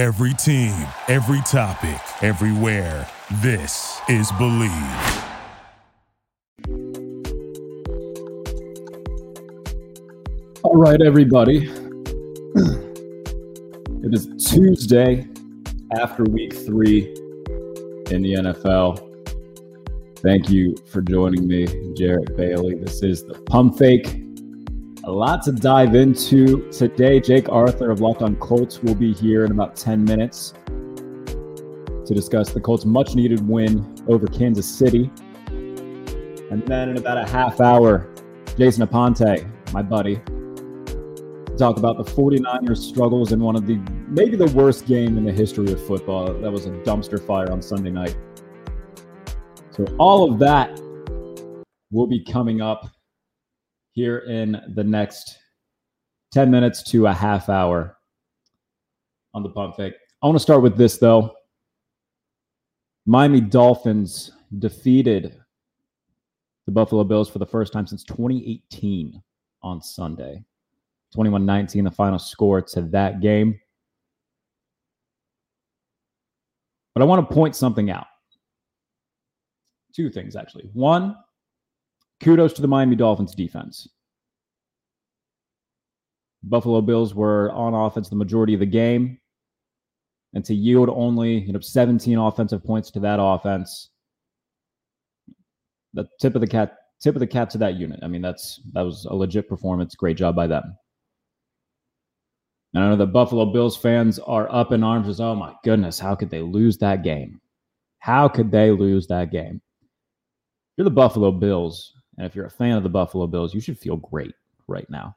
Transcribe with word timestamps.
Every 0.00 0.32
team, 0.32 0.72
every 1.08 1.42
topic, 1.42 2.00
everywhere. 2.22 3.06
This 3.42 4.00
is 4.08 4.32
Believe. 4.38 4.72
All 10.62 10.76
right, 10.76 11.02
everybody. 11.02 11.70
It 14.02 14.14
is 14.14 14.26
Tuesday 14.50 15.28
after 15.98 16.24
week 16.24 16.54
three 16.54 17.02
in 18.10 18.22
the 18.22 18.36
NFL. 18.38 19.06
Thank 20.20 20.48
you 20.48 20.74
for 20.90 21.02
joining 21.02 21.46
me, 21.46 21.66
Jarrett 21.94 22.34
Bailey. 22.38 22.76
This 22.76 23.02
is 23.02 23.22
the 23.24 23.34
Pump 23.34 23.76
Fake. 23.76 24.29
A 25.04 25.10
lot 25.10 25.42
to 25.44 25.52
dive 25.52 25.94
into 25.94 26.70
today. 26.70 27.20
Jake 27.20 27.48
Arthur 27.48 27.90
of 27.90 28.00
Locked 28.00 28.20
On 28.20 28.36
Colts 28.36 28.82
will 28.82 28.94
be 28.94 29.14
here 29.14 29.46
in 29.46 29.50
about 29.50 29.74
10 29.74 30.04
minutes 30.04 30.52
to 30.66 32.12
discuss 32.14 32.50
the 32.50 32.60
Colts' 32.60 32.84
much 32.84 33.14
needed 33.14 33.48
win 33.48 33.94
over 34.08 34.26
Kansas 34.26 34.68
City. 34.68 35.10
And 35.48 36.62
then 36.66 36.90
in 36.90 36.98
about 36.98 37.16
a 37.16 37.26
half 37.26 37.62
hour, 37.62 38.12
Jason 38.58 38.86
Aponte, 38.86 39.48
my 39.72 39.80
buddy, 39.80 40.16
talk 41.56 41.78
about 41.78 41.96
the 41.96 42.04
49ers 42.04 42.76
struggles 42.76 43.32
in 43.32 43.40
one 43.40 43.56
of 43.56 43.66
the 43.66 43.76
maybe 44.06 44.36
the 44.36 44.48
worst 44.48 44.86
game 44.86 45.16
in 45.16 45.24
the 45.24 45.32
history 45.32 45.72
of 45.72 45.82
football. 45.86 46.26
That 46.26 46.52
was 46.52 46.66
a 46.66 46.70
dumpster 46.70 47.26
fire 47.26 47.50
on 47.50 47.62
Sunday 47.62 47.90
night. 47.90 48.18
So 49.70 49.86
all 49.98 50.30
of 50.30 50.38
that 50.40 50.78
will 51.90 52.06
be 52.06 52.22
coming 52.22 52.60
up 52.60 52.90
here 53.92 54.18
in 54.18 54.60
the 54.74 54.84
next 54.84 55.38
10 56.32 56.50
minutes 56.50 56.82
to 56.90 57.06
a 57.06 57.12
half 57.12 57.48
hour 57.48 57.96
on 59.34 59.42
the 59.42 59.48
pump 59.48 59.76
fake. 59.76 59.94
I 60.22 60.26
want 60.26 60.36
to 60.36 60.42
start 60.42 60.62
with 60.62 60.76
this 60.76 60.98
though. 60.98 61.34
Miami 63.06 63.40
Dolphins 63.40 64.32
defeated 64.58 65.40
the 66.66 66.72
Buffalo 66.72 67.04
Bills 67.04 67.28
for 67.28 67.38
the 67.38 67.46
first 67.46 67.72
time 67.72 67.86
since 67.86 68.04
2018 68.04 69.20
on 69.62 69.82
Sunday. 69.82 70.44
21 71.14 71.44
19, 71.44 71.84
the 71.84 71.90
final 71.90 72.18
score 72.18 72.62
to 72.62 72.82
that 72.82 73.20
game. 73.20 73.58
But 76.94 77.02
I 77.02 77.04
want 77.04 77.28
to 77.28 77.34
point 77.34 77.56
something 77.56 77.90
out. 77.90 78.06
Two 79.94 80.10
things, 80.10 80.36
actually. 80.36 80.68
One, 80.72 81.16
kudos 82.22 82.52
to 82.54 82.62
the 82.62 82.68
Miami 82.68 82.96
Dolphins 82.96 83.34
defense. 83.34 83.88
Buffalo 86.42 86.80
Bills 86.80 87.14
were 87.14 87.50
on 87.52 87.74
offense 87.74 88.08
the 88.08 88.16
majority 88.16 88.54
of 88.54 88.60
the 88.60 88.66
game. 88.66 89.18
And 90.32 90.44
to 90.44 90.54
yield 90.54 90.88
only, 90.88 91.38
you 91.38 91.52
know, 91.52 91.58
17 91.58 92.16
offensive 92.16 92.64
points 92.64 92.90
to 92.92 93.00
that 93.00 93.18
offense, 93.20 93.90
the 95.92 96.06
tip 96.20 96.36
of 96.36 96.40
the 96.40 96.46
cat, 96.46 96.76
tip 97.02 97.16
of 97.16 97.20
the 97.20 97.26
cap 97.26 97.50
to 97.50 97.58
that 97.58 97.74
unit. 97.74 97.98
I 98.02 98.06
mean, 98.06 98.22
that's 98.22 98.60
that 98.72 98.82
was 98.82 99.06
a 99.06 99.14
legit 99.14 99.48
performance. 99.48 99.96
Great 99.96 100.16
job 100.16 100.36
by 100.36 100.46
them. 100.46 100.76
And 102.74 102.84
I 102.84 102.88
know 102.88 102.96
the 102.96 103.06
Buffalo 103.06 103.46
Bills 103.46 103.76
fans 103.76 104.20
are 104.20 104.50
up 104.52 104.70
in 104.70 104.84
arms 104.84 105.08
as, 105.08 105.20
oh 105.20 105.34
my 105.34 105.52
goodness, 105.64 105.98
how 105.98 106.14
could 106.14 106.30
they 106.30 106.42
lose 106.42 106.78
that 106.78 107.02
game? 107.02 107.40
How 107.98 108.28
could 108.28 108.52
they 108.52 108.70
lose 108.70 109.08
that 109.08 109.32
game? 109.32 109.60
You're 110.76 110.84
the 110.84 110.90
Buffalo 110.90 111.32
Bills, 111.32 111.92
and 112.16 112.26
if 112.26 112.34
you're 112.34 112.46
a 112.46 112.50
fan 112.50 112.76
of 112.76 112.82
the 112.82 112.88
Buffalo 112.88 113.26
Bills, 113.26 113.54
you 113.54 113.60
should 113.60 113.78
feel 113.78 113.96
great 113.96 114.34
right 114.66 114.88
now. 114.90 115.16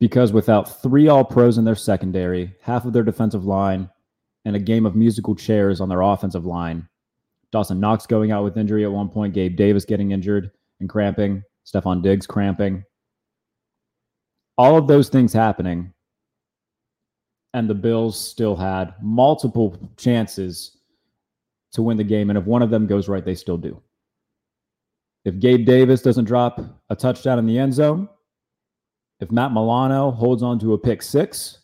Because 0.00 0.32
without 0.32 0.82
three 0.82 1.08
all 1.08 1.24
pros 1.24 1.56
in 1.56 1.64
their 1.64 1.74
secondary, 1.74 2.54
half 2.60 2.84
of 2.84 2.92
their 2.92 3.02
defensive 3.02 3.44
line, 3.44 3.88
and 4.44 4.56
a 4.56 4.60
game 4.60 4.84
of 4.84 4.94
musical 4.94 5.34
chairs 5.34 5.80
on 5.80 5.88
their 5.88 6.02
offensive 6.02 6.44
line, 6.44 6.86
Dawson 7.50 7.80
Knox 7.80 8.06
going 8.06 8.32
out 8.32 8.44
with 8.44 8.58
injury 8.58 8.84
at 8.84 8.92
one 8.92 9.08
point, 9.08 9.32
Gabe 9.32 9.56
Davis 9.56 9.84
getting 9.84 10.10
injured 10.10 10.50
and 10.80 10.88
cramping, 10.88 11.42
Stefon 11.64 12.02
Diggs 12.02 12.26
cramping 12.26 12.84
all 14.56 14.76
of 14.76 14.86
those 14.86 15.08
things 15.08 15.32
happening, 15.32 15.92
and 17.52 17.68
the 17.68 17.74
Bills 17.74 18.18
still 18.18 18.56
had 18.56 18.94
multiple 19.02 19.76
chances 19.96 20.78
to 21.72 21.82
win 21.82 21.96
the 21.96 22.04
game. 22.04 22.30
And 22.30 22.38
if 22.38 22.44
one 22.44 22.62
of 22.62 22.70
them 22.70 22.86
goes 22.86 23.08
right, 23.08 23.24
they 23.24 23.34
still 23.34 23.56
do. 23.56 23.80
If 25.24 25.38
Gabe 25.38 25.64
Davis 25.64 26.02
doesn't 26.02 26.26
drop 26.26 26.60
a 26.90 26.96
touchdown 26.96 27.38
in 27.38 27.46
the 27.46 27.58
end 27.58 27.72
zone, 27.72 28.08
if 29.20 29.30
Matt 29.30 29.52
Milano 29.52 30.10
holds 30.10 30.42
on 30.42 30.58
to 30.58 30.74
a 30.74 30.78
pick 30.78 31.02
six, 31.02 31.58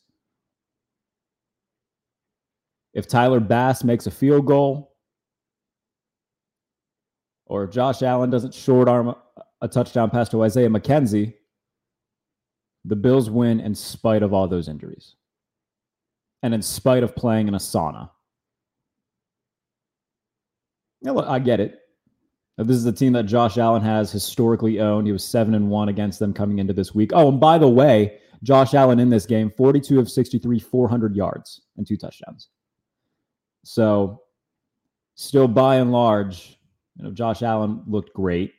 if 2.95 3.07
Tyler 3.07 3.41
Bass 3.41 3.85
makes 3.85 4.07
a 4.07 4.11
field 4.11 4.47
goal, 4.47 4.97
or 7.47 7.65
if 7.65 7.71
Josh 7.71 8.03
Allen 8.03 8.31
doesn't 8.31 8.55
short 8.55 8.89
arm 8.89 9.15
a 9.61 9.69
touchdown 9.69 10.09
pass 10.09 10.29
to 10.31 10.43
Isaiah 10.43 10.69
McKenzie, 10.69 11.35
the 12.85 12.97
Bills 12.97 13.29
win 13.29 13.61
in 13.61 13.75
spite 13.75 14.23
of 14.23 14.33
all 14.33 14.49
those 14.49 14.69
injuries 14.69 15.17
and 16.43 16.55
in 16.55 16.63
spite 16.63 17.03
of 17.03 17.15
playing 17.15 17.49
in 17.49 17.55
a 17.55 17.59
sauna. 17.59 18.11
Yeah, 21.03 21.13
look, 21.13 21.27
I 21.27 21.39
get 21.39 21.61
it. 21.61 21.80
This 22.59 22.77
is 22.77 22.85
a 22.85 22.93
team 22.93 23.15
that 23.15 23.25
Josh 23.25 23.57
Allen 23.57 23.83
has 23.83 24.13
historically 24.13 24.81
owned. 24.81 25.07
He 25.07 25.13
was 25.13 25.25
seven 25.25 25.55
and 25.55 25.71
one 25.71 25.89
against 25.89 26.19
them 26.19 26.35
coming 26.35 26.59
into 26.59 26.75
this 26.75 26.95
week. 26.95 27.11
Oh, 27.15 27.29
and 27.29 27.41
by 27.41 27.57
the 27.57 27.69
way, 27.69 28.19
Josh 28.43 28.75
Allen 28.75 28.99
in 28.99 29.09
this 29.09 29.25
game, 29.25 29.51
42 29.51 29.99
of 29.99 30.11
63, 30.11 30.59
400 30.59 31.17
yards 31.17 31.63
and 31.77 31.87
two 31.87 31.97
touchdowns. 31.97 32.49
So, 33.65 34.23
still 35.15 35.49
by 35.49 35.77
and 35.77 35.93
large, 35.93 36.59
you 36.97 37.05
know, 37.05 37.11
Josh 37.11 37.43
Allen 37.43 37.83
looked 37.87 38.15
great. 38.15 38.53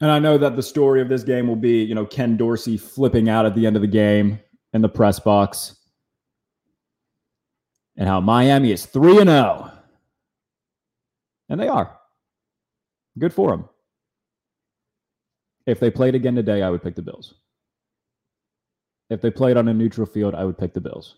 And 0.00 0.10
I 0.10 0.18
know 0.18 0.36
that 0.36 0.56
the 0.56 0.62
story 0.62 1.00
of 1.00 1.08
this 1.08 1.22
game 1.22 1.48
will 1.48 1.56
be, 1.56 1.82
you 1.82 1.94
know, 1.94 2.04
Ken 2.04 2.36
Dorsey 2.36 2.76
flipping 2.76 3.30
out 3.30 3.46
at 3.46 3.54
the 3.54 3.66
end 3.66 3.76
of 3.76 3.82
the 3.82 3.88
game 3.88 4.38
in 4.74 4.82
the 4.82 4.88
press 4.88 5.18
box 5.18 5.76
and 7.96 8.06
how 8.06 8.20
Miami 8.20 8.72
is 8.72 8.84
3 8.84 9.20
and 9.20 9.30
0. 9.30 9.72
And 11.48 11.60
they 11.60 11.68
are. 11.68 11.98
Good 13.18 13.32
for 13.32 13.50
them. 13.50 13.68
If 15.66 15.80
they 15.80 15.90
played 15.90 16.14
again 16.14 16.34
today, 16.34 16.62
I 16.62 16.70
would 16.70 16.82
pick 16.82 16.94
the 16.94 17.02
Bills. 17.02 17.34
If 19.10 19.20
they 19.20 19.30
played 19.30 19.56
on 19.56 19.68
a 19.68 19.74
neutral 19.74 20.06
field, 20.06 20.34
I 20.34 20.44
would 20.44 20.58
pick 20.58 20.74
the 20.74 20.80
Bills. 20.80 21.16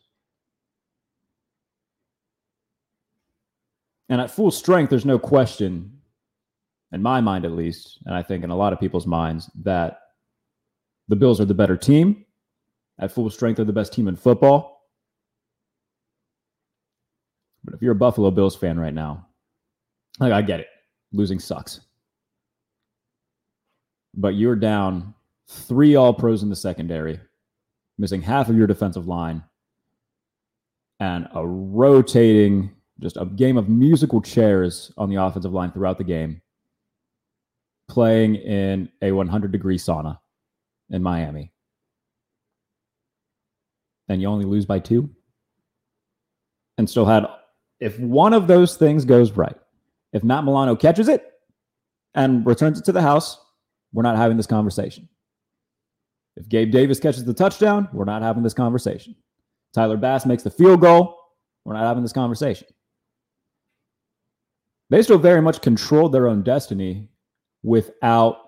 And 4.09 4.21
at 4.21 4.31
full 4.31 4.50
strength, 4.50 4.91
there's 4.91 5.05
no 5.05 5.19
question 5.19 5.99
in 6.93 7.03
my 7.03 7.21
mind 7.21 7.44
at 7.44 7.53
least, 7.53 7.99
and 8.06 8.15
I 8.15 8.22
think 8.22 8.44
in 8.44 8.50
a 8.50 8.56
lot 8.56 8.72
of 8.72 8.81
people's 8.81 9.06
minds, 9.06 9.50
that 9.62 10.00
the 11.09 11.17
Bills 11.17 11.41
are 11.41 11.44
the 11.44 11.55
better 11.55 11.77
team. 11.77 12.25
At 12.99 13.12
full 13.12 13.28
strength, 13.31 13.56
they're 13.56 13.65
the 13.65 13.72
best 13.72 13.93
team 13.93 14.09
in 14.09 14.17
football. 14.17 14.88
But 17.65 17.75
if 17.75 17.83
you're 17.83 17.93
a 17.93 17.97
Buffalo 17.97 18.31
Bills 18.31 18.56
fan 18.56 18.81
right 18.81 18.94
now, 18.94 19.28
like 20.19 20.33
I 20.33 20.43
get 20.43 20.61
it. 20.61 20.69
Losing 21.12 21.39
sucks. 21.39 21.81
But 24.15 24.34
you're 24.34 24.56
down 24.56 25.15
three 25.49 25.95
all 25.95 26.12
pros 26.12 26.43
in 26.43 26.51
the 26.51 26.56
secondary, 26.56 27.21
missing 27.99 28.23
half 28.23 28.49
of 28.49 28.56
your 28.56 28.67
defensive 28.67 29.06
line, 29.06 29.43
and 31.01 31.29
a 31.34 31.47
rotating, 31.47 32.71
just 33.01 33.17
a 33.17 33.27
game 33.27 33.56
of 33.56 33.69
musical 33.69 34.21
chairs 34.21 34.93
on 34.99 35.09
the 35.09 35.17
offensive 35.17 35.53
line 35.53 35.71
throughout 35.71 35.99
the 35.99 36.05
game 36.05 36.43
playing 37.89 38.37
in 38.37 38.89
a 39.03 39.11
100 39.12 39.50
degree 39.50 39.79
sauna 39.79 40.19
in 40.91 41.03
Miami 41.03 41.53
and 44.09 44.20
you 44.20 44.29
only 44.29 44.44
lose 44.44 44.67
by 44.67 44.79
two 44.79 45.09
and 46.76 46.88
still 46.88 47.06
had 47.06 47.26
if 47.81 47.99
one 47.99 48.35
of 48.35 48.47
those 48.47 48.76
things 48.76 49.05
goes 49.05 49.32
right 49.32 49.56
if 50.12 50.25
matt 50.25 50.44
milano 50.44 50.75
catches 50.76 51.08
it 51.08 51.25
and 52.14 52.46
returns 52.46 52.78
it 52.78 52.84
to 52.84 52.93
the 52.93 53.02
house 53.02 53.38
we're 53.93 54.02
not 54.02 54.16
having 54.16 54.37
this 54.37 54.46
conversation 54.46 55.08
if 56.37 56.49
gabe 56.49 56.70
davis 56.70 57.00
catches 57.00 57.25
the 57.25 57.34
touchdown 57.34 57.88
we're 57.93 58.05
not 58.05 58.22
having 58.22 58.43
this 58.43 58.55
conversation 58.55 59.14
tyler 59.75 59.96
bass 59.96 60.26
makes 60.26 60.43
the 60.43 60.50
field 60.50 60.81
goal 60.81 61.16
we're 61.64 61.75
not 61.75 61.87
having 61.87 62.02
this 62.02 62.12
conversation 62.12 62.66
they 64.90 65.02
still 65.02 65.19
very 65.19 65.43
much 65.43 65.60
controlled 65.60 66.12
their 66.12 66.28
own 66.28 66.43
destiny 66.43 67.08
without 67.62 68.38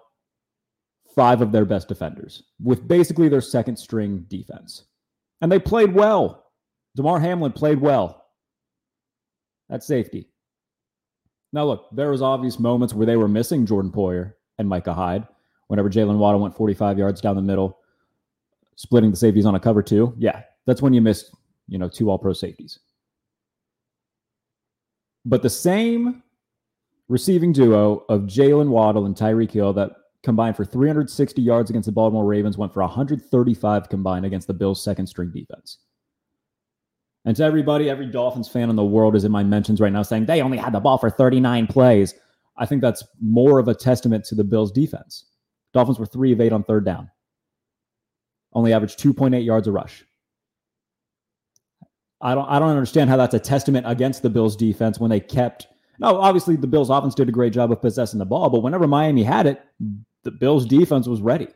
five 1.14 1.42
of 1.42 1.52
their 1.52 1.64
best 1.64 1.88
defenders, 1.88 2.42
with 2.62 2.86
basically 2.86 3.28
their 3.28 3.40
second 3.40 3.76
string 3.76 4.24
defense. 4.28 4.84
And 5.40 5.50
they 5.50 5.58
played 5.58 5.92
well. 5.92 6.46
Damar 6.96 7.20
Hamlin 7.20 7.52
played 7.52 7.80
well. 7.80 8.24
That's 9.68 9.86
safety. 9.86 10.28
Now, 11.52 11.64
look, 11.64 11.88
there 11.92 12.10
was 12.10 12.22
obvious 12.22 12.58
moments 12.58 12.94
where 12.94 13.06
they 13.06 13.16
were 13.16 13.28
missing 13.28 13.66
Jordan 13.66 13.90
Poyer 13.90 14.34
and 14.58 14.68
Micah 14.68 14.94
Hyde. 14.94 15.26
Whenever 15.66 15.90
Jaylen 15.90 16.18
Waddle 16.18 16.40
went 16.40 16.56
45 16.56 16.98
yards 16.98 17.20
down 17.20 17.36
the 17.36 17.42
middle 17.42 17.78
splitting 18.76 19.10
the 19.10 19.16
safeties 19.16 19.46
on 19.46 19.54
a 19.54 19.60
cover 19.60 19.82
two, 19.82 20.14
yeah, 20.18 20.42
that's 20.66 20.82
when 20.82 20.92
you 20.92 21.00
miss, 21.00 21.30
you 21.68 21.78
know, 21.78 21.88
two 21.88 22.10
all 22.10 22.18
pro 22.18 22.32
safeties. 22.32 22.78
But 25.24 25.42
the 25.42 25.50
same 25.50 26.22
receiving 27.08 27.52
duo 27.52 28.04
of 28.08 28.22
Jaylen 28.22 28.68
Waddle 28.68 29.06
and 29.06 29.14
Tyreek 29.14 29.50
Hill 29.50 29.72
that 29.74 29.90
combined 30.22 30.56
for 30.56 30.64
360 30.64 31.42
yards 31.42 31.70
against 31.70 31.86
the 31.86 31.92
Baltimore 31.92 32.24
Ravens 32.24 32.56
went 32.56 32.72
for 32.72 32.80
135 32.80 33.88
combined 33.88 34.24
against 34.24 34.46
the 34.46 34.54
Bills' 34.54 34.82
second 34.82 35.06
string 35.06 35.30
defense. 35.30 35.78
And 37.24 37.36
to 37.36 37.44
everybody, 37.44 37.90
every 37.90 38.06
Dolphins 38.06 38.48
fan 38.48 38.70
in 38.70 38.76
the 38.76 38.84
world 38.84 39.14
is 39.14 39.24
in 39.24 39.32
my 39.32 39.44
mentions 39.44 39.80
right 39.80 39.92
now 39.92 40.02
saying 40.02 40.26
they 40.26 40.40
only 40.40 40.56
had 40.56 40.72
the 40.72 40.80
ball 40.80 40.96
for 40.98 41.10
39 41.10 41.66
plays. 41.66 42.14
I 42.56 42.66
think 42.66 42.80
that's 42.80 43.04
more 43.20 43.58
of 43.58 43.68
a 43.68 43.74
testament 43.74 44.24
to 44.26 44.34
the 44.34 44.44
Bills' 44.44 44.72
defense. 44.72 45.26
Dolphins 45.72 45.98
were 45.98 46.06
three 46.06 46.32
of 46.32 46.40
eight 46.40 46.52
on 46.52 46.64
third 46.64 46.84
down, 46.84 47.10
only 48.52 48.72
averaged 48.72 48.98
2.8 48.98 49.44
yards 49.44 49.68
a 49.68 49.72
rush. 49.72 50.04
I 52.22 52.34
don't, 52.34 52.48
I 52.48 52.58
don't 52.58 52.70
understand 52.70 53.08
how 53.08 53.16
that's 53.16 53.34
a 53.34 53.38
testament 53.38 53.86
against 53.88 54.22
the 54.22 54.30
Bills' 54.30 54.56
defense 54.56 54.98
when 54.98 55.10
they 55.10 55.20
kept. 55.20 55.68
No, 55.98 56.18
obviously 56.18 56.56
the 56.56 56.66
Bills' 56.66 56.90
offense 56.90 57.14
did 57.14 57.28
a 57.28 57.32
great 57.32 57.52
job 57.52 57.70
of 57.70 57.80
possessing 57.80 58.18
the 58.18 58.26
ball, 58.26 58.50
but 58.50 58.60
whenever 58.60 58.86
Miami 58.86 59.22
had 59.22 59.46
it, 59.46 59.62
the 60.22 60.30
Bills' 60.30 60.66
defense 60.66 61.06
was 61.06 61.20
ready. 61.20 61.48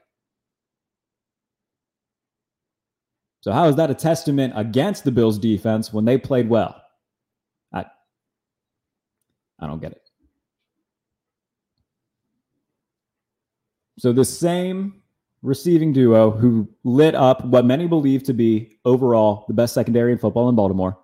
So 3.44 3.52
how 3.52 3.66
is 3.66 3.76
that 3.76 3.90
a 3.90 3.94
testament 3.94 4.54
against 4.56 5.04
the 5.04 5.12
Bills 5.12 5.38
defense 5.38 5.92
when 5.92 6.06
they 6.06 6.16
played 6.16 6.48
well? 6.48 6.80
I 7.74 7.84
I 9.58 9.66
don't 9.66 9.82
get 9.82 9.92
it. 9.92 10.00
So 13.98 14.14
the 14.14 14.24
same 14.24 15.02
receiving 15.42 15.92
duo 15.92 16.30
who 16.30 16.66
lit 16.84 17.14
up 17.14 17.44
what 17.44 17.66
many 17.66 17.86
believe 17.86 18.22
to 18.22 18.32
be 18.32 18.78
overall 18.86 19.44
the 19.46 19.52
best 19.52 19.74
secondary 19.74 20.12
in 20.12 20.16
football 20.16 20.48
in 20.48 20.54
Baltimore 20.54 20.96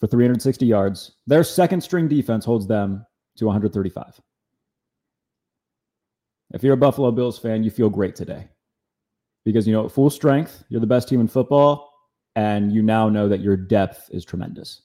for 0.00 0.08
360 0.08 0.66
yards. 0.66 1.12
Their 1.28 1.44
second 1.44 1.82
string 1.82 2.08
defense 2.08 2.44
holds 2.44 2.66
them 2.66 3.06
to 3.36 3.44
135. 3.46 4.20
If 6.52 6.64
you're 6.64 6.74
a 6.74 6.76
Buffalo 6.76 7.12
Bills 7.12 7.38
fan, 7.38 7.62
you 7.62 7.70
feel 7.70 7.90
great 7.90 8.16
today 8.16 8.48
because 9.44 9.66
you 9.66 9.72
know 9.72 9.84
at 9.84 9.92
full 9.92 10.10
strength 10.10 10.64
you're 10.68 10.80
the 10.80 10.86
best 10.86 11.08
team 11.08 11.20
in 11.20 11.28
football 11.28 11.92
and 12.36 12.72
you 12.72 12.82
now 12.82 13.08
know 13.08 13.28
that 13.28 13.40
your 13.40 13.56
depth 13.56 14.08
is 14.10 14.24
tremendous. 14.24 14.82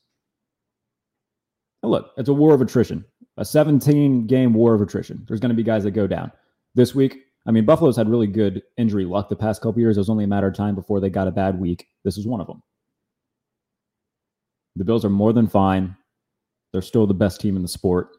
Look 1.83 2.11
it's 2.17 2.29
a 2.29 2.33
war 2.33 2.53
of 2.53 2.61
attrition 2.61 3.05
a 3.37 3.45
17 3.45 4.27
game 4.27 4.53
war 4.53 4.73
of 4.73 4.81
attrition. 4.81 5.23
There's 5.27 5.39
going 5.39 5.49
to 5.49 5.55
be 5.55 5.63
guys 5.63 5.83
that 5.83 5.91
go 5.91 6.07
down. 6.07 6.31
This 6.75 6.93
week 6.93 7.17
i 7.47 7.51
mean 7.51 7.63
buffalo's 7.65 7.95
had 7.95 8.09
really 8.09 8.27
good 8.27 8.61
injury 8.77 9.05
luck 9.05 9.29
the 9.29 9.35
past 9.35 9.61
couple 9.61 9.79
years. 9.79 9.97
It 9.97 10.01
was 10.01 10.09
only 10.09 10.25
a 10.25 10.27
matter 10.27 10.47
of 10.47 10.55
time 10.55 10.75
before 10.75 10.99
they 10.99 11.09
got 11.09 11.27
a 11.27 11.31
bad 11.31 11.59
week. 11.59 11.87
This 12.03 12.17
is 12.17 12.27
one 12.27 12.41
of 12.41 12.47
them. 12.47 12.61
The 14.75 14.85
bills 14.85 15.05
are 15.05 15.09
more 15.09 15.33
than 15.33 15.47
fine. 15.47 15.95
They're 16.71 16.81
still 16.81 17.07
the 17.07 17.13
best 17.13 17.41
team 17.41 17.55
in 17.55 17.61
the 17.61 17.67
sport 17.67 18.09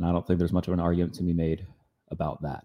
and 0.00 0.08
i 0.08 0.12
don't 0.12 0.26
think 0.26 0.38
there's 0.38 0.52
much 0.52 0.66
of 0.66 0.74
an 0.74 0.80
argument 0.80 1.14
to 1.14 1.22
be 1.22 1.34
made 1.34 1.66
about 2.10 2.42
that 2.42 2.64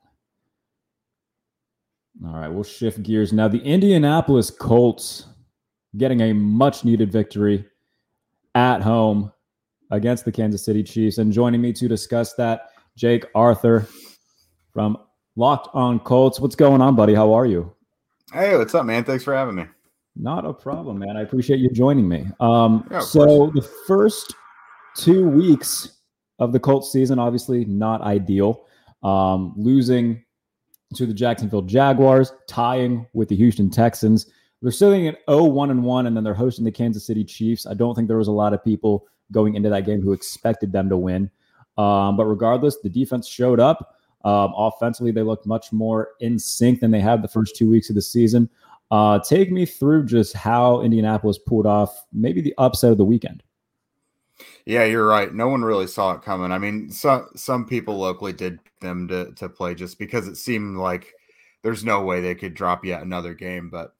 all 2.24 2.34
right, 2.34 2.48
we'll 2.48 2.64
shift 2.64 3.04
gears 3.04 3.34
now. 3.34 3.48
The 3.48 3.62
Indianapolis 3.62 4.50
Colts 4.50 5.26
getting 5.98 6.22
a 6.22 6.34
much 6.34 6.86
needed 6.86 7.12
victory 7.12 7.66
at 8.54 8.82
home 8.82 9.32
against 9.92 10.26
the 10.26 10.32
Kansas 10.32 10.64
City 10.64 10.84
Chiefs. 10.84 11.18
And 11.18 11.32
joining 11.32 11.62
me 11.62 11.74
to 11.74 11.88
discuss 11.88 12.34
that, 12.36 12.70
Jake 12.98 13.26
Arthur 13.36 13.88
from 14.72 14.98
Locked 15.36 15.70
on 15.74 16.00
Colts. 16.00 16.40
What's 16.40 16.56
going 16.56 16.82
on, 16.82 16.96
buddy? 16.96 17.14
How 17.14 17.34
are 17.34 17.46
you? 17.46 17.74
Hey, 18.32 18.58
what's 18.58 18.74
up, 18.74 18.86
man? 18.86 19.04
Thanks 19.04 19.24
for 19.24 19.36
having 19.36 19.56
me. 19.56 19.66
Not 20.16 20.46
a 20.46 20.54
problem, 20.54 21.00
man. 21.00 21.18
I 21.18 21.22
appreciate 21.22 21.60
you 21.60 21.70
joining 21.70 22.08
me. 22.08 22.26
Um, 22.40 22.88
yeah, 22.90 23.02
so, 23.02 23.52
the 23.54 23.62
first 23.86 24.34
two 24.96 25.28
weeks 25.28 26.00
of 26.40 26.54
the 26.54 26.60
Colts 26.60 26.92
season, 26.92 27.20
obviously 27.20 27.66
not 27.66 28.02
ideal. 28.02 28.66
Um, 29.04 29.54
losing 29.58 30.24
to 30.94 31.06
the 31.06 31.14
Jacksonville 31.14 31.62
Jaguars, 31.62 32.32
tying 32.48 33.06
with 33.14 33.30
the 33.30 33.36
Houston 33.36 33.70
Texans. 33.70 34.28
They're 34.62 34.72
sitting 34.72 35.08
at 35.08 35.20
0 35.30 35.46
1 35.46 35.72
and 35.72 35.84
1, 35.84 36.08
and 36.08 36.16
then 36.16 36.24
they're 36.24 36.34
hosting 36.34 36.66
the 36.66 36.72
Kansas 36.72 37.06
City 37.06 37.24
Chiefs. 37.24 37.66
I 37.66 37.74
don't 37.74 37.96
think 37.96 38.08
there 38.08 38.18
was 38.18 38.28
a 38.28 38.32
lot 38.32 38.54
of 38.54 38.64
people 38.64 39.08
going 39.32 39.56
into 39.56 39.70
that 39.70 39.86
game 39.86 40.02
who 40.02 40.14
expected 40.14 40.72
them 40.72 40.90
to 40.90 40.98
win. 40.98 41.30
Um, 41.78 42.16
but 42.16 42.26
regardless, 42.26 42.78
the 42.78 42.90
defense 42.90 43.28
showed 43.28 43.60
up. 43.60 43.96
Um, 44.24 44.54
offensively, 44.56 45.12
they 45.12 45.22
looked 45.22 45.46
much 45.46 45.72
more 45.72 46.10
in 46.20 46.40
sync 46.40 46.80
than 46.80 46.92
they 46.92 47.00
had 47.00 47.22
the 47.22 47.28
first 47.28 47.56
two 47.56 47.70
weeks 47.70 47.90
of 47.90 47.96
the 47.96 48.02
season. 48.02 48.50
Uh, 48.92 49.20
take 49.20 49.52
me 49.52 49.66
through 49.66 50.06
just 50.06 50.34
how 50.34 50.82
Indianapolis 50.82 51.38
pulled 51.38 51.66
off 51.66 52.06
maybe 52.14 52.42
the 52.42 52.54
upset 52.58 52.92
of 52.92 52.98
the 52.98 53.06
weekend. 53.06 53.44
Yeah, 54.66 54.86
you're 54.86 55.06
right. 55.08 55.34
No 55.34 55.48
one 55.48 55.64
really 55.64 55.88
saw 55.88 56.14
it 56.14 56.24
coming. 56.24 56.52
I 56.52 56.58
mean, 56.58 56.90
some 56.90 57.28
some 57.36 57.66
people 57.66 57.98
locally 57.98 58.34
did 58.34 58.60
them 58.82 59.08
to 59.10 59.32
to 59.34 59.48
play 59.50 59.76
just 59.76 60.00
because 60.00 60.28
it 60.28 60.38
seemed 60.38 60.78
like 60.78 61.14
there's 61.64 61.84
no 61.86 62.02
way 62.02 62.20
they 62.22 62.36
could 62.36 62.54
drop 62.56 62.84
yet 62.84 63.04
another 63.04 63.34
game. 63.36 63.70
But 63.70 63.94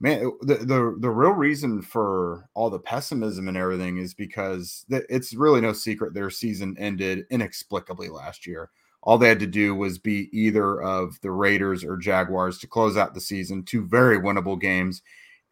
man, 0.00 0.32
the 0.42 0.54
the 0.56 0.96
the 0.98 1.10
real 1.10 1.30
reason 1.32 1.82
for 1.82 2.48
all 2.54 2.68
the 2.70 2.80
pessimism 2.80 3.46
and 3.48 3.56
everything 3.56 3.98
is 3.98 4.12
because 4.14 4.84
it's 4.90 5.34
really 5.34 5.60
no 5.60 5.72
secret 5.72 6.14
their 6.14 6.30
season 6.30 6.76
ended 6.78 7.26
inexplicably 7.30 8.08
last 8.08 8.44
year. 8.46 8.70
All 9.04 9.18
they 9.18 9.28
had 9.28 9.38
to 9.40 9.46
do 9.46 9.74
was 9.76 9.98
beat 9.98 10.30
either 10.34 10.82
of 10.82 11.20
the 11.22 11.30
Raiders 11.30 11.84
or 11.84 11.96
Jaguars 11.96 12.58
to 12.58 12.66
close 12.66 12.96
out 12.96 13.14
the 13.14 13.20
season, 13.20 13.62
two 13.62 13.86
very 13.86 14.18
winnable 14.18 14.60
games. 14.60 15.02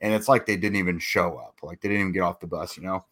And 0.00 0.12
it's 0.12 0.28
like 0.28 0.44
they 0.44 0.56
didn't 0.56 0.76
even 0.76 0.98
show 0.98 1.36
up, 1.38 1.60
like 1.62 1.80
they 1.80 1.88
didn't 1.88 2.00
even 2.02 2.12
get 2.12 2.20
off 2.20 2.40
the 2.40 2.46
bus, 2.48 2.76
you 2.76 2.82
know. 2.82 3.04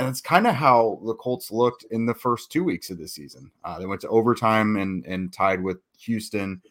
And 0.00 0.08
it's 0.08 0.22
kind 0.22 0.46
of 0.46 0.54
how 0.54 0.98
the 1.04 1.14
Colts 1.14 1.50
looked 1.50 1.84
in 1.90 2.06
the 2.06 2.14
first 2.14 2.50
two 2.50 2.64
weeks 2.64 2.88
of 2.88 2.96
the 2.96 3.06
season. 3.06 3.50
Uh, 3.64 3.78
they 3.78 3.84
went 3.84 4.00
to 4.00 4.08
overtime 4.08 4.76
and 4.76 5.04
and 5.04 5.30
tied 5.30 5.62
with 5.62 5.76
Houston, 5.98 6.62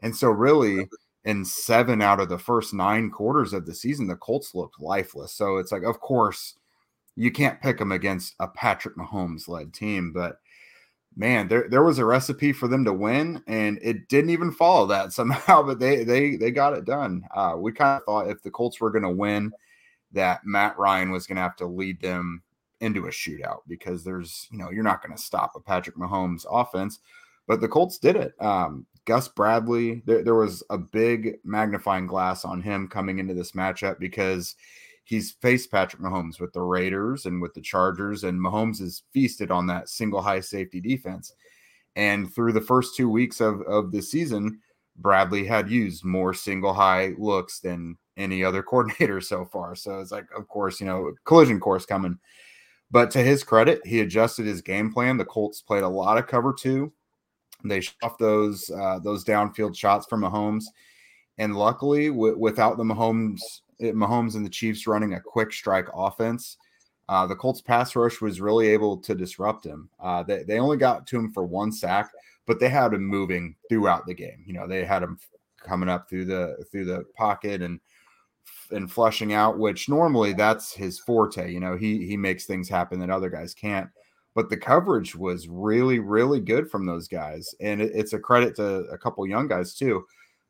and 0.00 0.14
so 0.14 0.28
really 0.28 0.86
in 1.24 1.42
seven 1.42 2.02
out 2.02 2.20
of 2.20 2.28
the 2.28 2.38
first 2.38 2.74
nine 2.74 3.10
quarters 3.10 3.54
of 3.54 3.64
the 3.64 3.74
season, 3.74 4.06
the 4.06 4.14
Colts 4.16 4.54
looked 4.54 4.78
lifeless. 4.78 5.32
So 5.32 5.56
it's 5.56 5.72
like, 5.72 5.84
of 5.84 6.00
course, 6.00 6.54
you 7.16 7.32
can't 7.32 7.62
pick 7.62 7.78
them 7.78 7.92
against 7.92 8.34
a 8.40 8.46
Patrick 8.46 8.94
Mahomes 8.94 9.48
led 9.48 9.72
team, 9.72 10.12
but 10.12 10.38
man, 11.16 11.48
there 11.48 11.66
there 11.70 11.82
was 11.82 11.98
a 11.98 12.04
recipe 12.04 12.52
for 12.52 12.68
them 12.68 12.84
to 12.84 12.92
win, 12.92 13.42
and 13.46 13.78
it 13.80 14.06
didn't 14.08 14.30
even 14.30 14.52
follow 14.52 14.86
that 14.86 15.12
somehow. 15.14 15.62
But 15.62 15.78
they 15.78 16.04
they 16.04 16.36
they 16.36 16.50
got 16.50 16.74
it 16.74 16.84
done. 16.84 17.22
Uh, 17.34 17.54
we 17.56 17.72
kind 17.72 17.98
of 17.98 18.04
thought 18.04 18.28
if 18.28 18.42
the 18.42 18.50
Colts 18.50 18.82
were 18.82 18.90
going 18.90 19.02
to 19.02 19.08
win, 19.08 19.50
that 20.12 20.44
Matt 20.44 20.78
Ryan 20.78 21.10
was 21.10 21.26
going 21.26 21.36
to 21.36 21.42
have 21.42 21.56
to 21.56 21.66
lead 21.66 22.02
them 22.02 22.42
into 22.80 23.06
a 23.06 23.10
shootout 23.10 23.60
because 23.68 24.04
there's, 24.04 24.48
you 24.50 24.58
know, 24.58 24.70
you're 24.70 24.82
not 24.82 25.02
going 25.02 25.16
to 25.16 25.22
stop 25.22 25.52
a 25.54 25.60
Patrick 25.60 25.96
Mahomes 25.96 26.44
offense. 26.50 27.00
But 27.46 27.60
the 27.60 27.68
Colts 27.68 27.98
did 27.98 28.16
it. 28.16 28.34
Um, 28.40 28.86
Gus 29.04 29.28
Bradley, 29.28 30.02
there, 30.04 30.24
there 30.24 30.34
was 30.34 30.64
a 30.68 30.76
big 30.76 31.36
magnifying 31.44 32.06
glass 32.06 32.44
on 32.44 32.60
him 32.60 32.88
coming 32.88 33.18
into 33.18 33.34
this 33.34 33.52
matchup 33.52 34.00
because 34.00 34.56
he's 35.04 35.36
faced 35.40 35.70
Patrick 35.70 36.02
Mahomes 36.02 36.40
with 36.40 36.52
the 36.52 36.60
Raiders 36.60 37.26
and 37.26 37.40
with 37.40 37.54
the 37.54 37.60
Chargers, 37.60 38.24
and 38.24 38.38
Mahomes 38.38 38.80
is 38.80 39.04
feasted 39.12 39.52
on 39.52 39.68
that 39.68 39.88
single 39.88 40.20
high 40.20 40.40
safety 40.40 40.80
defense. 40.80 41.32
And 41.94 42.32
through 42.34 42.52
the 42.52 42.60
first 42.60 42.96
two 42.96 43.08
weeks 43.08 43.40
of, 43.40 43.62
of 43.62 43.92
the 43.92 44.02
season, 44.02 44.60
Bradley 44.96 45.44
had 45.46 45.70
used 45.70 46.04
more 46.04 46.34
single 46.34 46.74
high 46.74 47.12
looks 47.16 47.60
than 47.60 47.96
any 48.16 48.42
other 48.42 48.62
coordinator 48.64 49.20
so 49.20 49.44
far. 49.44 49.76
So 49.76 50.00
it's 50.00 50.10
like, 50.10 50.26
of 50.36 50.48
course, 50.48 50.80
you 50.80 50.86
know, 50.86 51.12
collision 51.24 51.60
course 51.60 51.86
coming. 51.86 52.18
But 52.90 53.10
to 53.12 53.18
his 53.22 53.42
credit, 53.42 53.84
he 53.84 54.00
adjusted 54.00 54.46
his 54.46 54.62
game 54.62 54.92
plan. 54.92 55.16
The 55.16 55.24
Colts 55.24 55.60
played 55.60 55.82
a 55.82 55.88
lot 55.88 56.18
of 56.18 56.26
cover 56.26 56.52
two. 56.52 56.92
They 57.64 57.80
shot 57.80 58.18
those 58.18 58.70
uh, 58.70 59.00
those 59.00 59.24
downfield 59.24 59.76
shots 59.76 60.06
from 60.06 60.22
Mahomes, 60.22 60.64
and 61.38 61.56
luckily, 61.56 62.08
w- 62.08 62.38
without 62.38 62.76
the 62.76 62.84
Mahomes 62.84 63.40
eh, 63.80 63.92
Mahomes 63.92 64.36
and 64.36 64.44
the 64.44 64.50
Chiefs 64.50 64.86
running 64.86 65.14
a 65.14 65.20
quick 65.20 65.52
strike 65.52 65.88
offense, 65.94 66.58
uh, 67.08 67.26
the 67.26 67.34
Colts 67.34 67.60
pass 67.60 67.96
rush 67.96 68.20
was 68.20 68.40
really 68.40 68.68
able 68.68 68.98
to 68.98 69.14
disrupt 69.14 69.64
him. 69.64 69.88
Uh, 69.98 70.22
they 70.22 70.42
they 70.44 70.58
only 70.58 70.76
got 70.76 71.06
to 71.08 71.18
him 71.18 71.32
for 71.32 71.44
one 71.44 71.72
sack, 71.72 72.10
but 72.46 72.60
they 72.60 72.68
had 72.68 72.92
him 72.92 73.04
moving 73.04 73.56
throughout 73.68 74.06
the 74.06 74.14
game. 74.14 74.44
You 74.46 74.52
know, 74.52 74.68
they 74.68 74.84
had 74.84 75.02
him 75.02 75.18
coming 75.58 75.88
up 75.88 76.08
through 76.08 76.26
the 76.26 76.64
through 76.70 76.84
the 76.84 77.04
pocket 77.16 77.62
and 77.62 77.80
and 78.70 78.90
flushing 78.90 79.32
out, 79.32 79.58
which 79.58 79.88
normally 79.88 80.32
that's 80.32 80.72
his 80.72 80.98
forte. 80.98 81.52
You 81.52 81.60
know, 81.60 81.76
he 81.76 82.06
he 82.06 82.16
makes 82.16 82.46
things 82.46 82.68
happen 82.68 83.00
that 83.00 83.10
other 83.10 83.30
guys 83.30 83.54
can't. 83.54 83.88
But 84.34 84.50
the 84.50 84.56
coverage 84.56 85.16
was 85.16 85.48
really, 85.48 85.98
really 85.98 86.40
good 86.40 86.70
from 86.70 86.84
those 86.84 87.08
guys, 87.08 87.54
and 87.60 87.80
it, 87.80 87.92
it's 87.94 88.12
a 88.12 88.18
credit 88.18 88.54
to 88.56 88.80
a 88.92 88.98
couple 88.98 89.26
young 89.26 89.48
guys 89.48 89.74
too. 89.74 90.04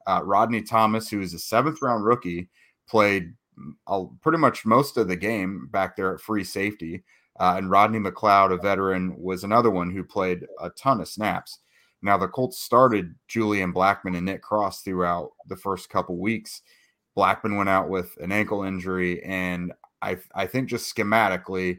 Uh, 0.06 0.22
Rodney 0.24 0.62
Thomas, 0.62 1.08
who 1.08 1.20
is 1.20 1.34
a 1.34 1.38
seventh 1.38 1.82
round 1.82 2.04
rookie, 2.04 2.48
played 2.88 3.34
pretty 4.22 4.38
much 4.38 4.66
most 4.66 4.96
of 4.96 5.08
the 5.08 5.16
game 5.16 5.68
back 5.70 5.96
there 5.96 6.14
at 6.14 6.20
free 6.20 6.44
safety. 6.44 7.04
Uh, 7.38 7.54
and 7.58 7.70
Rodney 7.70 7.98
McLeod, 7.98 8.52
a 8.52 8.56
veteran, 8.56 9.14
was 9.18 9.44
another 9.44 9.70
one 9.70 9.90
who 9.90 10.02
played 10.02 10.46
a 10.60 10.70
ton 10.70 11.00
of 11.00 11.08
snaps. 11.08 11.58
Now 12.02 12.16
the 12.16 12.28
Colts 12.28 12.60
started 12.60 13.14
Julian 13.28 13.72
Blackmon 13.72 14.16
and 14.16 14.26
Nick 14.26 14.42
Cross 14.42 14.82
throughout 14.82 15.30
the 15.48 15.56
first 15.56 15.90
couple 15.90 16.18
weeks. 16.18 16.62
Blackmon 17.16 17.56
went 17.56 17.68
out 17.68 17.88
with 17.88 18.16
an 18.18 18.30
ankle 18.32 18.62
injury, 18.62 19.22
and 19.24 19.72
I 20.02 20.18
I 20.34 20.46
think 20.46 20.68
just 20.68 20.94
schematically, 20.94 21.78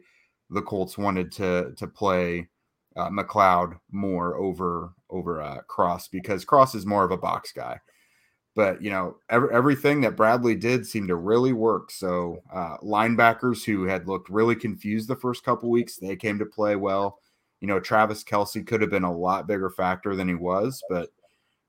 the 0.50 0.62
Colts 0.62 0.98
wanted 0.98 1.32
to 1.34 1.74
to 1.78 1.88
play 1.88 2.48
uh, 2.96 3.10
McLeod 3.10 3.80
more 3.92 4.36
over 4.36 4.94
over 5.10 5.42
uh, 5.42 5.62
Cross 5.68 6.10
because 6.10 6.44
Cross 6.44 6.76
is 6.76 6.86
more 6.86 7.04
of 7.04 7.12
a 7.12 7.18
box 7.18 7.52
guy. 7.52 7.80
But 8.56 8.82
you 8.82 8.90
know, 8.90 9.18
every, 9.30 9.54
everything 9.54 10.02
that 10.02 10.16
Bradley 10.16 10.56
did 10.56 10.88
seemed 10.88 11.10
to 11.10 11.16
really 11.16 11.54
work. 11.54 11.92
So 11.92 12.42
uh, 12.52 12.78
linebackers 12.78 13.64
who 13.64 13.84
had 13.84 14.08
looked 14.08 14.30
really 14.30 14.56
confused 14.56 15.08
the 15.08 15.16
first 15.16 15.44
couple 15.44 15.70
weeks, 15.70 15.98
they 15.98 16.16
came 16.16 16.40
to 16.40 16.46
play 16.46 16.76
well. 16.76 17.20
You 17.62 17.68
know, 17.68 17.80
Travis 17.80 18.24
Kelce 18.24 18.66
could 18.66 18.82
have 18.82 18.90
been 18.90 19.04
a 19.04 19.16
lot 19.16 19.48
bigger 19.48 19.70
factor 19.70 20.16
than 20.16 20.28
he 20.28 20.36
was, 20.36 20.82
but 20.90 21.10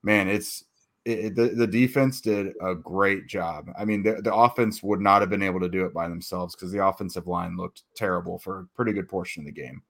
man, 0.03 0.27
it's 0.27 0.63
it, 1.09 1.35
the, 1.35 1.49
the 1.49 1.67
defense 1.67 2.21
did 2.21 2.53
a 2.61 2.75
great 2.75 3.27
job. 3.27 3.69
I 3.77 3.85
mean, 3.85 4.03
the, 4.03 4.21
the 4.21 4.33
offense 4.33 4.83
would 4.83 5.01
not 5.01 5.21
have 5.21 5.29
been 5.29 5.43
able 5.43 5.59
to 5.59 5.69
do 5.69 5.85
it 5.85 5.93
by 5.93 6.07
themselves 6.07 6.55
because 6.55 6.71
the 6.71 6.85
offensive 6.85 7.27
line 7.27 7.57
looked 7.57 7.83
terrible 7.95 8.39
for 8.39 8.59
a 8.59 8.65
pretty 8.75 8.93
good 8.93 9.09
portion 9.09 9.41
of 9.41 9.45
the 9.45 9.51
game. 9.51 9.81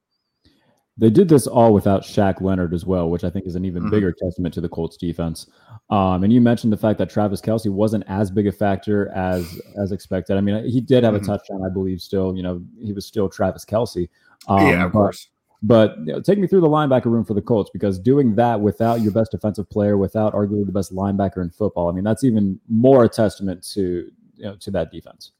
They 0.97 1.09
did 1.09 1.29
this 1.29 1.47
all 1.47 1.73
without 1.73 2.01
Shaq 2.03 2.41
Leonard 2.41 2.73
as 2.73 2.85
well, 2.85 3.09
which 3.09 3.23
I 3.23 3.29
think 3.29 3.47
is 3.47 3.55
an 3.55 3.63
even 3.63 3.83
mm-hmm. 3.83 3.91
bigger 3.91 4.11
testament 4.11 4.53
to 4.55 4.61
the 4.61 4.67
Colts 4.67 4.97
defense. 4.97 5.47
Um, 5.89 6.25
and 6.25 6.33
you 6.33 6.41
mentioned 6.41 6.73
the 6.73 6.77
fact 6.77 6.99
that 6.99 7.09
Travis 7.09 7.39
Kelce 7.39 7.71
wasn't 7.71 8.03
as 8.07 8.29
big 8.29 8.47
a 8.47 8.51
factor 8.51 9.09
as 9.15 9.61
as 9.81 9.93
expected. 9.93 10.35
I 10.35 10.41
mean, 10.41 10.65
he 10.65 10.81
did 10.81 11.05
have 11.05 11.13
mm-hmm. 11.13 11.23
a 11.23 11.27
touchdown, 11.27 11.63
I 11.65 11.69
believe. 11.69 12.01
Still, 12.01 12.35
you 12.35 12.43
know, 12.43 12.61
he 12.81 12.91
was 12.91 13.05
still 13.05 13.29
Travis 13.29 13.63
Kelce. 13.63 14.09
Um, 14.49 14.67
yeah, 14.67 14.85
of 14.85 14.91
course. 14.91 15.29
But 15.61 15.97
you 15.99 16.13
know, 16.13 16.21
take 16.21 16.39
me 16.39 16.47
through 16.47 16.61
the 16.61 16.69
linebacker 16.69 17.05
room 17.05 17.25
for 17.25 17.33
the 17.33 17.41
Colts 17.41 17.69
because 17.71 17.99
doing 17.99 18.35
that 18.35 18.61
without 18.61 19.01
your 19.01 19.11
best 19.11 19.31
defensive 19.31 19.69
player, 19.69 19.97
without 19.97 20.33
arguably 20.33 20.65
the 20.65 20.71
best 20.71 20.93
linebacker 20.93 21.41
in 21.41 21.49
football, 21.49 21.89
I 21.89 21.91
mean, 21.91 22.05
that's 22.05 22.23
even 22.23 22.59
more 22.69 23.03
a 23.03 23.09
testament 23.09 23.63
to 23.73 24.09
you 24.35 24.43
know 24.43 24.55
to 24.55 24.71
that 24.71 24.91
defense. 24.91 25.31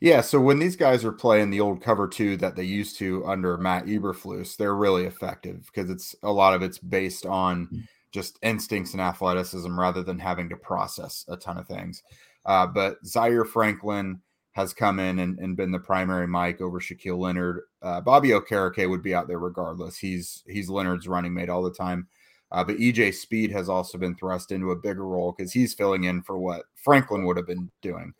Yeah, 0.00 0.20
so 0.20 0.40
when 0.40 0.58
these 0.58 0.76
guys 0.76 1.04
are 1.04 1.12
playing 1.12 1.50
the 1.50 1.60
old 1.60 1.80
cover 1.80 2.06
two 2.06 2.36
that 2.38 2.56
they 2.56 2.64
used 2.64 2.98
to 2.98 3.24
under 3.26 3.56
Matt 3.56 3.86
Eberflus, 3.86 4.56
they're 4.56 4.74
really 4.74 5.04
effective 5.04 5.70
because 5.72 5.88
it's 5.88 6.14
a 6.22 6.30
lot 6.30 6.52
of 6.52 6.62
it's 6.62 6.78
based 6.78 7.24
on 7.24 7.68
mm. 7.68 7.82
just 8.12 8.38
instincts 8.42 8.92
and 8.92 9.00
athleticism 9.00 9.78
rather 9.78 10.02
than 10.02 10.18
having 10.18 10.50
to 10.50 10.56
process 10.56 11.24
a 11.28 11.36
ton 11.36 11.56
of 11.56 11.66
things. 11.66 12.02
Uh, 12.44 12.66
but 12.66 12.98
Zaire 13.06 13.46
Franklin 13.46 14.20
has 14.56 14.72
come 14.72 14.98
in 14.98 15.18
and, 15.18 15.38
and, 15.38 15.54
been 15.54 15.70
the 15.70 15.78
primary 15.78 16.26
mic 16.26 16.62
over 16.62 16.80
Shaquille 16.80 17.18
Leonard. 17.18 17.60
Uh, 17.82 18.00
Bobby 18.00 18.30
Okereke 18.30 18.88
would 18.88 19.02
be 19.02 19.14
out 19.14 19.28
there 19.28 19.38
regardless. 19.38 19.98
He's 19.98 20.42
he's 20.46 20.70
Leonard's 20.70 21.06
running 21.06 21.34
mate 21.34 21.50
all 21.50 21.62
the 21.62 21.70
time. 21.70 22.08
Uh, 22.50 22.64
but 22.64 22.78
EJ 22.78 23.12
Speed 23.12 23.52
has 23.52 23.68
also 23.68 23.98
been 23.98 24.14
thrust 24.14 24.52
into 24.52 24.70
a 24.70 24.76
bigger 24.76 25.04
role 25.06 25.34
because 25.36 25.52
he's 25.52 25.74
filling 25.74 26.04
in 26.04 26.22
for 26.22 26.38
what 26.38 26.64
Franklin 26.74 27.26
would 27.26 27.36
have 27.36 27.46
been 27.46 27.70
doing. 27.82 28.14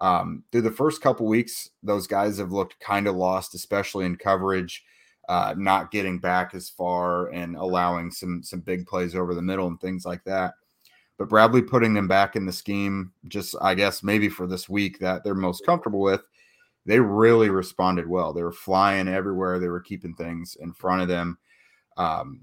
Um, 0.00 0.44
through 0.52 0.62
the 0.62 0.70
first 0.70 1.02
couple 1.02 1.26
weeks, 1.26 1.70
those 1.82 2.06
guys 2.06 2.38
have 2.38 2.52
looked 2.52 2.78
kind 2.78 3.08
of 3.08 3.16
lost, 3.16 3.52
especially 3.56 4.04
in 4.04 4.14
coverage, 4.14 4.84
uh, 5.28 5.54
not 5.56 5.90
getting 5.90 6.20
back 6.20 6.54
as 6.54 6.70
far 6.70 7.26
and 7.32 7.56
allowing 7.56 8.12
some 8.12 8.40
some 8.44 8.60
big 8.60 8.86
plays 8.86 9.16
over 9.16 9.34
the 9.34 9.42
middle 9.42 9.66
and 9.66 9.80
things 9.80 10.06
like 10.06 10.22
that. 10.24 10.54
But 11.22 11.28
Bradley 11.28 11.62
putting 11.62 11.94
them 11.94 12.08
back 12.08 12.34
in 12.34 12.46
the 12.46 12.52
scheme, 12.52 13.12
just 13.28 13.54
I 13.60 13.74
guess 13.74 14.02
maybe 14.02 14.28
for 14.28 14.46
this 14.46 14.68
week 14.68 14.98
that 14.98 15.22
they're 15.22 15.34
most 15.34 15.64
comfortable 15.64 16.00
with, 16.00 16.22
they 16.84 16.98
really 16.98 17.48
responded 17.48 18.08
well. 18.08 18.32
They 18.32 18.42
were 18.42 18.52
flying 18.52 19.06
everywhere. 19.06 19.58
They 19.58 19.68
were 19.68 19.80
keeping 19.80 20.14
things 20.14 20.56
in 20.60 20.72
front 20.72 21.02
of 21.02 21.08
them. 21.08 21.38
Um, 21.96 22.42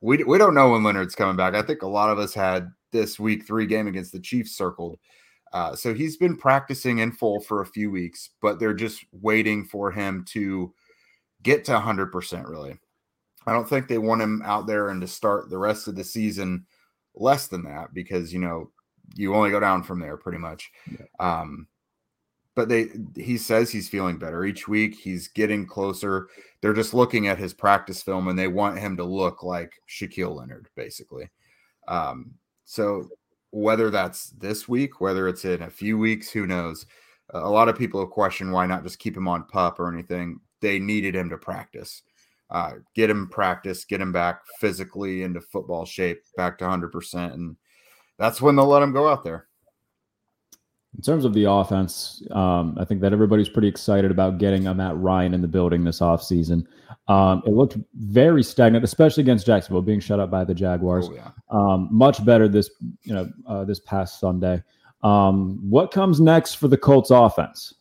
we 0.00 0.24
we 0.24 0.38
don't 0.38 0.54
know 0.54 0.70
when 0.70 0.82
Leonard's 0.82 1.14
coming 1.14 1.36
back. 1.36 1.54
I 1.54 1.62
think 1.62 1.82
a 1.82 1.86
lot 1.86 2.10
of 2.10 2.18
us 2.18 2.32
had 2.32 2.70
this 2.90 3.18
week 3.18 3.46
three 3.46 3.66
game 3.66 3.86
against 3.86 4.12
the 4.12 4.20
Chiefs 4.20 4.56
circled 4.56 4.98
uh, 5.54 5.76
so 5.76 5.94
he's 5.94 6.16
been 6.16 6.36
practicing 6.36 6.98
in 6.98 7.12
full 7.12 7.38
for 7.38 7.60
a 7.60 7.66
few 7.66 7.88
weeks, 7.88 8.30
but 8.42 8.58
they're 8.58 8.74
just 8.74 9.04
waiting 9.12 9.64
for 9.64 9.88
him 9.92 10.24
to 10.28 10.74
get 11.44 11.64
to 11.64 11.70
100%, 11.70 12.48
really. 12.48 12.76
I 13.46 13.52
don't 13.52 13.68
think 13.68 13.86
they 13.86 13.98
want 13.98 14.20
him 14.20 14.42
out 14.44 14.66
there 14.66 14.88
and 14.88 15.00
to 15.00 15.06
start 15.06 15.48
the 15.48 15.58
rest 15.58 15.86
of 15.86 15.94
the 15.94 16.02
season 16.02 16.66
less 17.14 17.46
than 17.46 17.64
that 17.64 17.94
because, 17.94 18.32
you 18.32 18.38
know, 18.38 18.70
you 19.14 19.34
only 19.34 19.50
go 19.50 19.60
down 19.60 19.82
from 19.82 20.00
there 20.00 20.16
pretty 20.16 20.38
much. 20.38 20.70
Yeah. 20.90 21.06
Um, 21.20 21.68
but 22.56 22.68
they 22.68 22.86
he 23.16 23.36
says 23.36 23.70
he's 23.70 23.88
feeling 23.88 24.16
better 24.16 24.44
each 24.44 24.68
week 24.68 24.94
he's 24.94 25.26
getting 25.26 25.66
closer 25.66 26.28
they're 26.60 26.72
just 26.72 26.94
looking 26.94 27.26
at 27.26 27.36
his 27.36 27.52
practice 27.52 28.00
film 28.00 28.28
and 28.28 28.38
they 28.38 28.46
want 28.46 28.78
him 28.78 28.96
to 28.96 29.02
look 29.02 29.42
like 29.42 29.72
Shaquille 29.88 30.36
Leonard 30.36 30.68
basically 30.76 31.28
um, 31.88 32.34
so 32.64 33.08
whether 33.54 33.88
that's 33.88 34.30
this 34.30 34.68
week, 34.68 35.00
whether 35.00 35.28
it's 35.28 35.44
in 35.44 35.62
a 35.62 35.70
few 35.70 35.96
weeks, 35.96 36.28
who 36.28 36.46
knows? 36.46 36.86
A 37.30 37.48
lot 37.48 37.68
of 37.68 37.78
people 37.78 38.00
have 38.00 38.10
questioned 38.10 38.52
why 38.52 38.66
not 38.66 38.82
just 38.82 38.98
keep 38.98 39.16
him 39.16 39.28
on 39.28 39.44
pup 39.44 39.78
or 39.78 39.92
anything. 39.92 40.40
They 40.60 40.78
needed 40.78 41.14
him 41.14 41.30
to 41.30 41.38
practice, 41.38 42.02
uh, 42.50 42.72
get 42.94 43.10
him 43.10 43.28
practice, 43.28 43.84
get 43.84 44.00
him 44.00 44.12
back 44.12 44.40
physically 44.60 45.22
into 45.22 45.40
football 45.40 45.84
shape, 45.84 46.22
back 46.36 46.58
to 46.58 46.64
100%. 46.64 47.32
And 47.32 47.56
that's 48.18 48.40
when 48.40 48.56
they'll 48.56 48.66
let 48.66 48.82
him 48.82 48.92
go 48.92 49.08
out 49.08 49.24
there. 49.24 49.46
In 50.96 51.02
terms 51.02 51.24
of 51.24 51.34
the 51.34 51.50
offense, 51.50 52.22
um, 52.30 52.76
I 52.78 52.84
think 52.84 53.00
that 53.00 53.12
everybody's 53.12 53.48
pretty 53.48 53.66
excited 53.66 54.12
about 54.12 54.38
getting 54.38 54.68
a 54.68 54.74
Matt 54.74 54.96
Ryan 54.96 55.34
in 55.34 55.42
the 55.42 55.48
building 55.48 55.82
this 55.82 55.98
offseason. 55.98 56.66
Um, 57.08 57.42
it 57.44 57.50
looked 57.50 57.76
very 57.94 58.44
stagnant, 58.44 58.84
especially 58.84 59.22
against 59.22 59.44
Jacksonville, 59.44 59.82
being 59.82 59.98
shut 59.98 60.20
up 60.20 60.30
by 60.30 60.44
the 60.44 60.54
Jaguars. 60.54 61.08
Oh, 61.10 61.14
yeah. 61.14 61.30
um, 61.50 61.88
much 61.90 62.24
better 62.24 62.46
this, 62.46 62.70
you 63.02 63.12
know, 63.12 63.28
uh, 63.48 63.64
this 63.64 63.80
past 63.80 64.20
Sunday. 64.20 64.62
Um, 65.02 65.58
what 65.68 65.90
comes 65.90 66.20
next 66.20 66.54
for 66.54 66.68
the 66.68 66.78
Colts 66.78 67.10
offense? 67.10 67.74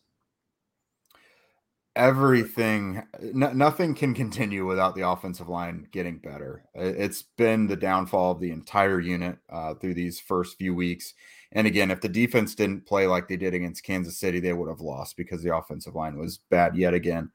Everything, 1.96 3.04
nothing 3.22 3.94
can 3.94 4.16
continue 4.16 4.66
without 4.66 4.96
the 4.96 5.08
offensive 5.08 5.48
line 5.48 5.88
getting 5.92 6.18
better. 6.18 6.64
It's 6.74 7.22
been 7.38 7.68
the 7.68 7.76
downfall 7.76 8.32
of 8.32 8.40
the 8.40 8.52
entire 8.52 9.00
unit 9.00 9.38
uh, 9.52 9.76
through 9.76 9.94
these 9.94 10.20
first 10.20 10.58
few 10.58 10.74
weeks 10.74 11.14
and 11.54 11.68
again, 11.68 11.92
if 11.92 12.02
the 12.02 12.10
defense 12.10 12.56
didn't 12.56 12.86
play 12.86 13.08
like 13.08 13.28
they 13.28 13.38
did 13.38 13.54
against 13.54 13.84
Kansas 13.84 14.18
City, 14.18 14.40
they 14.40 14.54
would 14.54 14.70
have 14.70 14.82
lost 14.82 15.16
because 15.16 15.44
the 15.44 15.56
offensive 15.56 15.96
line 15.96 16.18
was 16.18 16.40
bad 16.50 16.76
yet 16.76 16.94
again. 16.96 17.32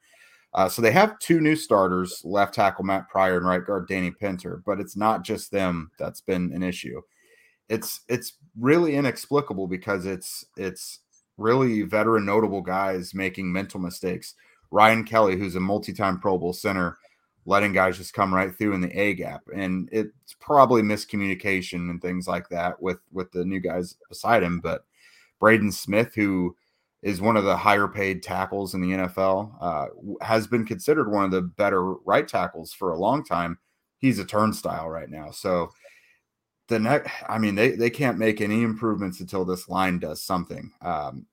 Uh, 0.54 0.68
so 0.68 0.82
they 0.82 0.90
have 0.90 1.18
two 1.20 1.40
new 1.40 1.54
starters, 1.54 2.20
left 2.24 2.54
tackle 2.54 2.84
Matt 2.84 3.08
Pryor 3.08 3.36
and 3.36 3.46
right 3.46 3.64
guard 3.64 3.86
Danny 3.86 4.10
Pinter, 4.10 4.62
but 4.66 4.80
it's 4.80 4.96
not 4.96 5.22
just 5.22 5.52
them 5.52 5.90
that's 5.98 6.20
been 6.20 6.52
an 6.52 6.62
issue. 6.62 7.00
It's 7.68 8.00
it's 8.08 8.32
really 8.58 8.96
inexplicable 8.96 9.68
because 9.68 10.04
it's 10.06 10.44
it's 10.56 11.00
really 11.36 11.82
veteran 11.82 12.24
notable 12.24 12.62
guys 12.62 13.14
making 13.14 13.52
mental 13.52 13.78
mistakes. 13.78 14.34
Ryan 14.70 15.04
Kelly, 15.04 15.36
who's 15.36 15.56
a 15.56 15.60
multi-time 15.60 16.20
Pro 16.20 16.38
Bowl 16.38 16.52
center, 16.52 16.98
letting 17.46 17.72
guys 17.72 17.96
just 17.96 18.12
come 18.12 18.34
right 18.34 18.54
through 18.54 18.74
in 18.74 18.80
the 18.80 18.98
A 18.98 19.14
gap. 19.14 19.42
And 19.54 19.88
it's 19.90 20.34
probably 20.38 20.82
miscommunication 20.82 21.90
and 21.90 22.00
things 22.00 22.28
like 22.28 22.48
that 22.50 22.80
with 22.80 22.98
with 23.12 23.32
the 23.32 23.44
new 23.44 23.60
guys 23.60 23.96
beside 24.08 24.42
him. 24.42 24.60
But 24.60 24.84
Braden 25.40 25.72
Smith, 25.72 26.14
who 26.14 26.56
is 27.02 27.20
one 27.20 27.36
of 27.36 27.44
the 27.44 27.56
higher 27.56 27.88
paid 27.88 28.22
tackles 28.22 28.74
in 28.74 28.80
the 28.80 28.90
NFL, 28.90 29.54
uh, 29.60 29.86
has 30.20 30.46
been 30.46 30.66
considered 30.66 31.10
one 31.10 31.24
of 31.24 31.30
the 31.30 31.42
better 31.42 31.82
right 31.82 32.26
tackles 32.26 32.72
for 32.72 32.90
a 32.90 32.98
long 32.98 33.24
time. 33.24 33.58
He's 33.98 34.18
a 34.18 34.24
turnstile 34.24 34.88
right 34.88 35.08
now. 35.08 35.30
So 35.30 35.70
the 36.68 36.78
next, 36.78 37.10
I 37.28 37.38
mean, 37.38 37.54
they, 37.54 37.70
they 37.70 37.90
can't 37.90 38.18
make 38.18 38.40
any 38.40 38.62
improvements 38.62 39.20
until 39.20 39.44
this 39.44 39.68
line 39.68 39.98
does 39.98 40.22
something. 40.22 40.72
Um, 40.82 41.26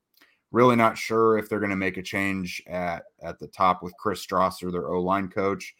really 0.55 0.77
not 0.77 0.97
sure 0.97 1.37
if 1.37 1.49
they're 1.49 1.59
going 1.59 1.69
to 1.69 1.75
make 1.75 1.97
a 1.97 2.01
change 2.01 2.63
at, 2.65 3.03
at 3.21 3.37
the 3.39 3.47
top 3.47 3.83
with 3.83 3.95
Chris 3.97 4.25
Strausser, 4.25 4.71
their 4.71 4.87
O 4.87 5.01
line 5.01 5.27
coach. 5.27 5.75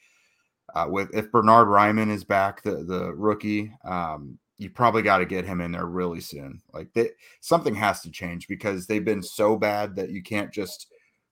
Uh, 0.76 0.88
with 0.90 1.16
if 1.16 1.32
Bernard 1.32 1.70
Raimann 1.70 2.12
is 2.12 2.26
back, 2.26 2.62
the 2.62 2.84
the 2.84 3.14
rookie, 3.14 3.72
um, 3.86 4.38
you 4.58 4.70
probably 4.70 5.02
got 5.02 5.20
to 5.20 5.26
get 5.26 5.46
him 5.46 5.62
in 5.62 5.72
there 5.72 5.86
really 5.86 6.20
soon. 6.20 6.62
Like 6.74 6.92
they, 6.94 7.12
something 7.40 7.74
has 7.76 8.02
to 8.02 8.12
change 8.12 8.48
because 8.48 8.86
they've 8.86 9.06
been 9.06 9.24
so 9.24 9.56
bad 9.56 9.96
that 9.96 10.10
you 10.10 10.22
can't 10.22 10.52
just 10.52 10.88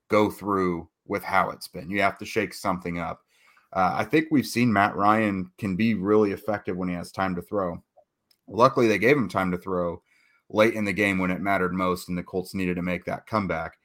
go 0.07 0.29
through 0.29 0.87
with 1.05 1.23
how 1.23 1.49
it's 1.49 1.67
been. 1.67 1.89
You 1.89 2.01
have 2.01 2.17
to 2.19 2.25
shake 2.25 2.53
something 2.53 2.99
up. 2.99 3.21
Uh, 3.73 3.95
I 3.97 4.05
think 4.05 4.27
we've 4.29 4.45
seen 4.47 4.71
Matt 4.71 4.95
Ryan 4.95 5.51
can 5.57 5.75
be 5.75 5.95
really 5.95 6.31
effective 6.31 6.77
when 6.77 6.87
he 6.87 6.95
has 6.95 7.11
time 7.11 7.35
to 7.35 7.41
throw. 7.41 7.83
Luckily, 8.47 8.87
they 8.87 8.99
gave 8.99 9.17
him 9.17 9.27
time 9.27 9.51
to 9.51 9.57
throw 9.57 10.01
late 10.53 10.75
in 10.75 10.85
the 10.85 10.93
game 10.93 11.17
when 11.17 11.31
it 11.31 11.41
mattered 11.41 11.73
most, 11.73 12.07
and 12.07 12.17
the 12.17 12.23
Colts 12.23 12.53
needed 12.53 12.75
to 12.75 12.81
make 12.81 13.03
that 13.05 13.27
comeback. 13.27 13.77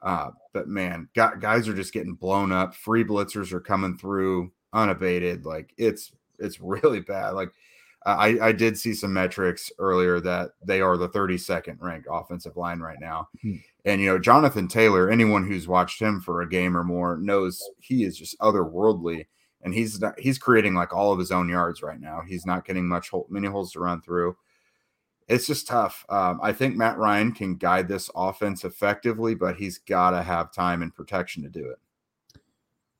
Uh, 0.00 0.30
but 0.52 0.68
man, 0.68 1.08
guys 1.14 1.68
are 1.68 1.74
just 1.74 1.92
getting 1.92 2.14
blown 2.14 2.50
up. 2.50 2.74
Free 2.74 3.04
blitzers 3.04 3.52
are 3.52 3.60
coming 3.60 3.96
through 3.96 4.50
unabated. 4.72 5.44
Like 5.44 5.72
it's 5.76 6.12
it's 6.38 6.60
really 6.60 7.00
bad. 7.00 7.30
Like 7.30 7.50
I 8.04 8.38
I 8.40 8.52
did 8.52 8.78
see 8.78 8.94
some 8.94 9.12
metrics 9.12 9.70
earlier 9.78 10.20
that 10.20 10.50
they 10.64 10.80
are 10.80 10.96
the 10.96 11.08
32nd 11.08 11.80
ranked 11.80 12.08
offensive 12.10 12.56
line 12.56 12.80
right 12.80 12.98
now. 13.00 13.28
Hmm. 13.42 13.56
And 13.84 14.00
you 14.00 14.08
know, 14.08 14.18
Jonathan 14.18 14.68
Taylor, 14.68 15.10
anyone 15.10 15.46
who's 15.46 15.68
watched 15.68 16.00
him 16.00 16.20
for 16.20 16.42
a 16.42 16.48
game 16.48 16.76
or 16.76 16.84
more 16.84 17.16
knows 17.16 17.62
he 17.78 18.04
is 18.04 18.16
just 18.16 18.38
otherworldly 18.38 19.26
and 19.62 19.72
he's 19.72 20.00
not, 20.00 20.18
he's 20.18 20.38
creating 20.38 20.74
like 20.74 20.92
all 20.92 21.12
of 21.12 21.18
his 21.18 21.32
own 21.32 21.48
yards 21.48 21.82
right 21.82 22.00
now. 22.00 22.22
He's 22.26 22.46
not 22.46 22.64
getting 22.64 22.88
much 22.88 23.10
hole, 23.10 23.26
many 23.30 23.48
holes 23.48 23.72
to 23.72 23.80
run 23.80 24.00
through. 24.00 24.36
It's 25.28 25.46
just 25.46 25.66
tough. 25.66 26.04
Um, 26.08 26.40
I 26.42 26.52
think 26.52 26.76
Matt 26.76 26.98
Ryan 26.98 27.32
can 27.32 27.56
guide 27.56 27.88
this 27.88 28.10
offense 28.14 28.64
effectively, 28.64 29.34
but 29.34 29.56
he's 29.56 29.78
got 29.78 30.10
to 30.10 30.22
have 30.22 30.52
time 30.52 30.82
and 30.82 30.94
protection 30.94 31.42
to 31.42 31.48
do 31.48 31.68
it. 31.68 31.78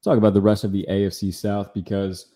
Talk 0.02 0.18
about 0.18 0.34
the 0.34 0.40
rest 0.40 0.64
of 0.64 0.72
the 0.72 0.86
AFC 0.88 1.32
South 1.32 1.72
because 1.74 2.26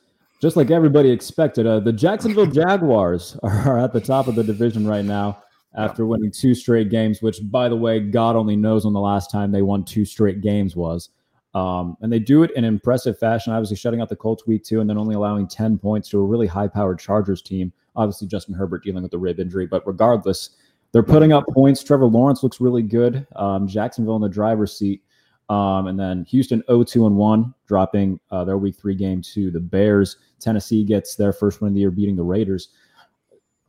just 0.41 0.57
like 0.57 0.71
everybody 0.71 1.11
expected, 1.11 1.67
uh, 1.67 1.81
the 1.81 1.93
Jacksonville 1.93 2.47
Jaguars 2.53 3.37
are 3.43 3.79
at 3.79 3.93
the 3.93 4.01
top 4.01 4.29
of 4.29 4.35
the 4.35 4.45
division 4.45 4.87
right 4.87 5.05
now 5.05 5.43
after 5.77 6.03
yeah. 6.03 6.09
winning 6.09 6.31
two 6.31 6.55
straight 6.55 6.91
games, 6.91 7.23
which, 7.23 7.39
by 7.51 7.69
the 7.69 7.77
way, 7.77 8.01
God 8.01 8.37
only 8.37 8.57
knows 8.57 8.85
when 8.85 8.95
the 8.95 9.01
last 9.01 9.31
time 9.31 9.53
they 9.53 9.63
won 9.63 9.85
two 9.85 10.05
straight 10.05 10.41
games 10.41 10.77
was. 10.77 11.11
Um, 11.55 11.97
and 12.03 12.13
they 12.13 12.19
do 12.19 12.43
it 12.43 12.51
in 12.55 12.65
impressive 12.65 13.19
fashion, 13.19 13.53
obviously 13.53 13.77
shutting 13.77 14.01
out 14.01 14.11
the 14.11 14.17
Colts 14.17 14.47
week 14.47 14.63
two 14.63 14.81
and 14.81 14.91
then 14.91 14.99
only 14.99 15.15
allowing 15.15 15.49
10 15.49 15.79
points 15.79 16.09
to 16.11 16.19
a 16.19 16.23
really 16.23 16.47
high 16.47 16.69
powered 16.69 16.99
Chargers 16.99 17.41
team. 17.41 17.73
Obviously, 17.97 18.29
Justin 18.29 18.55
Herbert 18.55 18.85
dealing 18.85 19.03
with 19.03 19.13
the 19.13 19.19
rib 19.19 19.41
injury, 19.41 19.67
but 19.67 19.87
regardless, 19.87 20.51
they're 20.93 21.03
putting 21.03 21.33
up 21.33 21.45
points. 21.53 21.83
Trevor 21.83 22.07
Lawrence 22.07 22.43
looks 22.43 22.61
really 22.61 22.83
good. 22.83 23.27
Um, 23.37 23.67
Jacksonville 23.67 24.17
in 24.17 24.23
the 24.23 24.29
driver's 24.29 24.77
seat. 24.77 25.03
Um, 25.49 25.87
and 25.87 25.99
then 25.99 26.25
Houston 26.25 26.63
0-2 26.69 27.07
and 27.07 27.17
1, 27.17 27.55
dropping 27.69 28.19
uh, 28.31 28.45
their 28.45 28.59
week 28.59 28.77
three 28.77 28.95
game 28.95 29.23
to 29.23 29.51
the 29.51 29.61
Bears. 29.61 30.17
Tennessee 30.41 30.85
gets 30.85 31.15
their 31.15 31.33
first 31.33 31.61
win 31.61 31.69
of 31.69 31.75
the 31.75 31.81
year, 31.81 31.91
beating 31.91 32.17
the 32.17 32.23
Raiders. 32.23 32.71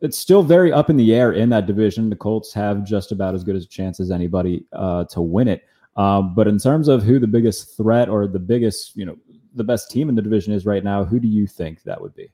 It's 0.02 0.18
still 0.18 0.44
very 0.44 0.72
up 0.72 0.90
in 0.90 0.98
the 0.98 1.14
air 1.14 1.34
in 1.34 1.50
that 1.50 1.66
division. 1.66 2.10
The 2.10 2.16
Colts 2.16 2.54
have 2.54 2.84
just 2.84 3.12
about 3.12 3.36
as 3.36 3.44
good 3.44 3.56
a 3.56 3.66
chance 3.66 4.00
as 4.00 4.12
anybody 4.12 4.66
uh, 4.74 5.06
to 5.06 5.22
win 5.22 5.48
it. 5.48 5.64
Um, 5.96 6.36
but 6.36 6.48
in 6.48 6.60
terms 6.60 6.88
of 6.88 7.04
who 7.04 7.20
the 7.20 7.28
biggest 7.28 7.76
threat 7.76 8.08
or 8.08 8.28
the 8.28 8.40
biggest, 8.40 8.96
you 8.96 9.06
know, 9.06 9.18
the 9.56 9.64
best 9.64 9.90
team 9.90 10.10
in 10.10 10.16
the 10.16 10.22
division 10.22 10.54
is 10.54 10.66
right 10.66 10.84
now, 10.84 11.04
who 11.04 11.20
do 11.20 11.28
you 11.28 11.48
think 11.48 11.82
that 11.84 12.00
would 12.00 12.16
be? 12.16 12.32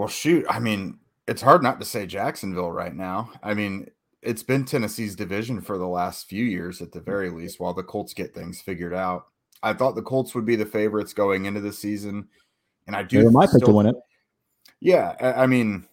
Well, 0.00 0.08
shoot. 0.08 0.46
I 0.48 0.60
mean, 0.60 0.98
it's 1.28 1.42
hard 1.42 1.62
not 1.62 1.78
to 1.78 1.84
say 1.84 2.06
Jacksonville 2.06 2.72
right 2.72 2.96
now. 2.96 3.30
I 3.42 3.52
mean, 3.52 3.90
it's 4.22 4.42
been 4.42 4.64
Tennessee's 4.64 5.14
division 5.14 5.60
for 5.60 5.76
the 5.76 5.86
last 5.86 6.26
few 6.26 6.42
years 6.42 6.80
at 6.80 6.90
the 6.90 7.00
mm-hmm. 7.00 7.10
very 7.10 7.28
least, 7.28 7.60
while 7.60 7.74
the 7.74 7.82
Colts 7.82 8.14
get 8.14 8.32
things 8.32 8.62
figured 8.62 8.94
out. 8.94 9.26
I 9.62 9.74
thought 9.74 9.96
the 9.96 10.02
Colts 10.02 10.34
would 10.34 10.46
be 10.46 10.56
the 10.56 10.64
favorites 10.64 11.12
going 11.12 11.44
into 11.44 11.60
the 11.60 11.70
season, 11.70 12.28
and 12.86 12.96
I 12.96 13.02
do. 13.02 13.24
They 13.24 13.28
my 13.28 13.46
pick 13.46 13.60
to 13.60 13.72
win 13.72 13.88
it. 13.88 13.96
Yeah, 14.80 15.16
I 15.20 15.46
mean, 15.46 15.86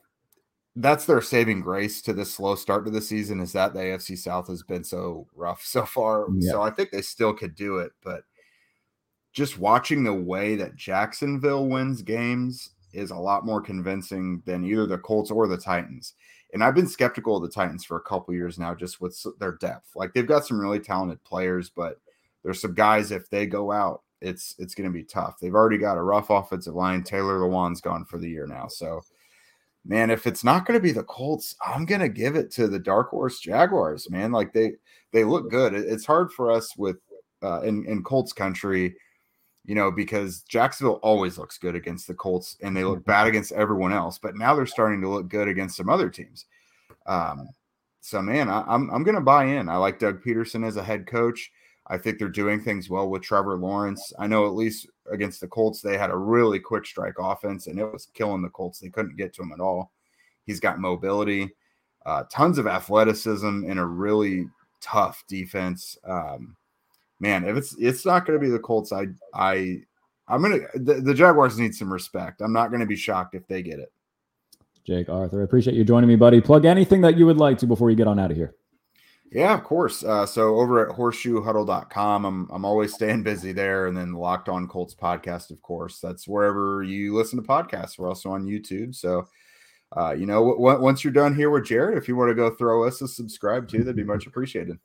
that's 0.78 1.06
their 1.06 1.22
saving 1.22 1.60
grace 1.60 2.02
to 2.04 2.14
this 2.14 2.34
slow 2.34 2.56
start 2.56 2.86
to 2.86 2.92
the 2.92 3.02
season 3.02 3.42
is 3.42 3.52
that 3.52 3.74
the 3.74 3.82
AFC 3.82 4.18
South 4.18 4.48
has 4.48 4.64
been 4.64 4.86
so 4.86 5.28
rough 5.36 5.66
so 5.66 5.84
far. 5.86 6.28
Yeah. 6.38 6.52
So 6.52 6.62
I 6.62 6.70
think 6.70 6.92
they 6.92 7.02
still 7.02 7.34
could 7.34 7.56
do 7.56 7.80
it, 7.80 7.92
but 8.02 8.22
just 9.34 9.60
watching 9.60 10.06
the 10.06 10.14
way 10.14 10.56
that 10.56 10.78
Jacksonville 10.78 11.68
wins 11.68 12.02
games 12.02 12.70
is 12.98 13.12
a 13.12 13.16
lot 13.16 13.46
more 13.46 13.62
convincing 13.62 14.42
than 14.46 14.66
either 14.66 14.88
the 14.88 14.98
Colts 14.98 15.30
or 15.30 15.48
the 15.48 15.58
Titans. 15.58 16.16
And 16.54 16.64
I've 16.64 16.76
been 16.76 16.88
skeptical 16.88 17.38
of 17.38 17.44
the 17.44 17.50
Titans 17.50 17.86
for 17.86 17.98
a 17.98 18.02
couple 18.02 18.34
years 18.34 18.58
now, 18.58 18.74
just 18.74 19.00
with 19.00 19.24
their 19.40 19.54
depth. 19.54 19.92
Like 19.96 20.14
they've 20.14 20.28
got 20.28 20.46
some 20.46 20.60
really 20.60 20.80
talented 20.80 21.24
players, 21.24 21.70
but 21.70 22.00
there's 22.44 22.62
some 22.62 22.74
guys 22.74 23.12
if 23.12 23.30
they 23.30 23.46
go 23.46 23.72
out, 23.72 24.02
it's 24.20 24.56
it's 24.58 24.74
going 24.74 24.90
to 24.90 24.94
be 24.94 25.04
tough. 25.04 25.36
They've 25.40 25.54
already 25.54 25.78
got 25.78 25.98
a 25.98 26.02
rough 26.02 26.32
offensive 26.32 26.74
line. 26.74 27.04
Taylor 27.04 27.40
Lewan's 27.40 27.82
gone 27.82 28.04
for 28.06 28.18
the 28.18 28.30
year 28.30 28.48
now, 28.48 28.68
so 28.68 29.02
man, 29.86 30.10
if 30.10 30.26
it's 30.26 30.44
not 30.44 30.66
going 30.66 30.78
to 30.78 30.84
be 30.84 30.92
the 30.92 31.04
Colts, 31.04 31.56
I'm 31.66 31.86
going 31.86 32.02
to 32.02 32.10
give 32.10 32.36
it 32.36 32.52
to 32.52 32.68
the 32.68 32.80
dark 32.80 33.10
horse 33.10 33.40
Jaguars, 33.40 34.10
man. 34.10 34.32
Like 34.32 34.54
they 34.54 34.74
they 35.12 35.24
look 35.24 35.52
good. 35.52 35.74
It's 35.76 36.06
hard 36.06 36.32
for 36.32 36.52
us 36.52 36.76
with 36.78 36.98
uh, 37.44 37.62
in 37.62 37.86
in 37.86 38.04
Colts 38.04 38.34
country, 38.34 38.96
you 39.68 39.76
know, 39.76 39.92
because 39.92 40.42
Jacksonville 40.44 41.00
always 41.04 41.38
looks 41.38 41.58
good 41.58 41.76
against 41.76 42.08
the 42.08 42.14
Colts, 42.14 42.56
and 42.62 42.76
they 42.76 42.86
look 42.86 43.06
bad 43.06 43.22
mm-hmm. 43.22 43.30
against 43.30 43.52
everyone 43.52 43.94
else. 43.94 44.18
But 44.18 44.36
now 44.36 44.56
they're 44.56 44.66
starting 44.66 45.02
to 45.02 45.10
look 45.10 45.28
good 45.28 45.50
against 45.50 45.76
some 45.76 45.90
other 45.90 46.10
teams. 46.10 46.46
Um, 47.06 47.50
so 48.00 48.22
man, 48.22 48.50
I, 48.50 48.64
I'm 48.66 48.90
I'm 48.90 49.04
going 49.04 49.16
to 49.16 49.22
buy 49.22 49.44
in. 49.44 49.68
I 49.68 49.76
like 49.76 50.00
Doug 50.00 50.24
Pederson 50.24 50.66
as 50.66 50.78
a 50.78 50.84
head 50.84 51.06
coach. 51.06 51.52
I 51.88 51.98
think 51.98 52.18
they're 52.18 52.30
doing 52.30 52.62
things 52.62 52.90
well 52.90 53.10
with 53.10 53.22
Trevor 53.22 53.58
Lawrence. 53.58 54.14
I 54.18 54.28
know 54.28 54.46
at 54.46 54.56
least 54.56 54.88
against 55.12 55.42
the 55.42 55.48
Colts, 55.48 55.82
they 55.82 55.98
had 55.98 56.12
a 56.12 56.18
really 56.18 56.60
quick 56.60 56.86
strike 56.86 57.16
offense, 57.20 57.68
and 57.68 57.78
it 57.78 57.92
was 57.92 58.08
killing 58.14 58.42
the 58.42 58.50
Colts. 58.50 58.80
They 58.80 58.90
couldn't 58.90 59.18
get 59.18 59.34
to 59.36 59.42
him 59.42 59.52
at 59.52 59.60
all. 59.60 59.92
He's 60.46 60.62
got 60.62 60.80
mobility, 60.80 61.50
uh, 62.06 62.24
tons 62.32 62.58
of 62.58 62.68
athleticism, 62.68 63.46
and 63.46 63.80
a 63.80 63.86
really 63.86 64.48
tough 64.80 65.26
defense. 65.28 65.98
Um, 66.06 66.56
man, 67.20 67.46
if 67.46 67.58
it's 67.58 67.76
it's 67.78 68.06
not 68.06 68.26
going 68.26 68.40
to 68.40 68.46
be 68.46 68.52
the 68.52 68.60
Colts, 68.60 68.92
I 68.92 69.08
I 69.34 69.82
I'm 70.28 70.42
gonna 70.42 70.60
the, 70.76 70.96
the 70.96 71.14
Jaguars 71.14 71.60
need 71.60 71.76
some 71.76 71.92
respect. 71.92 72.42
I'm 72.42 72.54
not 72.54 72.70
going 72.70 72.82
to 72.82 72.86
be 72.86 72.96
shocked 72.96 73.36
if 73.36 73.48
they 73.48 73.62
get 73.62 73.80
it. 73.80 73.92
Jake 74.86 75.10
Arthur, 75.10 75.42
I 75.42 75.44
appreciate 75.44 75.76
you 75.76 75.84
joining 75.84 76.08
me, 76.08 76.16
buddy. 76.16 76.40
Plug 76.40 76.66
anything 76.66 77.02
that 77.02 77.18
you 77.18 77.26
would 77.26 77.38
like 77.38 77.58
to 77.60 77.68
before 77.68 77.90
you 77.90 77.98
get 77.98 78.08
on 78.08 78.20
out 78.20 78.32
of 78.32 78.38
here. 78.38 78.56
Yeah, 79.30 79.54
of 79.54 79.66
course. 79.66 80.06
Uh, 80.06 80.26
so 80.26 80.56
over 80.56 80.88
at 80.88 80.96
horseshoehuddle.com, 80.96 82.26
I'm 82.26 82.50
I'm 82.50 82.64
always 82.64 82.94
staying 82.94 83.24
busy 83.24 83.52
there. 83.52 83.88
And 83.88 83.98
then 83.98 84.14
the 84.14 84.18
Locked 84.18 84.48
On 84.48 84.68
Colts 84.68 84.96
podcast, 84.96 85.52
of 85.52 85.62
course. 85.62 86.00
That's 86.00 86.28
wherever 86.28 86.84
you 86.84 87.14
listen 87.14 87.42
to 87.42 87.48
podcasts. 87.48 88.00
We're 88.00 88.08
also 88.08 88.32
on 88.32 88.46
YouTube. 88.46 88.96
So 88.96 89.28
uh, 89.96 90.12
you 90.12 90.26
know, 90.26 90.54
w- 90.54 90.82
once 90.82 91.04
you're 91.04 91.14
done 91.14 91.36
here 91.36 91.50
with 91.50 91.66
Jared, 91.66 91.98
if 91.98 92.08
you 92.08 92.16
want 92.16 92.30
to 92.30 92.36
go 92.36 92.50
throw 92.50 92.86
us 92.86 93.02
a 93.02 93.08
subscribe 93.08 93.68
too, 93.68 93.80
that'd 93.80 93.96
be 93.96 94.04
much 94.04 94.28
appreciated. 94.28 94.78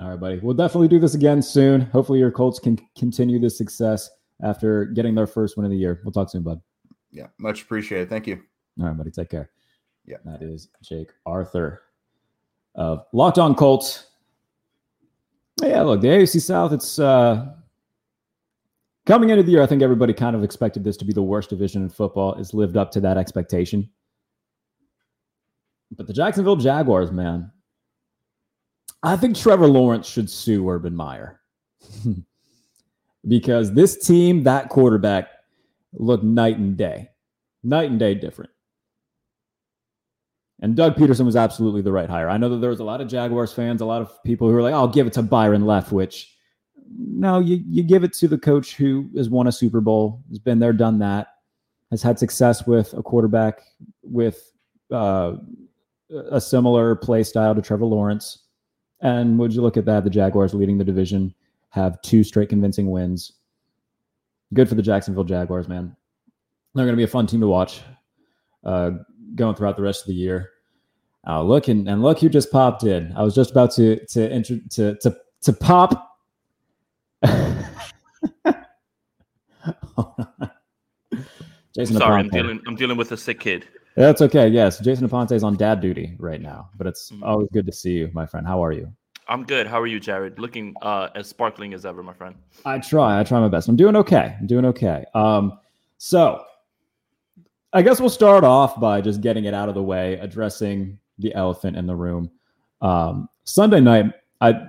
All 0.00 0.08
right, 0.08 0.18
buddy. 0.18 0.38
We'll 0.38 0.54
definitely 0.54 0.88
do 0.88 0.98
this 0.98 1.14
again 1.14 1.42
soon. 1.42 1.82
Hopefully 1.82 2.20
your 2.20 2.30
Colts 2.30 2.58
can 2.58 2.78
continue 2.96 3.38
this 3.38 3.58
success 3.58 4.08
after 4.42 4.86
getting 4.86 5.14
their 5.14 5.26
first 5.26 5.58
win 5.58 5.66
of 5.66 5.70
the 5.70 5.76
year. 5.76 6.00
We'll 6.04 6.12
talk 6.12 6.30
soon, 6.30 6.42
bud. 6.42 6.60
Yeah, 7.12 7.26
much 7.38 7.62
appreciated. 7.62 8.08
Thank 8.08 8.26
you. 8.26 8.40
All 8.80 8.86
right, 8.86 8.96
buddy. 8.96 9.10
Take 9.10 9.28
care. 9.28 9.50
Yeah. 10.06 10.16
That 10.24 10.42
is 10.42 10.68
Jake 10.82 11.10
Arthur 11.26 11.82
of 12.76 13.04
Locked 13.12 13.38
On 13.38 13.54
Colts. 13.54 14.06
Yeah, 15.60 15.82
look, 15.82 16.00
the 16.00 16.08
AFC 16.08 16.40
South, 16.40 16.72
it's 16.72 16.98
uh, 16.98 17.52
coming 19.04 19.28
into 19.28 19.42
the 19.42 19.50
year. 19.50 19.62
I 19.62 19.66
think 19.66 19.82
everybody 19.82 20.14
kind 20.14 20.34
of 20.34 20.42
expected 20.42 20.82
this 20.82 20.96
to 20.96 21.04
be 21.04 21.12
the 21.12 21.22
worst 21.22 21.50
division 21.50 21.82
in 21.82 21.90
football. 21.90 22.34
It's 22.36 22.54
lived 22.54 22.78
up 22.78 22.90
to 22.92 23.00
that 23.00 23.18
expectation. 23.18 23.90
But 25.94 26.06
the 26.06 26.14
Jacksonville 26.14 26.56
Jaguars, 26.56 27.12
man, 27.12 27.50
I 29.02 29.16
think 29.16 29.36
Trevor 29.36 29.66
Lawrence 29.66 30.06
should 30.06 30.28
sue 30.28 30.68
Urban 30.68 30.94
Meyer 30.94 31.40
because 33.28 33.72
this 33.72 33.98
team, 34.06 34.42
that 34.44 34.68
quarterback, 34.68 35.28
looked 35.92 36.24
night 36.24 36.58
and 36.58 36.76
day, 36.76 37.08
night 37.62 37.90
and 37.90 37.98
day 37.98 38.14
different. 38.14 38.50
And 40.62 40.76
Doug 40.76 40.96
Pederson 40.96 41.24
was 41.24 41.36
absolutely 41.36 41.80
the 41.80 41.92
right 41.92 42.10
hire. 42.10 42.28
I 42.28 42.36
know 42.36 42.50
that 42.50 42.58
there 42.58 42.70
was 42.70 42.80
a 42.80 42.84
lot 42.84 43.00
of 43.00 43.08
Jaguars 43.08 43.52
fans, 43.52 43.80
a 43.80 43.86
lot 43.86 44.02
of 44.02 44.22
people 44.24 44.46
who 44.46 44.54
were 44.54 44.62
like, 44.62 44.74
"I'll 44.74 44.88
give 44.88 45.06
it 45.06 45.14
to 45.14 45.22
Byron 45.22 45.62
Leftwich." 45.62 46.26
No, 46.92 47.38
you 47.38 47.62
you 47.66 47.82
give 47.82 48.04
it 48.04 48.12
to 48.14 48.28
the 48.28 48.36
coach 48.36 48.76
who 48.76 49.08
has 49.16 49.30
won 49.30 49.46
a 49.46 49.52
Super 49.52 49.80
Bowl, 49.80 50.22
has 50.28 50.38
been 50.38 50.58
there, 50.58 50.74
done 50.74 50.98
that, 50.98 51.28
has 51.90 52.02
had 52.02 52.18
success 52.18 52.66
with 52.66 52.92
a 52.92 53.02
quarterback 53.02 53.62
with 54.02 54.52
uh, 54.90 55.36
a 56.30 56.40
similar 56.40 56.94
play 56.94 57.22
style 57.22 57.54
to 57.54 57.62
Trevor 57.62 57.86
Lawrence. 57.86 58.44
And 59.02 59.38
would 59.38 59.54
you 59.54 59.62
look 59.62 59.76
at 59.76 59.84
that? 59.86 60.04
The 60.04 60.10
Jaguars 60.10 60.54
leading 60.54 60.78
the 60.78 60.84
division 60.84 61.34
have 61.70 62.00
two 62.02 62.22
straight 62.22 62.48
convincing 62.48 62.90
wins. 62.90 63.32
Good 64.52 64.68
for 64.68 64.74
the 64.74 64.82
Jacksonville 64.82 65.24
Jaguars, 65.24 65.68
man. 65.68 65.96
They're 66.74 66.84
going 66.84 66.94
to 66.94 67.00
be 67.00 67.04
a 67.04 67.08
fun 67.08 67.26
team 67.26 67.40
to 67.40 67.46
watch. 67.46 67.80
Uh, 68.64 68.90
going 69.34 69.54
throughout 69.54 69.76
the 69.76 69.82
rest 69.82 70.02
of 70.02 70.08
the 70.08 70.14
year. 70.14 70.50
Uh, 71.26 71.42
look 71.42 71.68
and, 71.68 71.88
and 71.88 72.02
look 72.02 72.18
who 72.18 72.28
just 72.28 72.50
popped 72.50 72.84
in. 72.84 73.12
I 73.16 73.22
was 73.22 73.34
just 73.34 73.50
about 73.50 73.72
to 73.72 74.04
to 74.06 74.30
enter, 74.30 74.58
to 74.70 74.96
to 74.96 75.16
to 75.42 75.52
pop. 75.52 76.16
Jason 81.74 81.96
Sorry, 81.96 82.20
I'm 82.20 82.28
dealing 82.28 82.60
I'm 82.66 82.74
dealing 82.74 82.96
with 82.96 83.12
a 83.12 83.16
sick 83.16 83.40
kid. 83.40 83.66
That's 84.00 84.22
okay. 84.22 84.48
Yes, 84.48 84.78
Jason 84.78 85.06
Aponte 85.08 85.32
is 85.32 85.44
on 85.44 85.56
dad 85.56 85.80
duty 85.80 86.16
right 86.18 86.40
now, 86.40 86.70
but 86.76 86.86
it's 86.86 87.10
mm-hmm. 87.10 87.22
always 87.22 87.48
good 87.52 87.66
to 87.66 87.72
see 87.72 87.92
you, 87.92 88.10
my 88.14 88.24
friend. 88.24 88.46
How 88.46 88.64
are 88.64 88.72
you? 88.72 88.90
I'm 89.28 89.44
good. 89.44 89.66
How 89.66 89.78
are 89.78 89.86
you, 89.86 90.00
Jared? 90.00 90.38
Looking 90.38 90.74
uh, 90.80 91.08
as 91.14 91.28
sparkling 91.28 91.74
as 91.74 91.84
ever, 91.84 92.02
my 92.02 92.14
friend. 92.14 92.34
I 92.64 92.78
try. 92.78 93.20
I 93.20 93.24
try 93.24 93.40
my 93.40 93.48
best. 93.48 93.68
I'm 93.68 93.76
doing 93.76 93.94
okay. 93.96 94.36
I'm 94.40 94.46
doing 94.46 94.64
okay. 94.64 95.04
Um, 95.14 95.58
so 95.98 96.42
I 97.74 97.82
guess 97.82 98.00
we'll 98.00 98.08
start 98.08 98.42
off 98.42 98.80
by 98.80 99.02
just 99.02 99.20
getting 99.20 99.44
it 99.44 99.52
out 99.52 99.68
of 99.68 99.74
the 99.74 99.82
way, 99.82 100.14
addressing 100.14 100.98
the 101.18 101.34
elephant 101.34 101.76
in 101.76 101.86
the 101.86 101.94
room. 101.94 102.30
Um, 102.80 103.28
Sunday 103.44 103.80
night, 103.80 104.06
I 104.40 104.62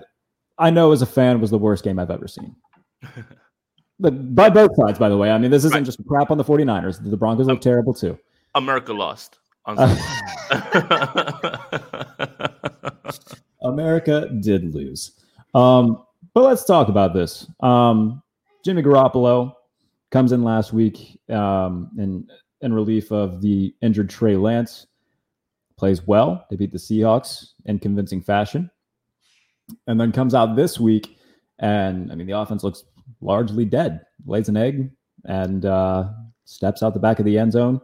I 0.58 0.70
know 0.70 0.92
as 0.92 1.02
a 1.02 1.06
fan 1.08 1.40
was 1.40 1.50
the 1.50 1.58
worst 1.58 1.86
game 1.86 2.00
I've 2.00 2.12
ever 2.12 2.28
seen. 2.28 2.54
but 4.00 4.36
by 4.36 4.50
both 4.50 4.76
sides, 4.76 5.00
by 5.00 5.08
the 5.08 5.18
way. 5.18 5.32
I 5.32 5.38
mean, 5.38 5.52
this 5.52 5.64
isn't 5.64 5.74
right. 5.74 5.86
just 5.86 6.06
crap 6.06 6.32
on 6.32 6.38
the 6.38 6.44
49ers. 6.44 7.10
The 7.10 7.16
Broncos 7.18 7.48
look 7.48 7.56
um, 7.56 7.62
terrible 7.62 7.94
too. 7.94 8.20
America 8.56 8.94
lost. 8.94 9.38
America 13.62 14.30
did 14.42 14.74
lose. 14.74 15.12
Um, 15.54 16.04
but 16.34 16.44
let's 16.44 16.66
talk 16.66 16.88
about 16.88 17.14
this. 17.14 17.48
Um, 17.62 18.22
Jimmy 18.64 18.82
Garoppolo 18.82 19.54
comes 20.12 20.32
in 20.32 20.44
last 20.44 20.74
week 20.74 21.20
um, 21.30 21.92
in 21.98 22.28
in 22.62 22.74
relief 22.74 23.12
of 23.12 23.42
the 23.42 23.74
injured 23.82 24.10
Trey 24.10 24.36
Lance. 24.36 24.88
Plays 25.78 26.06
well. 26.06 26.46
They 26.50 26.56
beat 26.56 26.72
the 26.72 26.78
Seahawks 26.78 27.54
in 27.66 27.80
convincing 27.80 28.22
fashion, 28.22 28.70
and 29.88 30.00
then 30.00 30.12
comes 30.12 30.36
out 30.36 30.56
this 30.56 30.80
week, 30.80 31.18
and 31.60 32.12
I 32.12 32.16
mean 32.16 32.28
the 32.28 32.38
offense 32.38 32.64
looks 32.64 32.84
largely 33.20 33.66
dead. 33.66 34.02
Lays 34.26 34.50
an 34.50 34.58
egg 34.58 34.92
and 35.26 35.66
uh, 35.66 36.10
steps 36.46 36.84
out 36.84 36.94
the 36.94 37.00
back 37.00 37.20
of 37.20 37.26
the 37.26 37.38
end 37.38 37.52
zone. 37.52 37.82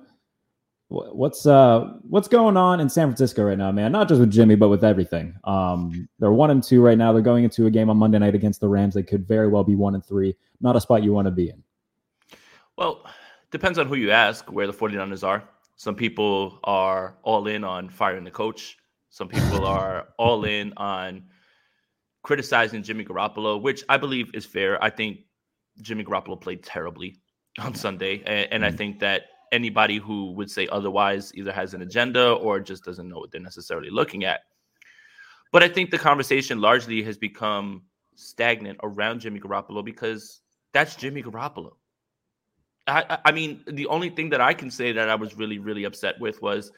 What's 0.90 1.46
uh 1.46 1.96
what's 2.04 2.30
going 2.30 2.56
on 2.56 2.80
in 2.80 2.88
San 2.88 3.08
Francisco 3.08 3.44
right 3.44 3.58
now, 3.58 3.74
man? 3.74 3.92
Not 3.92 4.08
just 4.08 4.22
with 4.22 4.32
Jimmy, 4.32 4.56
but 4.56 4.70
with 4.70 4.86
everything. 4.86 5.36
Um, 5.44 6.08
they're 6.18 6.32
one 6.32 6.50
and 6.50 6.64
two 6.64 6.82
right 6.82 6.98
now. 6.98 7.12
They're 7.12 7.22
going 7.22 7.44
into 7.44 7.66
a 7.66 7.72
game 7.72 7.90
on 7.90 7.98
Monday 7.98 8.20
night 8.20 8.36
against 8.36 8.62
the 8.62 8.70
Rams. 8.70 8.94
They 8.94 9.04
could 9.04 9.28
very 9.28 9.50
well 9.50 9.66
be 9.66 9.76
one 9.76 9.96
and 9.96 10.06
three. 10.06 10.34
Not 10.62 10.78
a 10.78 10.82
spot 10.82 11.04
you 11.04 11.12
want 11.12 11.26
to 11.26 11.32
be 11.32 11.50
in. 11.50 11.62
Well, 12.78 13.06
depends 13.52 13.78
on 13.78 13.88
who 13.88 13.96
you 13.96 14.12
ask 14.12 14.50
where 14.50 14.66
the 14.66 14.74
49ers 14.74 15.28
are. 15.28 15.44
Some 15.76 15.94
people 15.94 16.60
are 16.64 17.18
all 17.24 17.48
in 17.48 17.66
on 17.66 17.90
firing 17.90 18.24
the 18.24 18.32
coach. 18.32 18.78
Some 19.10 19.28
people 19.28 19.66
are 19.66 20.08
all 20.18 20.46
in 20.46 20.72
on 20.78 21.24
criticizing 22.24 22.82
Jimmy 22.82 23.04
Garoppolo, 23.04 23.62
which 23.62 23.84
I 23.90 23.98
believe 23.98 24.34
is 24.34 24.46
fair. 24.46 24.82
I 24.82 24.90
think 24.90 25.20
Jimmy 25.82 26.06
Garoppolo 26.06 26.40
played 26.40 26.64
terribly 26.64 27.20
on 27.60 27.76
Sunday, 27.76 28.24
and, 28.26 28.54
and 28.54 28.66
I 28.66 28.70
mm-hmm. 28.70 28.78
think 28.78 29.00
that 29.00 29.24
anybody 29.52 29.98
who 29.98 30.32
would 30.34 30.50
say 30.50 30.68
otherwise 30.72 31.32
either 31.36 31.52
has 31.52 31.74
an 31.74 31.82
agenda 31.82 32.34
or 32.34 32.60
just 32.60 32.84
doesn't 32.84 33.08
know 33.08 33.18
what 33.18 33.32
they're 33.32 33.42
necessarily 33.42 33.90
looking 33.90 34.26
at. 34.26 34.42
But 35.52 35.64
I 35.64 35.70
think 35.70 35.92
the 35.92 35.98
conversation 35.98 36.60
largely 36.60 37.02
has 37.04 37.18
become 37.18 37.84
stagnant 38.16 38.80
around 38.84 39.20
Jimmy 39.22 39.40
Garoppolo 39.40 39.84
because 39.84 40.42
that's 40.74 40.96
Jimmy 40.96 41.24
Garoppolo. 41.24 41.74
I, 42.88 43.18
I 43.26 43.32
mean, 43.32 43.64
the 43.68 43.86
only 43.88 44.10
thing 44.10 44.30
that 44.30 44.42
I 44.42 44.54
can 44.54 44.72
say 44.72 44.92
that 44.94 45.10
I 45.10 45.16
was 45.16 45.36
really, 45.36 45.60
really 45.60 45.84
upset 45.84 46.20
with 46.20 46.42
was, 46.42 46.72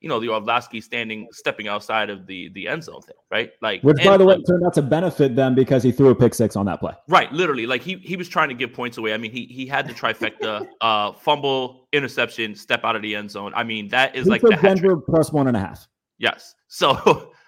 you 0.00 0.08
know, 0.08 0.18
the 0.18 0.28
Orlovsky 0.28 0.80
standing, 0.80 1.28
stepping 1.30 1.68
outside 1.68 2.08
of 2.08 2.26
the 2.26 2.48
the 2.50 2.66
end 2.66 2.84
zone 2.84 3.02
thing, 3.02 3.16
right? 3.30 3.50
Like, 3.60 3.82
which, 3.82 4.02
by 4.02 4.16
the 4.16 4.24
way, 4.24 4.42
turned 4.42 4.64
out 4.64 4.72
to 4.74 4.82
benefit 4.82 5.36
them 5.36 5.54
because 5.54 5.82
he 5.82 5.92
threw 5.92 6.08
a 6.08 6.14
pick 6.14 6.34
six 6.34 6.56
on 6.56 6.66
that 6.66 6.80
play. 6.80 6.94
Right, 7.06 7.30
literally, 7.32 7.66
like 7.66 7.82
he 7.82 7.96
he 7.96 8.16
was 8.16 8.28
trying 8.28 8.48
to 8.48 8.54
give 8.54 8.72
points 8.72 8.96
away. 8.96 9.12
I 9.12 9.18
mean, 9.18 9.30
he 9.30 9.44
he 9.46 9.66
had 9.66 9.86
the 9.86 9.92
trifecta: 9.92 10.66
uh, 10.80 11.12
fumble, 11.12 11.88
interception, 11.92 12.54
step 12.54 12.84
out 12.84 12.96
of 12.96 13.02
the 13.02 13.14
end 13.14 13.30
zone. 13.30 13.52
I 13.54 13.62
mean, 13.62 13.88
that 13.88 14.16
is 14.16 14.24
he 14.24 14.30
like 14.30 14.40
the 14.40 14.58
Denver 14.60 14.96
plus 14.96 15.32
one 15.32 15.48
and 15.48 15.56
a 15.56 15.60
half. 15.60 15.86
Yes, 16.18 16.54
so. 16.68 17.32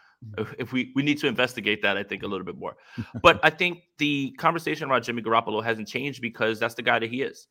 if 0.56 0.72
we 0.72 0.92
we 0.94 1.02
need 1.02 1.18
to 1.18 1.26
investigate 1.26 1.82
that, 1.82 1.96
I 1.96 2.04
think 2.04 2.22
a 2.22 2.28
little 2.28 2.46
bit 2.46 2.56
more. 2.56 2.76
But 3.24 3.40
I 3.42 3.50
think 3.50 3.80
the 3.98 4.30
conversation 4.38 4.88
around 4.88 5.02
Jimmy 5.02 5.20
Garoppolo 5.20 5.64
hasn't 5.64 5.88
changed 5.88 6.22
because 6.22 6.60
that's 6.60 6.74
the 6.74 6.82
guy 6.82 7.00
that 7.00 7.10
he 7.10 7.22
is. 7.22 7.48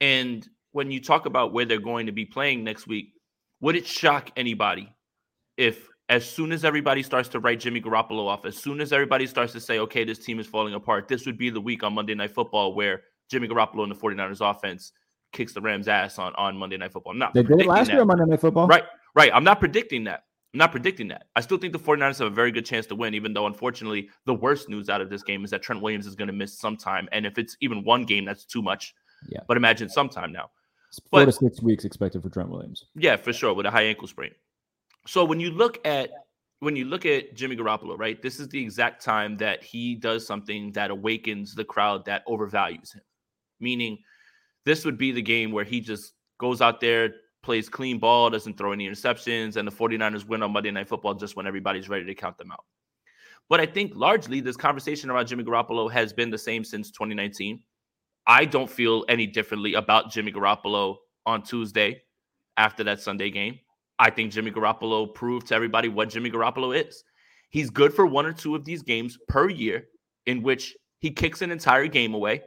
And 0.00 0.48
when 0.70 0.92
you 0.92 1.00
talk 1.00 1.26
about 1.26 1.52
where 1.52 1.64
they're 1.64 1.80
going 1.80 2.06
to 2.06 2.12
be 2.12 2.24
playing 2.24 2.62
next 2.62 2.86
week, 2.86 3.14
would 3.60 3.76
it 3.76 3.86
shock 3.86 4.30
anybody 4.36 4.94
if, 5.56 5.88
as 6.08 6.28
soon 6.28 6.52
as 6.52 6.64
everybody 6.64 7.02
starts 7.02 7.28
to 7.30 7.40
write 7.40 7.60
Jimmy 7.60 7.80
Garoppolo 7.80 8.26
off, 8.26 8.46
as 8.46 8.56
soon 8.56 8.80
as 8.80 8.92
everybody 8.92 9.26
starts 9.26 9.52
to 9.52 9.60
say, 9.60 9.78
okay, 9.80 10.04
this 10.04 10.18
team 10.18 10.40
is 10.40 10.46
falling 10.46 10.74
apart, 10.74 11.08
this 11.08 11.26
would 11.26 11.36
be 11.36 11.50
the 11.50 11.60
week 11.60 11.82
on 11.82 11.92
Monday 11.92 12.14
Night 12.14 12.30
Football 12.30 12.74
where 12.74 13.02
Jimmy 13.30 13.48
Garoppolo 13.48 13.82
and 13.82 13.92
the 13.92 13.96
49ers 13.96 14.40
offense 14.40 14.92
kicks 15.32 15.52
the 15.52 15.60
Rams' 15.60 15.88
ass 15.88 16.18
on, 16.18 16.34
on 16.36 16.56
Monday 16.56 16.76
Night 16.76 16.92
Football. 16.92 17.12
I'm 17.12 17.18
not 17.18 17.34
they 17.34 17.42
did 17.42 17.66
last 17.66 17.88
that. 17.88 17.92
year 17.92 18.00
on 18.00 18.06
Monday 18.06 18.24
Night 18.24 18.40
Football. 18.40 18.66
Right, 18.66 18.84
right. 19.14 19.30
I'm 19.34 19.44
not 19.44 19.60
predicting 19.60 20.04
that. 20.04 20.24
I'm 20.54 20.58
not 20.58 20.70
predicting 20.70 21.08
that. 21.08 21.26
I 21.36 21.42
still 21.42 21.58
think 21.58 21.74
the 21.74 21.78
49ers 21.78 22.18
have 22.20 22.32
a 22.32 22.34
very 22.34 22.50
good 22.50 22.64
chance 22.64 22.86
to 22.86 22.94
win, 22.94 23.12
even 23.12 23.34
though, 23.34 23.46
unfortunately, 23.46 24.08
the 24.24 24.32
worst 24.32 24.70
news 24.70 24.88
out 24.88 25.02
of 25.02 25.10
this 25.10 25.22
game 25.22 25.44
is 25.44 25.50
that 25.50 25.60
Trent 25.60 25.82
Williams 25.82 26.06
is 26.06 26.14
going 26.14 26.28
to 26.28 26.32
miss 26.32 26.58
some 26.58 26.76
time. 26.76 27.06
And 27.12 27.26
if 27.26 27.36
it's 27.36 27.56
even 27.60 27.84
one 27.84 28.04
game, 28.04 28.24
that's 28.24 28.46
too 28.46 28.62
much. 28.62 28.94
Yeah. 29.28 29.40
But 29.46 29.58
imagine 29.58 29.90
sometime 29.90 30.32
now. 30.32 30.50
Four 31.10 31.20
but, 31.20 31.24
to 31.26 31.32
six 31.32 31.62
weeks 31.62 31.84
expected 31.84 32.22
for 32.22 32.30
Trent 32.30 32.48
Williams. 32.48 32.86
Yeah, 32.94 33.16
for 33.16 33.32
sure, 33.32 33.54
with 33.54 33.66
a 33.66 33.70
high 33.70 33.82
ankle 33.82 34.08
sprain. 34.08 34.32
So 35.06 35.24
when 35.24 35.40
you 35.40 35.50
look 35.50 35.86
at 35.86 36.10
when 36.60 36.74
you 36.74 36.86
look 36.86 37.06
at 37.06 37.34
Jimmy 37.34 37.56
Garoppolo, 37.56 37.96
right, 37.98 38.20
this 38.20 38.40
is 38.40 38.48
the 38.48 38.60
exact 38.60 39.04
time 39.04 39.36
that 39.36 39.62
he 39.62 39.94
does 39.94 40.26
something 40.26 40.72
that 40.72 40.90
awakens 40.90 41.54
the 41.54 41.64
crowd 41.64 42.04
that 42.06 42.26
overvalues 42.26 42.94
him. 42.94 43.02
Meaning, 43.60 43.98
this 44.64 44.84
would 44.84 44.98
be 44.98 45.12
the 45.12 45.22
game 45.22 45.52
where 45.52 45.64
he 45.64 45.80
just 45.80 46.14
goes 46.38 46.60
out 46.60 46.80
there, 46.80 47.10
plays 47.42 47.68
clean 47.68 47.98
ball, 47.98 48.30
doesn't 48.30 48.58
throw 48.58 48.72
any 48.72 48.88
interceptions, 48.88 49.56
and 49.56 49.68
the 49.68 49.72
49ers 49.72 50.26
win 50.26 50.42
on 50.42 50.52
Monday 50.52 50.70
Night 50.70 50.88
Football 50.88 51.14
just 51.14 51.36
when 51.36 51.46
everybody's 51.46 51.88
ready 51.88 52.04
to 52.04 52.14
count 52.14 52.36
them 52.38 52.50
out. 52.50 52.64
But 53.48 53.60
I 53.60 53.66
think 53.66 53.92
largely 53.94 54.40
this 54.40 54.56
conversation 54.56 55.10
around 55.10 55.26
Jimmy 55.26 55.44
Garoppolo 55.44 55.90
has 55.90 56.12
been 56.12 56.30
the 56.30 56.38
same 56.38 56.64
since 56.64 56.90
2019. 56.90 57.62
I 58.28 58.44
don't 58.44 58.70
feel 58.70 59.06
any 59.08 59.26
differently 59.26 59.72
about 59.72 60.10
Jimmy 60.10 60.30
Garoppolo 60.30 60.96
on 61.24 61.42
Tuesday 61.42 62.02
after 62.58 62.84
that 62.84 63.00
Sunday 63.00 63.30
game. 63.30 63.58
I 63.98 64.10
think 64.10 64.32
Jimmy 64.32 64.50
Garoppolo 64.50 65.12
proved 65.14 65.46
to 65.48 65.54
everybody 65.54 65.88
what 65.88 66.10
Jimmy 66.10 66.30
Garoppolo 66.30 66.76
is. 66.86 67.02
He's 67.48 67.70
good 67.70 67.92
for 67.92 68.06
one 68.06 68.26
or 68.26 68.34
two 68.34 68.54
of 68.54 68.66
these 68.66 68.82
games 68.82 69.18
per 69.28 69.48
year 69.48 69.86
in 70.26 70.42
which 70.42 70.76
he 71.00 71.10
kicks 71.10 71.40
an 71.40 71.50
entire 71.50 71.86
game 71.86 72.12
away. 72.12 72.42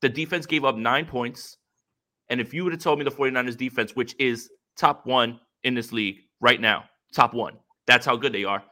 The 0.00 0.08
defense 0.08 0.46
gave 0.46 0.64
up 0.64 0.76
nine 0.76 1.04
points. 1.04 1.58
And 2.30 2.40
if 2.40 2.54
you 2.54 2.64
would 2.64 2.72
have 2.72 2.82
told 2.82 2.98
me 2.98 3.04
the 3.04 3.10
49ers 3.10 3.56
defense, 3.56 3.94
which 3.94 4.14
is 4.18 4.48
top 4.78 5.06
one 5.06 5.38
in 5.62 5.74
this 5.74 5.92
league 5.92 6.16
right 6.40 6.60
now, 6.60 6.84
top 7.12 7.34
one, 7.34 7.58
that's 7.86 8.06
how 8.06 8.16
good 8.16 8.32
they 8.32 8.44
are 8.44 8.62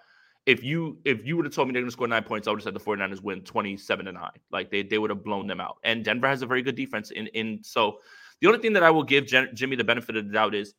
if 0.46 0.62
you 0.62 0.98
if 1.04 1.26
you 1.26 1.36
would 1.36 1.44
have 1.44 1.54
told 1.54 1.68
me 1.68 1.72
they're 1.72 1.82
going 1.82 1.88
to 1.88 1.92
score 1.92 2.06
nine 2.06 2.22
points, 2.22 2.46
I 2.46 2.52
would 2.52 2.60
have 2.60 2.64
said 2.64 2.74
the 2.74 2.80
49ers 2.80 3.20
win 3.20 3.42
27 3.42 4.06
to 4.06 4.12
9. 4.12 4.30
Like 4.52 4.70
they, 4.70 4.82
they 4.82 4.98
would 4.98 5.10
have 5.10 5.24
blown 5.24 5.48
them 5.48 5.60
out. 5.60 5.78
And 5.82 6.04
Denver 6.04 6.28
has 6.28 6.42
a 6.42 6.46
very 6.46 6.62
good 6.62 6.76
defense. 6.76 7.10
In 7.10 7.26
in 7.28 7.62
so 7.62 7.98
the 8.40 8.46
only 8.46 8.60
thing 8.60 8.72
that 8.74 8.84
I 8.84 8.90
will 8.90 9.02
give 9.02 9.26
Jen, 9.26 9.50
Jimmy 9.54 9.76
the 9.76 9.84
benefit 9.84 10.16
of 10.16 10.26
the 10.26 10.32
doubt 10.32 10.54
is 10.54 10.74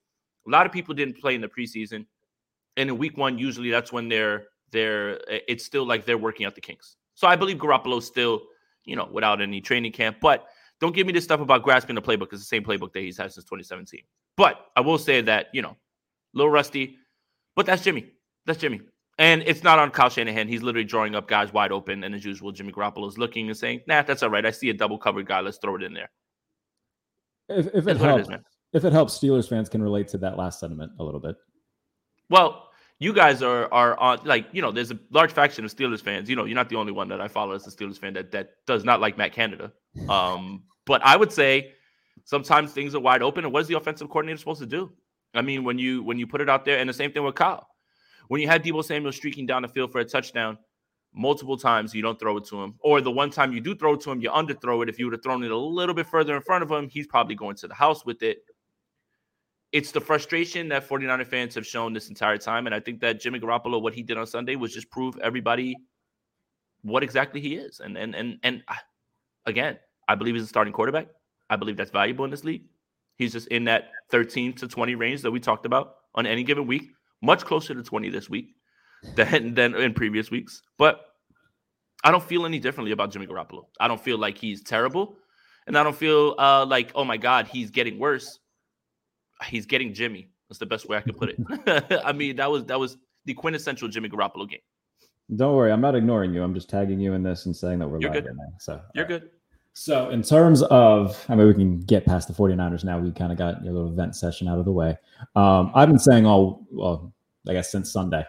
a 0.48 0.50
lot 0.50 0.66
of 0.66 0.72
people 0.72 0.96
didn't 0.96 1.20
play 1.20 1.36
in 1.36 1.42
the 1.42 1.50
preseason. 1.50 2.06
And 2.78 2.90
in 2.90 2.98
week 2.98 3.18
one, 3.18 3.38
usually 3.38 3.70
that's 3.70 3.92
when 3.92 4.08
they're 4.08 4.46
they're 4.72 5.20
it's 5.28 5.66
still 5.66 5.86
like 5.86 6.06
they're 6.06 6.18
working 6.18 6.46
out 6.46 6.56
the 6.56 6.62
kinks. 6.62 6.96
So 7.16 7.28
I 7.28 7.36
believe 7.36 7.58
Garoppolo's 7.58 8.06
still, 8.06 8.44
you 8.86 8.96
know, 8.96 9.10
without 9.12 9.42
any 9.42 9.60
training 9.60 9.92
camp. 9.92 10.18
But 10.22 10.48
don't 10.80 10.96
give 10.96 11.08
me 11.08 11.12
this 11.12 11.26
stuff 11.26 11.42
about 11.42 11.64
grasping 11.64 11.96
the 11.96 12.02
playbook. 12.02 12.32
It's 12.32 12.42
the 12.42 12.46
same 12.46 12.64
playbook 12.64 12.94
that 12.94 13.02
he's 13.02 13.18
had 13.18 13.34
since 13.34 13.46
2017. 13.46 14.02
But 14.38 14.68
I 14.76 14.82
will 14.82 15.00
say 15.00 15.22
that, 15.22 15.48
you 15.52 15.64
know, 15.64 15.72
a 15.72 16.38
little 16.38 16.52
rusty, 16.52 16.98
but 17.56 17.66
that's 17.66 17.84
Jimmy. 17.84 18.12
That's 18.46 18.60
Jimmy. 18.60 18.82
And 19.20 19.42
it's 19.46 19.64
not 19.64 19.80
on 19.80 19.90
Kyle 19.90 20.10
Shanahan. 20.10 20.48
He's 20.48 20.62
literally 20.62 20.86
drawing 20.86 21.16
up 21.16 21.28
guys 21.28 21.52
wide 21.52 21.72
open. 21.72 22.04
And 22.04 22.14
as 22.14 22.24
usual, 22.24 22.52
Jimmy 22.52 22.72
Garoppolo 22.72 23.08
is 23.08 23.18
looking 23.18 23.48
and 23.48 23.58
saying, 23.58 23.82
nah, 23.88 24.04
that's 24.04 24.22
all 24.22 24.30
right. 24.30 24.46
I 24.46 24.52
see 24.52 24.70
a 24.70 24.74
double 24.74 24.98
covered 25.00 25.28
guy. 25.28 25.40
Let's 25.40 25.58
throw 25.58 25.76
it 25.76 25.84
in 25.84 25.94
there. 25.94 26.10
If, 27.50 27.68
if 27.74 27.88
it 27.88 27.98
helps, 27.98 28.30
it 28.30 28.34
is, 28.34 28.40
if 28.74 28.86
it 28.86 28.94
helps, 28.94 29.18
Steelers 29.18 29.50
fans 29.50 29.70
can 29.70 29.82
relate 29.82 30.08
to 30.10 30.18
that 30.20 30.38
last 30.38 30.60
sentiment 30.60 30.92
a 31.00 31.04
little 31.04 31.20
bit. 31.20 31.36
Well, 32.30 32.70
you 33.00 33.14
guys 33.14 33.42
are 33.42 33.72
are 33.74 33.98
on 34.00 34.20
like 34.26 34.48
you 34.52 34.62
know 34.62 34.72
there's 34.72 34.92
a 34.92 35.00
large 35.12 35.32
faction 35.32 35.64
of 35.64 35.74
Steelers 35.74 36.02
fans. 36.02 36.30
You 36.30 36.36
know 36.36 36.46
you're 36.46 36.56
not 36.56 36.68
the 36.68 36.76
only 36.76 36.92
one 36.92 37.08
that 37.08 37.22
I 37.22 37.28
follow 37.28 37.54
as 37.54 37.66
a 37.66 37.70
Steelers 37.70 37.98
fan 37.98 38.14
that 38.14 38.32
that 38.32 38.56
does 38.66 38.84
not 38.84 39.00
like 39.00 39.18
Matt 39.18 39.34
Canada. 39.34 39.72
Um, 40.10 40.64
but 40.86 41.04
I 41.04 41.18
would 41.18 41.32
say 41.32 41.74
sometimes 42.24 42.72
things 42.72 42.94
are 42.94 43.00
wide 43.00 43.24
open. 43.24 43.46
And 43.46 43.52
what 43.54 43.62
is 43.62 43.68
the 43.68 43.78
offensive 43.78 44.10
coordinator 44.10 44.38
supposed 44.38 44.60
to 44.60 44.68
do? 44.68 44.92
I 45.34 45.42
mean, 45.42 45.64
when 45.64 45.80
you 45.80 46.04
when 46.04 46.20
you 46.20 46.28
put 46.28 46.40
it 46.40 46.50
out 46.50 46.66
there, 46.66 46.78
and 46.78 46.88
the 46.88 46.94
same 46.94 47.12
thing 47.12 47.24
with 47.24 47.34
Kyle 47.34 47.68
when 48.28 48.42
you 48.42 48.48
had 48.48 48.64
Deebo 48.64 48.84
Samuel 48.84 49.12
streaking 49.12 49.46
down 49.46 49.62
the 49.62 49.68
field 49.68 49.92
for 49.92 50.00
a 50.00 50.06
touchdown 50.06 50.58
multiple 51.14 51.58
times, 51.58 51.94
you 51.94 52.02
don't 52.02 52.20
throw 52.20 52.38
it 52.38 52.46
to 52.46 52.62
him. 52.62 52.76
Or 52.80 53.02
the 53.02 53.12
one 53.12 53.30
time 53.30 53.54
you 53.54 53.62
do 53.62 53.76
throw 53.76 53.94
it 53.94 54.02
to 54.02 54.12
him, 54.12 54.22
you 54.22 54.30
underthrow 54.30 54.84
it. 54.84 54.90
If 54.90 55.00
you 55.00 55.06
would 55.06 55.14
have 55.14 55.24
thrown 55.24 55.44
it 55.44 55.52
a 55.52 55.58
little 55.58 55.96
bit 55.96 56.08
further 56.08 56.36
in 56.36 56.42
front 56.42 56.64
of 56.64 56.72
him, 56.72 56.90
he's 56.90 57.08
probably 57.08 57.36
going 57.36 57.56
to 57.58 57.68
the 57.68 57.74
house 57.74 58.06
with 58.06 58.22
it. 58.24 58.40
It's 59.72 59.92
the 59.92 60.02
frustration 60.02 60.70
that 60.70 60.88
49er 60.88 61.28
fans 61.28 61.56
have 61.56 61.68
shown 61.68 61.94
this 61.94 62.10
entire 62.10 62.38
time. 62.38 62.68
And 62.68 62.76
I 62.76 62.80
think 62.80 63.02
that 63.02 63.20
Jimmy 63.20 63.40
Garoppolo, 63.40 63.82
what 63.82 63.94
he 63.94 64.02
did 64.02 64.18
on 64.18 64.26
Sunday 64.26 64.56
was 64.56 64.74
just 64.74 64.90
prove 64.90 65.18
everybody 65.20 65.76
what 66.84 67.04
exactly 67.04 67.42
he 67.42 67.56
is. 67.56 67.82
And 67.82 67.98
and 67.98 68.16
and 68.16 68.40
and 68.44 68.64
again, 69.46 69.78
I 70.08 70.16
believe 70.16 70.36
he's 70.36 70.44
a 70.44 70.48
starting 70.48 70.74
quarterback. 70.74 71.08
I 71.50 71.58
believe 71.58 71.76
that's 71.76 71.92
valuable 71.92 72.24
in 72.26 72.32
this 72.32 72.44
league. 72.44 72.64
He's 73.18 73.34
just 73.34 73.48
in 73.48 73.66
that 73.66 73.92
13 74.12 74.54
to 74.54 74.68
20 74.68 74.96
range 74.96 75.22
that 75.24 75.32
we 75.32 75.40
talked 75.40 75.66
about 75.66 75.96
on 76.16 76.26
any 76.26 76.44
given 76.44 76.68
week 76.68 76.92
much 77.22 77.46
closer 77.46 77.74
to 77.74 77.84
20 77.84 78.10
this 78.10 78.30
week 78.30 78.56
than 79.16 79.54
than 79.54 79.76
in 79.76 79.94
previous 79.94 80.32
weeks. 80.32 80.62
But 80.78 81.06
I 82.04 82.12
don't 82.12 82.24
feel 82.24 82.46
any 82.46 82.60
differently 82.60 82.92
about 82.92 83.12
Jimmy 83.12 83.28
Garoppolo. 83.28 83.66
I 83.80 83.88
don't 83.88 84.02
feel 84.02 84.18
like 84.18 84.38
he's 84.38 84.62
terrible, 84.62 85.18
and 85.66 85.78
I 85.78 85.84
don't 85.84 85.96
feel 85.96 86.36
uh, 86.38 86.66
like 86.66 86.92
oh 86.96 87.04
my 87.04 87.18
god 87.18 87.48
he's 87.48 87.72
getting 87.72 88.00
worse. 88.00 88.40
He's 89.46 89.66
getting 89.66 89.94
Jimmy. 89.94 90.30
That's 90.50 90.60
the 90.60 90.66
best 90.66 90.88
way 90.88 90.98
I 90.98 91.02
could 91.02 91.18
put 91.18 91.30
it. 91.30 92.02
I 92.06 92.14
mean 92.14 92.38
that 92.38 92.50
was 92.50 92.66
that 92.66 92.80
was 92.80 92.98
the 93.26 93.34
quintessential 93.34 93.88
Jimmy 93.88 94.10
Garoppolo 94.10 94.50
game. 94.50 94.62
Don't 95.36 95.56
worry, 95.56 95.72
I'm 95.72 95.82
not 95.82 95.96
ignoring 95.96 96.34
you. 96.34 96.42
I'm 96.42 96.54
just 96.54 96.70
tagging 96.70 97.00
you 97.00 97.14
in 97.14 97.22
this 97.22 97.46
and 97.48 97.56
saying 97.56 97.80
that 97.80 97.88
we're 97.88 98.00
You're 98.00 98.12
live 98.14 98.24
good. 98.24 98.30
right 98.30 98.38
now. 98.38 98.58
So 98.60 98.82
you're 98.96 99.04
right. 99.06 99.22
good. 99.22 99.30
So, 99.80 100.10
in 100.10 100.24
terms 100.24 100.64
of, 100.64 101.24
I 101.30 101.36
mean, 101.36 101.46
we 101.46 101.54
can 101.54 101.80
get 101.82 102.04
past 102.04 102.28
the 102.28 102.34
49ers 102.34 102.84
now. 102.84 102.98
We 102.98 103.12
kind 103.12 103.32
of 103.32 103.38
got 103.38 103.64
your 103.64 103.74
little 103.74 103.92
vent 103.92 104.16
session 104.16 104.48
out 104.48 104.58
of 104.58 104.66
the 104.66 104.72
way. 104.72 104.98
Um, 105.36 105.72
I've 105.76 105.88
been 105.88 106.00
saying 106.00 106.26
all, 106.26 106.66
well, 106.72 107.14
I 107.48 107.54
guess 107.54 107.72
since 107.72 107.92
Sunday. 107.92 108.26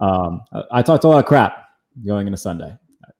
Um, 0.00 0.40
I, 0.54 0.62
I, 0.70 0.82
talked 0.82 1.04
a 1.04 1.08
lot 1.08 1.18
of 1.18 1.26
crap 1.26 1.68
going 2.06 2.26
into 2.26 2.38
Sunday, 2.38 2.74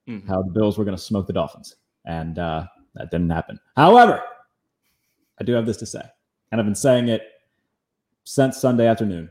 mm-hmm. 0.08 0.26
how 0.26 0.40
the 0.40 0.50
Bills 0.52 0.78
were 0.78 0.86
going 0.86 0.96
to 0.96 1.02
smoke 1.02 1.26
the 1.26 1.34
Dolphins, 1.34 1.76
and 2.06 2.38
uh, 2.38 2.64
that 2.94 3.10
didn't 3.10 3.28
happen. 3.28 3.60
However, 3.76 4.22
I 5.38 5.44
do 5.44 5.52
have 5.52 5.66
this 5.66 5.76
to 5.76 5.86
say, 5.86 6.02
and 6.50 6.58
I've 6.58 6.66
been 6.66 6.74
saying 6.74 7.08
it 7.08 7.24
since 8.24 8.56
Sunday 8.56 8.86
afternoon. 8.86 9.28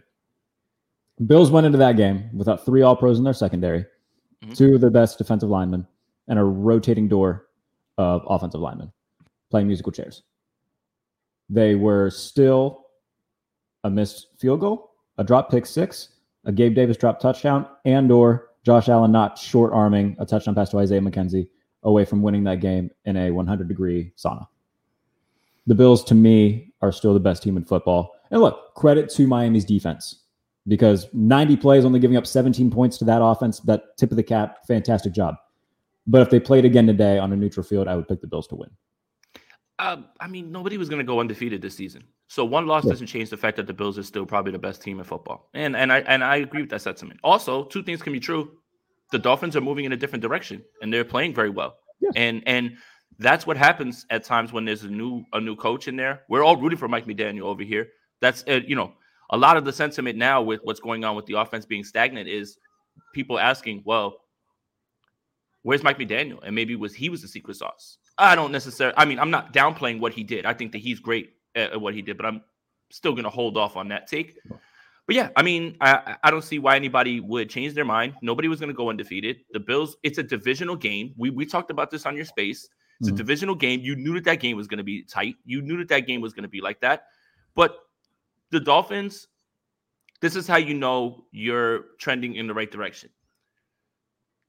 Bills 1.25 1.49
went 1.49 1.65
into 1.65 1.79
that 1.79 1.97
game 1.97 2.29
without 2.31 2.63
three 2.63 2.84
All 2.84 2.95
Pros 2.95 3.17
in 3.17 3.23
their 3.23 3.34
secondary, 3.34 3.86
mm-hmm. 4.43 4.53
two 4.53 4.75
of 4.75 4.81
their 4.81 4.91
best 4.91 5.17
defensive 5.17 5.49
linemen, 5.49 5.88
and 6.27 6.38
a 6.38 6.43
rotating 6.43 7.08
door 7.08 7.44
of 7.97 8.23
offensive 8.27 8.62
linemen 8.62 8.91
playing 9.49 9.67
musical 9.67 9.91
chairs. 9.91 10.23
They 11.49 11.75
were 11.75 12.10
still 12.10 12.88
a 13.84 13.89
missed 13.89 14.27
field 14.38 14.62
goal, 14.62 14.91
a 15.17 15.23
drop 15.23 15.51
pick 15.51 15.65
six, 15.65 16.10
a 16.45 16.51
Gabe 16.51 16.75
Davis 16.75 16.97
drop 16.97 17.19
touchdown, 17.19 17.67
and 17.86 18.12
or 18.12 18.49
Josh 18.63 18.89
Allen 18.89 19.12
not 19.12 19.38
short 19.38 19.73
arming 19.73 20.15
a 20.19 20.25
touchdown 20.25 20.55
pass 20.55 20.69
to 20.71 20.79
Isaiah 20.79 21.01
McKenzie 21.01 21.47
away 21.84 22.03
from 22.03 22.21
winning 22.21 22.43
that 22.45 22.60
game 22.60 22.89
in 23.05 23.15
a 23.15 23.31
100 23.31 23.67
degree 23.67 24.12
sauna. 24.17 24.47
The 25.67 25.75
Bills, 25.75 26.03
to 26.05 26.15
me, 26.15 26.73
are 26.81 26.91
still 26.91 27.13
the 27.13 27.19
best 27.19 27.43
team 27.43 27.58
in 27.58 27.63
football. 27.63 28.12
And 28.31 28.41
look, 28.41 28.73
credit 28.75 29.10
to 29.12 29.27
Miami's 29.27 29.65
defense 29.65 30.23
because 30.67 31.08
90 31.13 31.58
plays, 31.58 31.86
only 31.86 31.99
giving 31.99 32.17
up 32.17 32.25
17 32.25 32.71
points 32.71 32.97
to 32.97 33.05
that 33.05 33.23
offense, 33.23 33.60
that 33.62 33.97
tip 33.97 34.12
of 34.12 34.17
the 34.17 34.23
cap, 34.23 34.65
fantastic 34.67 35.13
job. 35.13 35.36
But 36.07 36.21
if 36.21 36.29
they 36.29 36.39
played 36.39 36.65
again 36.65 36.87
today 36.87 37.17
on 37.17 37.33
a 37.33 37.35
neutral 37.35 37.63
field, 37.63 37.87
I 37.87 37.95
would 37.95 38.07
pick 38.07 38.21
the 38.21 38.27
Bills 38.27 38.47
to 38.47 38.55
win. 38.55 38.69
Um, 39.77 40.05
I 40.19 40.27
mean, 40.27 40.51
nobody 40.51 40.77
was 40.77 40.87
going 40.87 40.99
to 40.99 41.05
go 41.05 41.19
undefeated 41.19 41.61
this 41.61 41.75
season. 41.75 42.03
So 42.27 42.45
one 42.45 42.65
loss 42.65 42.85
yeah. 42.85 42.91
doesn't 42.91 43.07
change 43.07 43.29
the 43.29 43.37
fact 43.37 43.57
that 43.57 43.67
the 43.67 43.73
Bills 43.73 43.97
are 43.97 44.03
still 44.03 44.25
probably 44.25 44.51
the 44.51 44.59
best 44.59 44.81
team 44.81 44.99
in 44.99 45.05
football. 45.05 45.49
And 45.53 45.75
and 45.75 45.91
I 45.91 45.99
and 46.01 46.23
I 46.23 46.37
agree 46.37 46.61
with 46.61 46.69
that 46.71 46.81
sentiment. 46.81 47.19
Also, 47.23 47.65
two 47.65 47.83
things 47.83 48.01
can 48.01 48.13
be 48.13 48.19
true. 48.19 48.51
The 49.11 49.19
Dolphins 49.19 49.55
are 49.55 49.61
moving 49.61 49.85
in 49.85 49.91
a 49.91 49.97
different 49.97 50.21
direction 50.21 50.63
and 50.81 50.91
they're 50.91 51.05
playing 51.05 51.33
very 51.33 51.49
well. 51.49 51.75
Yeah. 51.99 52.11
And 52.15 52.43
and 52.45 52.77
that's 53.19 53.45
what 53.45 53.57
happens 53.57 54.05
at 54.09 54.23
times 54.23 54.51
when 54.51 54.65
there's 54.65 54.83
a 54.83 54.89
new 54.89 55.23
a 55.33 55.41
new 55.41 55.55
coach 55.55 55.87
in 55.87 55.95
there. 55.95 56.21
We're 56.29 56.43
all 56.43 56.57
rooting 56.57 56.79
for 56.79 56.87
Mike 56.87 57.05
McDaniel 57.05 57.43
over 57.43 57.63
here. 57.63 57.87
That's 58.21 58.43
uh, 58.47 58.61
you 58.65 58.75
know 58.75 58.93
a 59.29 59.37
lot 59.37 59.57
of 59.57 59.65
the 59.65 59.73
sentiment 59.73 60.17
now 60.17 60.41
with 60.41 60.61
what's 60.63 60.79
going 60.79 61.03
on 61.03 61.15
with 61.15 61.25
the 61.25 61.33
offense 61.33 61.65
being 61.65 61.83
stagnant 61.83 62.27
is 62.27 62.57
people 63.13 63.39
asking, 63.39 63.83
well, 63.85 64.17
where's 65.65 65.84
Mike 65.84 65.97
McDaniel? 65.97 66.39
And 66.43 66.54
maybe 66.54 66.75
was 66.75 66.93
he 66.93 67.10
was 67.10 67.21
the 67.21 67.28
secret 67.28 67.58
sauce. 67.58 67.97
I 68.17 68.36
don't 68.36 68.51
necessarily. 68.51 68.95
I 68.97 69.06
mean, 69.06 69.19
I'm 69.19 69.32
not 69.32 69.51
downplaying 69.51 69.99
what 69.99 70.13
he 70.13 70.23
did. 70.23 70.45
I 70.45 70.54
think 70.54 70.71
that 70.71 70.78
he's 70.78 70.99
great 70.99 71.34
at, 71.56 71.71
at 71.71 71.82
what 71.82 71.93
he 71.93 72.01
did, 72.01 72.17
but 72.17 72.25
I'm 72.25 72.41
still 72.91 73.13
going 73.13 73.23
to 73.23 73.30
hold 73.30 73.58
off 73.58 73.75
on 73.75 73.89
that 73.89 74.08
take. 74.08 74.38
But 75.08 75.15
yeah, 75.15 75.30
I 75.36 75.41
mean, 75.41 75.75
I, 75.82 76.15
I 76.23 76.32
don't 76.32 76.43
see 76.43 76.60
why 76.60 76.75
anybody 76.75 77.19
would 77.19 77.49
change 77.49 77.73
their 77.73 77.86
mind. 77.86 78.13
Nobody 78.21 78.47
was 78.47 78.60
going 78.60 78.69
to 78.69 78.75
go 78.75 78.89
undefeated. 78.89 79.38
The 79.51 79.60
Bills, 79.60 79.97
it's 80.04 80.17
a 80.17 80.23
divisional 80.23 80.75
game. 80.75 81.13
We 81.17 81.32
we 81.32 81.45
talked 81.45 81.71
about 81.71 81.91
this 81.91 82.06
on 82.06 82.15
your 82.15 82.25
space. 82.25 82.69
It's 82.99 83.10
mm-hmm. 83.10 83.15
a 83.15 83.17
divisional 83.17 83.56
game. 83.56 83.82
You 83.82 83.95
knew 83.95 84.13
that 84.13 84.23
that 84.25 84.39
game 84.39 84.56
was 84.56 84.67
going 84.67 84.78
to 84.78 84.84
be 84.84 85.04
tight. 85.04 85.36
You 85.45 85.62
knew 85.62 85.78
that 85.78 85.89
that 85.89 86.01
game 86.08 86.21
was 86.21 86.34
going 86.34 86.43
to 86.43 86.49
be 86.49 86.62
like 86.62 86.80
that. 86.82 87.08
But 87.56 87.75
the 88.51 88.60
Dolphins, 88.60 89.28
this 90.21 90.36
is 90.36 90.47
how 90.47 90.58
you 90.58 90.75
know 90.75 91.25
you're 91.32 91.86
trending 91.99 92.36
in 92.36 92.47
the 92.47 92.54
right 92.54 92.71
direction. 92.71 93.10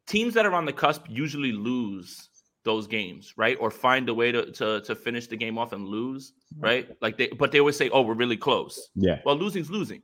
Teams 0.06 0.34
that 0.34 0.46
are 0.46 0.54
on 0.54 0.64
the 0.64 0.72
cusp 0.72 1.04
usually 1.08 1.52
lose 1.52 2.28
those 2.64 2.86
games, 2.86 3.34
right? 3.36 3.56
Or 3.60 3.70
find 3.70 4.08
a 4.08 4.14
way 4.14 4.32
to 4.32 4.50
to, 4.52 4.80
to 4.82 4.94
finish 4.94 5.26
the 5.26 5.36
game 5.36 5.56
off 5.58 5.72
and 5.72 5.86
lose, 5.86 6.32
right? 6.58 6.88
Like 7.00 7.16
they, 7.16 7.28
but 7.28 7.52
they 7.52 7.60
always 7.60 7.76
say, 7.76 7.88
"Oh, 7.90 8.02
we're 8.02 8.14
really 8.14 8.36
close." 8.36 8.90
Yeah. 8.94 9.20
Well, 9.24 9.36
losing's 9.36 9.70
losing, 9.70 10.02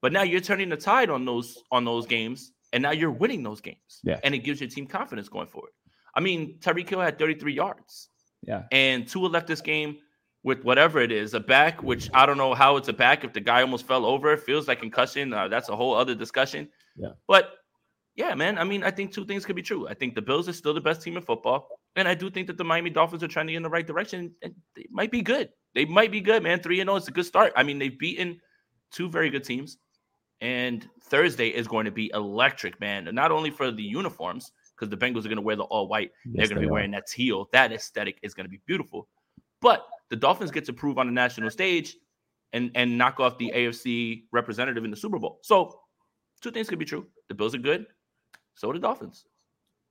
but 0.00 0.12
now 0.12 0.22
you're 0.22 0.40
turning 0.40 0.68
the 0.68 0.76
tide 0.76 1.10
on 1.10 1.24
those 1.24 1.58
on 1.70 1.84
those 1.84 2.06
games, 2.06 2.52
and 2.72 2.82
now 2.82 2.92
you're 2.92 3.10
winning 3.10 3.42
those 3.42 3.60
games. 3.60 4.00
Yeah. 4.02 4.20
And 4.24 4.34
it 4.34 4.38
gives 4.38 4.60
your 4.60 4.70
team 4.70 4.86
confidence 4.86 5.28
going 5.28 5.48
forward. 5.48 5.72
I 6.14 6.20
mean, 6.20 6.58
Tyreek 6.60 6.88
Hill 6.88 7.00
had 7.00 7.18
33 7.18 7.52
yards. 7.52 8.08
Yeah. 8.46 8.62
And 8.72 9.06
Tua 9.08 9.26
left 9.26 9.46
this 9.46 9.60
game 9.60 9.98
with 10.42 10.62
whatever 10.62 11.00
it 11.00 11.10
is, 11.10 11.34
a 11.34 11.40
back, 11.40 11.82
which 11.82 12.10
I 12.12 12.26
don't 12.26 12.36
know 12.36 12.54
how 12.54 12.76
it's 12.76 12.88
a 12.88 12.92
back. 12.92 13.24
If 13.24 13.32
the 13.32 13.40
guy 13.40 13.62
almost 13.62 13.86
fell 13.86 14.04
over, 14.04 14.32
it 14.32 14.40
feels 14.40 14.68
like 14.68 14.80
concussion. 14.80 15.32
Uh, 15.32 15.48
that's 15.48 15.68
a 15.70 15.76
whole 15.76 15.94
other 15.94 16.14
discussion. 16.14 16.68
Yeah. 16.96 17.10
But 17.26 17.54
yeah, 18.16 18.34
man. 18.34 18.58
I 18.58 18.64
mean, 18.64 18.84
I 18.84 18.90
think 18.90 19.12
two 19.12 19.24
things 19.24 19.44
could 19.44 19.56
be 19.56 19.62
true. 19.62 19.88
I 19.88 19.94
think 19.94 20.14
the 20.14 20.22
Bills 20.22 20.48
are 20.48 20.52
still 20.52 20.74
the 20.74 20.80
best 20.80 21.02
team 21.02 21.16
in 21.16 21.22
football, 21.22 21.68
and 21.96 22.06
I 22.06 22.14
do 22.14 22.30
think 22.30 22.46
that 22.46 22.56
the 22.56 22.64
Miami 22.64 22.90
Dolphins 22.90 23.22
are 23.22 23.28
trending 23.28 23.56
in 23.56 23.62
the 23.62 23.70
right 23.70 23.86
direction, 23.86 24.32
and 24.42 24.54
they 24.76 24.86
might 24.90 25.10
be 25.10 25.20
good. 25.20 25.50
They 25.74 25.84
might 25.84 26.12
be 26.12 26.20
good, 26.20 26.42
man. 26.42 26.60
Three 26.60 26.80
and 26.80 26.88
zero 26.88 26.96
is 26.96 27.08
a 27.08 27.10
good 27.10 27.26
start. 27.26 27.52
I 27.56 27.64
mean, 27.64 27.78
they've 27.78 27.98
beaten 27.98 28.40
two 28.92 29.08
very 29.08 29.30
good 29.30 29.42
teams, 29.42 29.78
and 30.40 30.88
Thursday 31.02 31.48
is 31.48 31.66
going 31.66 31.86
to 31.86 31.90
be 31.90 32.10
electric, 32.14 32.78
man. 32.80 33.08
Not 33.12 33.32
only 33.32 33.50
for 33.50 33.72
the 33.72 33.82
uniforms, 33.82 34.52
because 34.76 34.90
the 34.90 34.96
Bengals 34.96 35.20
are 35.20 35.28
going 35.28 35.36
to 35.36 35.42
wear 35.42 35.56
the 35.56 35.64
all 35.64 35.88
white, 35.88 36.12
yes, 36.24 36.34
they're 36.34 36.48
going 36.48 36.56
to 36.56 36.60
be 36.60 36.70
are. 36.70 36.72
wearing 36.72 36.92
that 36.92 37.08
teal. 37.08 37.48
That 37.52 37.72
aesthetic 37.72 38.18
is 38.22 38.34
going 38.34 38.44
to 38.44 38.50
be 38.50 38.60
beautiful, 38.66 39.08
but 39.60 39.86
the 40.10 40.16
Dolphins 40.16 40.52
get 40.52 40.64
to 40.66 40.72
prove 40.72 40.98
on 40.98 41.06
the 41.06 41.12
national 41.12 41.50
stage 41.50 41.96
and 42.52 42.70
and 42.76 42.96
knock 42.96 43.18
off 43.18 43.38
the 43.38 43.52
AFC 43.54 44.24
representative 44.30 44.84
in 44.84 44.90
the 44.92 44.96
Super 44.96 45.18
Bowl. 45.18 45.40
So 45.42 45.80
two 46.40 46.52
things 46.52 46.68
could 46.68 46.78
be 46.78 46.84
true. 46.84 47.06
The 47.28 47.34
Bills 47.34 47.54
are 47.54 47.58
good, 47.58 47.86
so 48.54 48.72
the 48.72 48.78
Dolphins. 48.78 49.26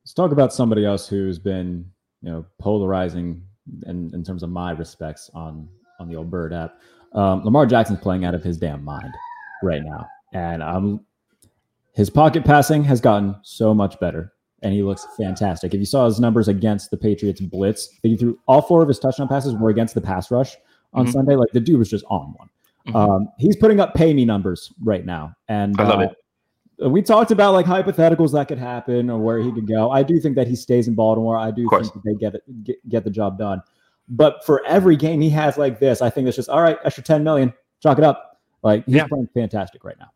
Let's 0.04 0.13
talk 0.13 0.32
about 0.32 0.54
somebody 0.54 0.86
else 0.86 1.08
who's 1.08 1.39
been, 1.39 1.86
you 2.21 2.32
know, 2.32 2.45
polarizing 2.60 3.43
in, 3.86 4.12
in 4.13 4.23
terms 4.23 4.43
of 4.43 4.49
my 4.49 4.71
respects 4.71 5.30
on 5.34 5.67
on 5.99 6.10
the 6.10 6.15
old 6.15 6.30
bird 6.30 6.54
app. 6.54 6.80
Um, 7.13 7.43
Lamar 7.43 7.65
Jackson's 7.65 7.99
playing 7.99 8.26
out 8.26 8.34
of 8.34 8.43
his 8.43 8.58
damn 8.58 8.84
mind 8.84 9.13
right 9.62 9.84
now. 9.84 10.08
And 10.34 10.63
um 10.63 11.06
his 11.93 12.10
pocket 12.10 12.43
passing 12.43 12.84
has 12.84 12.99
gotten 12.99 13.36
so 13.43 13.73
much 13.73 13.99
better 13.99 14.34
and 14.63 14.73
he 14.73 14.82
looks 14.82 15.06
fantastic. 15.17 15.73
If 15.73 15.80
you 15.80 15.86
saw 15.86 16.06
his 16.06 16.19
numbers 16.19 16.47
against 16.47 16.89
the 16.89 16.97
Patriots 16.97 17.41
blitz, 17.41 17.89
that 18.02 18.08
he 18.08 18.17
threw 18.17 18.39
all 18.47 18.62
four 18.62 18.82
of 18.82 18.88
his 18.88 18.97
touchdown 18.97 19.28
passes 19.28 19.54
were 19.54 19.69
against 19.69 19.93
the 19.93 20.02
pass 20.02 20.32
rush 20.32 20.56
on 20.93 21.06
mm-hmm. 21.06 21.12
Sunday. 21.12 21.36
Like 21.36 21.52
the 21.52 21.60
dude 21.60 21.78
was 21.78 21.89
just 21.89 22.06
on 22.10 22.34
one. 22.38 22.49
Mm-hmm. 22.88 22.95
Um, 22.95 23.30
he's 23.38 23.56
putting 23.56 23.80
up 23.80 23.93
pay 23.93 24.13
me 24.13 24.26
numbers 24.26 24.73
right 24.82 25.06
now, 25.06 25.36
and 25.47 25.80
I 25.80 25.84
love 25.84 25.99
uh, 25.99 26.04
it. 26.04 26.15
We 26.89 27.02
talked 27.02 27.32
about 27.32 27.54
like 27.54 27.65
hypotheticals 27.65 28.34
that 28.34 28.48
could 28.48 28.58
happen 28.58 29.10
or 29.10 29.19
where 29.19 29.39
he 29.39 29.52
could 29.52 29.67
go. 29.67 29.91
I 29.91 30.04
do 30.04 30.19
think 30.19 30.36
that 30.36 30.48
he 30.48 30.56
stays 30.56 30.88
in 30.88 30.96
Baltimore. 30.96 31.38
I 31.38 31.52
do 31.52 31.67
think 31.69 31.93
that 31.93 32.02
they 32.04 32.15
get 32.15 32.36
it 32.36 32.63
get, 32.63 32.89
get 32.89 33.04
the 33.04 33.10
job 33.10 33.38
done. 33.38 33.62
But 34.10 34.46
for 34.46 34.65
every 34.65 34.96
game 34.96 35.22
he 35.22 35.30
has 35.30 35.58
like 35.58 35.80
this, 35.80 36.02
I 36.02 36.10
think 36.10 36.28
it's 36.28 36.36
just 36.36 36.50
all 36.50 36.62
right. 36.62 36.78
Extra 36.84 37.04
ten 37.04 37.24
million, 37.24 37.54
chalk 37.82 37.98
it 37.98 38.04
up. 38.04 38.41
Like 38.63 38.86
he's 38.86 38.96
yeah. 38.96 39.08
playing 39.08 39.30
fantastic 39.34 39.84
right 39.84 39.98
now. 40.00 40.12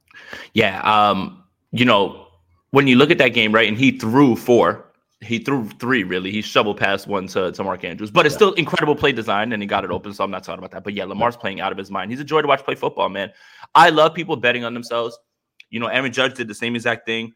Yeah. 0.53 0.81
Um. 0.81 1.43
You 1.71 1.85
know, 1.85 2.27
when 2.71 2.87
you 2.87 2.95
look 2.95 3.11
at 3.11 3.17
that 3.17 3.29
game, 3.29 3.53
right, 3.53 3.67
and 3.67 3.77
he 3.77 3.91
threw 3.91 4.35
four, 4.35 4.85
he 5.21 5.39
threw 5.39 5.67
three 5.79 6.03
really. 6.03 6.31
He 6.31 6.41
shoveled 6.41 6.77
past 6.77 7.07
one 7.07 7.27
to, 7.27 7.51
to 7.51 7.63
Mark 7.63 7.83
Andrews, 7.83 8.11
but 8.11 8.25
it's 8.25 8.33
yeah. 8.33 8.37
still 8.37 8.53
incredible 8.53 8.95
play 8.95 9.11
design, 9.11 9.51
and 9.51 9.61
he 9.61 9.67
got 9.67 9.83
it 9.83 9.91
open. 9.91 10.13
So 10.13 10.23
I'm 10.23 10.31
not 10.31 10.43
talking 10.43 10.59
about 10.59 10.71
that. 10.71 10.83
But 10.83 10.93
yeah, 10.93 11.05
Lamar's 11.05 11.37
playing 11.37 11.59
out 11.59 11.71
of 11.71 11.77
his 11.77 11.91
mind. 11.91 12.11
He's 12.11 12.19
a 12.19 12.23
joy 12.23 12.41
to 12.41 12.47
watch 12.47 12.63
play 12.63 12.75
football, 12.75 13.09
man. 13.09 13.31
I 13.75 13.89
love 13.89 14.13
people 14.13 14.35
betting 14.35 14.63
on 14.63 14.73
themselves. 14.73 15.17
You 15.69 15.79
know, 15.79 15.87
Aaron 15.87 16.11
Judge 16.11 16.35
did 16.35 16.47
the 16.47 16.55
same 16.55 16.75
exact 16.75 17.05
thing. 17.05 17.33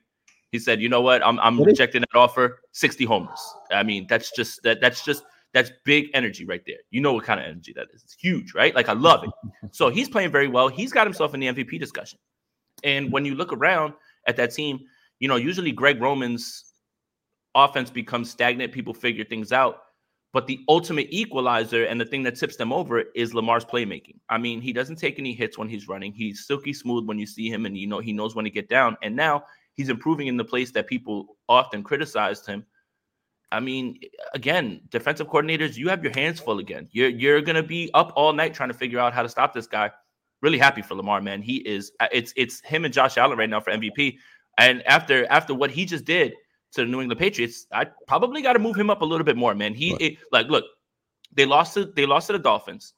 He 0.52 0.60
said, 0.60 0.82
"You 0.82 0.89
know 0.89 1.02
what? 1.02 1.26
I'm 1.26 1.39
I'm 1.39 1.62
rejecting 1.62 2.02
that 2.02 2.15
offer. 2.17 2.62
60 2.74 3.06
homers. 3.06 3.39
I 3.72 3.84
mean, 3.84 4.06
that's 4.10 4.32
just 4.32 4.62
that 4.63 4.82
that's 4.82 5.04
just 5.04 5.24
that's 5.54 5.72
big 5.84 6.10
energy 6.13 6.46
right 6.46 6.62
there. 6.65 6.78
You 6.91 7.02
know 7.02 7.13
what 7.13 7.26
kind 7.26 7.39
of 7.39 7.46
energy 7.46 7.74
that 7.76 7.88
is. 7.94 8.04
It's 8.04 8.13
huge, 8.13 8.54
right? 8.54 8.74
Like 8.74 8.89
I 8.89 8.94
love 8.94 9.24
it. 9.24 9.30
so 9.72 9.89
he's 9.89 10.10
playing 10.10 10.32
very 10.32 10.48
well. 10.48 10.67
He's 10.67 10.91
got 10.91 11.06
himself 11.06 11.34
in 11.34 11.39
the 11.39 11.48
MVP 11.48 11.80
discussion. 11.80 12.20
And 12.84 13.12
when 13.12 13.26
you 13.26 13.36
look 13.36 13.54
around 13.54 13.94
at 14.28 14.38
that 14.38 14.52
team, 14.54 14.80
you 15.20 15.28
know, 15.28 15.36
usually 15.36 15.72
Greg 15.72 16.02
Roman's 16.02 16.74
offense 17.54 17.89
becomes 17.89 18.30
stagnant. 18.30 18.72
People 18.72 18.94
figure 18.94 19.24
things 19.24 19.52
out. 19.52 19.84
But 20.34 20.48
the 20.48 20.63
ultimate 20.70 21.08
equalizer 21.10 21.84
and 21.84 22.00
the 22.00 22.06
thing 22.06 22.24
that 22.24 22.38
tips 22.38 22.56
them 22.56 22.72
over 22.72 23.04
is 23.15 23.34
Lamar's 23.34 23.65
playmaking. 23.65 24.15
I 24.30 24.38
mean, 24.38 24.62
he 24.62 24.72
doesn't 24.72 24.96
take 24.96 25.20
any 25.20 25.34
hits 25.34 25.58
when 25.58 25.67
he's 25.67 25.89
running. 25.89 26.13
He's 26.13 26.48
silky 26.48 26.72
smooth 26.72 27.06
when 27.06 27.20
you 27.20 27.26
see 27.26 27.50
him, 27.50 27.65
and 27.65 27.78
you 27.78 27.88
know 27.88 28.00
he 28.00 28.13
knows 28.13 28.34
when 28.34 28.46
to 28.46 28.52
get 28.52 28.70
down. 28.70 28.96
And 29.02 29.15
now 29.15 29.44
he's 29.74 29.89
improving 29.89 30.28
in 30.28 30.38
the 30.38 30.46
place 30.46 30.72
that 30.72 30.88
people 30.88 31.38
often 31.50 31.84
criticized 31.84 32.46
him. 32.46 32.65
I 33.52 33.60
mean, 33.60 34.00
again, 34.34 34.82
defensive 34.89 35.28
coordinators, 35.28 35.76
you 35.76 35.89
have 35.89 36.02
your 36.02 36.13
hands 36.13 36.39
full 36.39 36.60
again. 36.60 36.88
You're 36.91 37.10
you're 37.10 37.41
gonna 37.41 37.63
be 37.63 37.89
up 37.94 38.13
all 38.15 38.32
night 38.32 38.54
trying 38.54 38.70
to 38.70 38.78
figure 38.78 39.00
out 39.00 39.13
how 39.13 39.24
to 39.24 39.30
stop 39.30 39.54
this 39.54 39.67
guy. 39.67 39.91
Really 40.41 40.58
happy 40.58 40.82
for 40.82 40.96
Lamar, 40.96 41.20
man. 41.22 41.41
He 41.41 41.58
is. 41.58 41.91
It's 42.13 42.34
it's 42.38 42.62
him 42.62 42.86
and 42.86 42.94
Josh 42.94 43.17
Allen 43.17 43.38
right 43.38 43.50
now 43.50 43.60
for 43.60 43.72
MVP. 43.72 44.15
And 44.58 44.82
after 44.88 45.26
after 45.30 45.54
what 45.54 45.72
he 45.72 45.84
just 45.84 46.06
did 46.06 46.34
to 46.74 46.82
the 46.82 46.88
New 46.88 47.02
England 47.02 47.20
Patriots, 47.20 47.68
I 47.72 47.86
probably 48.08 48.42
got 48.42 48.54
to 48.54 48.60
move 48.60 48.78
him 48.78 48.90
up 48.90 49.02
a 49.02 49.06
little 49.06 49.26
bit 49.26 49.38
more, 49.38 49.54
man. 49.56 49.74
He 49.74 49.94
it, 50.00 50.18
like 50.32 50.48
look, 50.48 50.66
they 51.34 51.46
lost 51.46 51.74
to 51.76 51.86
they 51.86 52.06
lost 52.06 52.28
to 52.28 52.34
the 52.34 52.40
Dolphins, 52.40 52.94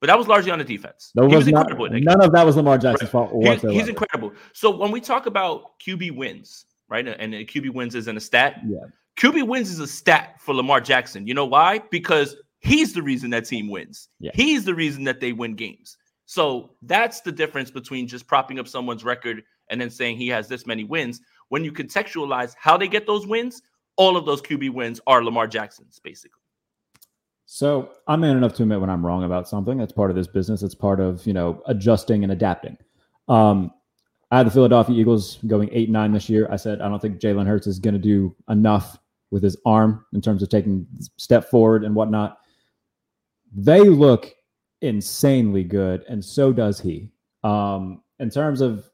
but 0.00 0.06
that 0.06 0.18
was 0.18 0.28
largely 0.28 0.50
on 0.50 0.58
the 0.58 0.64
defense. 0.64 1.10
That 1.14 1.24
was, 1.24 1.44
was 1.44 1.48
not, 1.48 1.78
none 1.78 2.20
of 2.20 2.32
that 2.32 2.46
was 2.46 2.56
Lamar 2.56 2.78
Jackson's 2.78 3.12
right. 3.14 3.30
fault. 3.30 3.32
He's, 3.44 3.62
he's, 3.62 3.88
incredible. 3.88 4.32
So 4.52 4.74
when 4.74 4.90
we 4.90 5.00
talk 5.00 5.26
about 5.26 5.78
QB 5.80 6.16
wins, 6.16 6.66
right, 6.88 7.06
and 7.06 7.32
QB 7.34 7.74
wins 7.74 7.94
isn't 7.94 8.16
a 8.16 8.20
stat. 8.20 8.60
Yeah. 8.66 8.78
QB 9.18 9.48
wins 9.48 9.70
is 9.70 9.80
a 9.80 9.86
stat 9.86 10.36
for 10.38 10.54
Lamar 10.54 10.80
Jackson. 10.80 11.26
You 11.26 11.34
know 11.34 11.44
why? 11.44 11.80
Because 11.90 12.36
he's 12.60 12.92
the 12.92 13.02
reason 13.02 13.30
that 13.30 13.46
team 13.46 13.68
wins. 13.68 14.08
Yeah. 14.20 14.30
He's 14.34 14.64
the 14.64 14.74
reason 14.74 15.02
that 15.04 15.20
they 15.20 15.32
win 15.32 15.54
games. 15.54 15.96
So 16.26 16.74
that's 16.82 17.20
the 17.22 17.32
difference 17.32 17.70
between 17.70 18.06
just 18.06 18.26
propping 18.26 18.60
up 18.60 18.68
someone's 18.68 19.02
record 19.02 19.42
and 19.70 19.80
then 19.80 19.90
saying 19.90 20.18
he 20.18 20.28
has 20.28 20.46
this 20.46 20.66
many 20.66 20.84
wins. 20.84 21.20
When 21.48 21.64
you 21.64 21.72
contextualize 21.72 22.54
how 22.58 22.76
they 22.76 22.88
get 22.88 23.06
those 23.06 23.26
wins, 23.26 23.62
all 23.96 24.16
of 24.16 24.26
those 24.26 24.42
QB 24.42 24.70
wins 24.70 25.00
are 25.06 25.24
Lamar 25.24 25.46
Jackson's, 25.46 25.98
basically. 25.98 26.40
So 27.50 27.92
I'm 28.06 28.20
man 28.20 28.36
enough 28.36 28.52
to 28.54 28.62
admit 28.62 28.80
when 28.80 28.90
I'm 28.90 29.04
wrong 29.04 29.24
about 29.24 29.48
something. 29.48 29.78
That's 29.78 29.92
part 29.92 30.10
of 30.10 30.16
this 30.16 30.26
business. 30.26 30.62
It's 30.62 30.74
part 30.74 31.00
of 31.00 31.26
you 31.26 31.32
know 31.32 31.62
adjusting 31.66 32.22
and 32.22 32.30
adapting. 32.30 32.76
Um, 33.26 33.72
I 34.30 34.36
had 34.36 34.46
the 34.46 34.50
Philadelphia 34.50 34.94
Eagles 34.94 35.38
going 35.46 35.70
eight 35.72 35.88
nine 35.88 36.12
this 36.12 36.28
year. 36.28 36.46
I 36.50 36.56
said 36.56 36.82
I 36.82 36.88
don't 36.90 37.00
think 37.00 37.20
Jalen 37.20 37.46
Hurts 37.46 37.66
is 37.66 37.78
going 37.78 37.94
to 37.94 38.00
do 38.00 38.36
enough 38.50 38.98
with 39.30 39.42
his 39.42 39.56
arm 39.64 40.04
in 40.12 40.20
terms 40.20 40.42
of 40.42 40.50
taking 40.50 40.86
step 41.16 41.50
forward 41.50 41.84
and 41.84 41.94
whatnot. 41.94 42.38
They 43.54 43.80
look 43.80 44.30
insanely 44.82 45.64
good, 45.64 46.04
and 46.06 46.22
so 46.22 46.52
does 46.52 46.78
he. 46.78 47.10
Um, 47.44 48.02
in 48.18 48.28
terms 48.28 48.60
of 48.60 48.90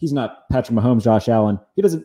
he's 0.00 0.12
not 0.12 0.48
Patrick 0.50 0.76
Mahomes, 0.76 1.04
Josh 1.04 1.28
Allen. 1.28 1.60
He 1.76 1.82
doesn't 1.82 2.04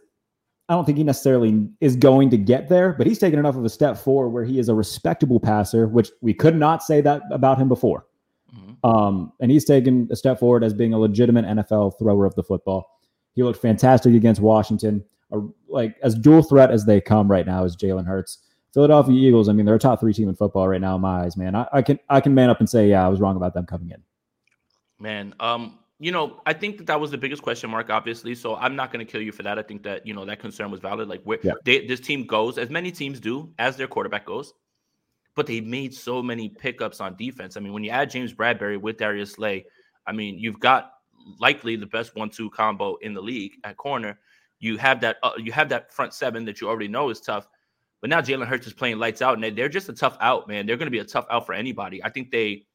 I 0.68 0.74
don't 0.74 0.86
think 0.86 0.98
he 0.98 1.04
necessarily 1.04 1.68
is 1.80 1.96
going 1.96 2.32
to 2.32 2.38
get 2.38 2.70
there, 2.70 2.94
but 2.94 3.06
he's 3.06 3.20
taken 3.20 3.38
enough 3.38 3.56
of 3.56 3.66
a 3.66 3.70
step 3.70 3.98
forward 3.98 4.30
where 4.30 4.44
he 4.44 4.58
is 4.58 4.68
a 4.68 4.74
respectable 4.74 5.40
passer, 5.40 5.88
which 5.88 6.10
we 6.22 6.34
could 6.34 6.56
not 6.56 6.82
say 6.82 7.02
that 7.02 7.22
about 7.32 7.60
him 7.60 7.70
before. 7.70 8.08
Mm-hmm. 8.56 8.88
Um, 8.88 9.32
and 9.40 9.52
he's 9.52 9.66
taken 9.66 10.08
a 10.12 10.16
step 10.16 10.40
forward 10.40 10.64
as 10.64 10.74
being 10.74 10.94
a 10.94 10.98
legitimate 10.98 11.46
NFL 11.46 12.00
thrower 12.00 12.26
of 12.26 12.34
the 12.34 12.42
football. 12.42 12.90
He 13.36 13.44
looked 13.44 13.62
fantastic 13.62 14.16
against 14.16 14.42
Washington, 14.42 15.04
like 15.68 15.96
as 16.02 16.16
dual 16.16 16.42
threat 16.42 16.72
as 16.72 16.86
they 16.86 17.00
come 17.00 17.30
right 17.30 17.46
now 17.46 17.64
is 17.64 17.76
Jalen 17.76 18.08
Hurts. 18.08 18.40
Philadelphia 18.74 19.16
Eagles, 19.16 19.48
I 19.48 19.54
mean, 19.54 19.66
they're 19.66 19.76
a 19.76 19.80
top 19.80 20.00
three 20.00 20.14
team 20.14 20.30
in 20.30 20.36
football 20.36 20.68
right 20.68 20.82
now 20.82 20.96
in 20.96 21.02
my 21.02 21.24
eyes, 21.24 21.38
man. 21.38 21.56
I, 21.56 21.68
I 21.72 21.82
can 21.82 22.00
I 22.10 22.22
can 22.22 22.34
man 22.34 22.50
up 22.50 22.60
and 22.60 22.70
say, 22.70 22.90
yeah, 22.90 23.06
I 23.06 23.08
was 23.08 23.22
wrong 23.22 23.36
about 23.36 23.54
them 23.54 23.66
coming 23.66 23.92
in. 23.92 24.04
Man, 25.00 25.34
um, 25.40 25.80
you 26.00 26.12
know, 26.12 26.42
I 26.46 26.54
think 26.54 26.78
that 26.78 26.88
that 26.88 27.00
was 27.00 27.12
the 27.12 27.18
biggest 27.18 27.42
question 27.42 27.70
mark, 27.70 27.90
obviously. 27.90 28.36
So 28.36 28.56
I'm 28.58 28.76
not 28.76 28.92
going 28.92 29.06
to 29.06 29.10
kill 29.10 29.22
you 29.22 29.32
for 29.32 29.44
that. 29.44 29.58
I 29.58 29.62
think 29.62 29.84
that 29.84 30.06
you 30.06 30.14
know 30.14 30.26
that 30.26 30.40
concern 30.40 30.70
was 30.72 30.82
valid. 30.82 31.08
Like 31.08 31.24
where 31.24 31.40
yeah. 31.42 31.54
they, 31.64 31.86
this 31.86 32.00
team 32.00 32.26
goes, 32.26 32.58
as 32.58 32.70
many 32.70 32.92
teams 32.92 33.20
do, 33.20 33.52
as 33.60 33.78
their 33.78 33.88
quarterback 33.88 34.26
goes, 34.26 34.54
but 35.36 35.48
they 35.48 35.62
made 35.62 35.94
so 35.94 36.22
many 36.22 36.50
pickups 36.50 37.00
on 37.00 37.16
defense. 37.16 37.56
I 37.56 37.62
mean, 37.62 37.72
when 37.72 37.84
you 37.84 37.92
add 37.92 38.10
James 38.10 38.34
Bradberry 38.34 38.80
with 38.80 38.98
Darius 38.98 39.34
Slay, 39.34 39.66
I 40.06 40.12
mean, 40.12 40.38
you've 40.38 40.60
got 40.60 40.92
likely 41.40 41.76
the 41.76 41.88
best 41.88 42.16
one-two 42.16 42.50
combo 42.52 42.98
in 42.98 43.14
the 43.14 43.22
league 43.22 43.54
at 43.64 43.78
corner. 43.78 44.20
You 44.60 44.78
have 44.78 45.00
that. 45.02 45.18
Uh, 45.24 45.32
you 45.38 45.54
have 45.54 45.70
that 45.70 45.94
front 45.94 46.14
seven 46.14 46.44
that 46.46 46.60
you 46.60 46.68
already 46.68 46.90
know 46.90 47.10
is 47.10 47.22
tough. 47.22 47.48
But 48.02 48.10
now 48.10 48.20
Jalen 48.20 48.48
Hurts 48.48 48.68
is 48.68 48.74
playing 48.74 49.00
lights 49.00 49.22
out, 49.22 49.42
and 49.42 49.58
they're 49.58 49.70
just 49.70 49.88
a 49.88 49.94
tough 49.94 50.18
out, 50.20 50.50
man. 50.50 50.66
They're 50.66 50.78
going 50.78 50.88
to 50.88 50.92
be 50.92 51.00
a 51.00 51.06
tough 51.06 51.26
out 51.32 51.46
for 51.46 51.54
anybody. 51.54 52.04
I 52.04 52.10
think 52.10 52.32
they 52.32 52.66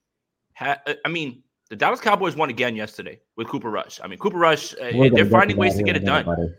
have. 0.55 0.81
I 1.05 1.09
mean 1.09 1.43
the 1.71 1.77
Dallas 1.77 2.01
Cowboys 2.01 2.37
won 2.37 2.51
again 2.51 2.75
yesterday 2.75 3.21
with 3.37 3.47
Cooper 3.47 3.71
Rush. 3.71 4.01
I 4.03 4.09
mean, 4.09 4.19
Cooper 4.19 4.39
Rush, 4.39 4.75
uh, 4.75 5.09
they're 5.13 5.25
finding 5.25 5.57
ways 5.57 5.77
to 5.77 5.85
get 5.85 5.97
it 5.97 6.05
done. 6.05 6.55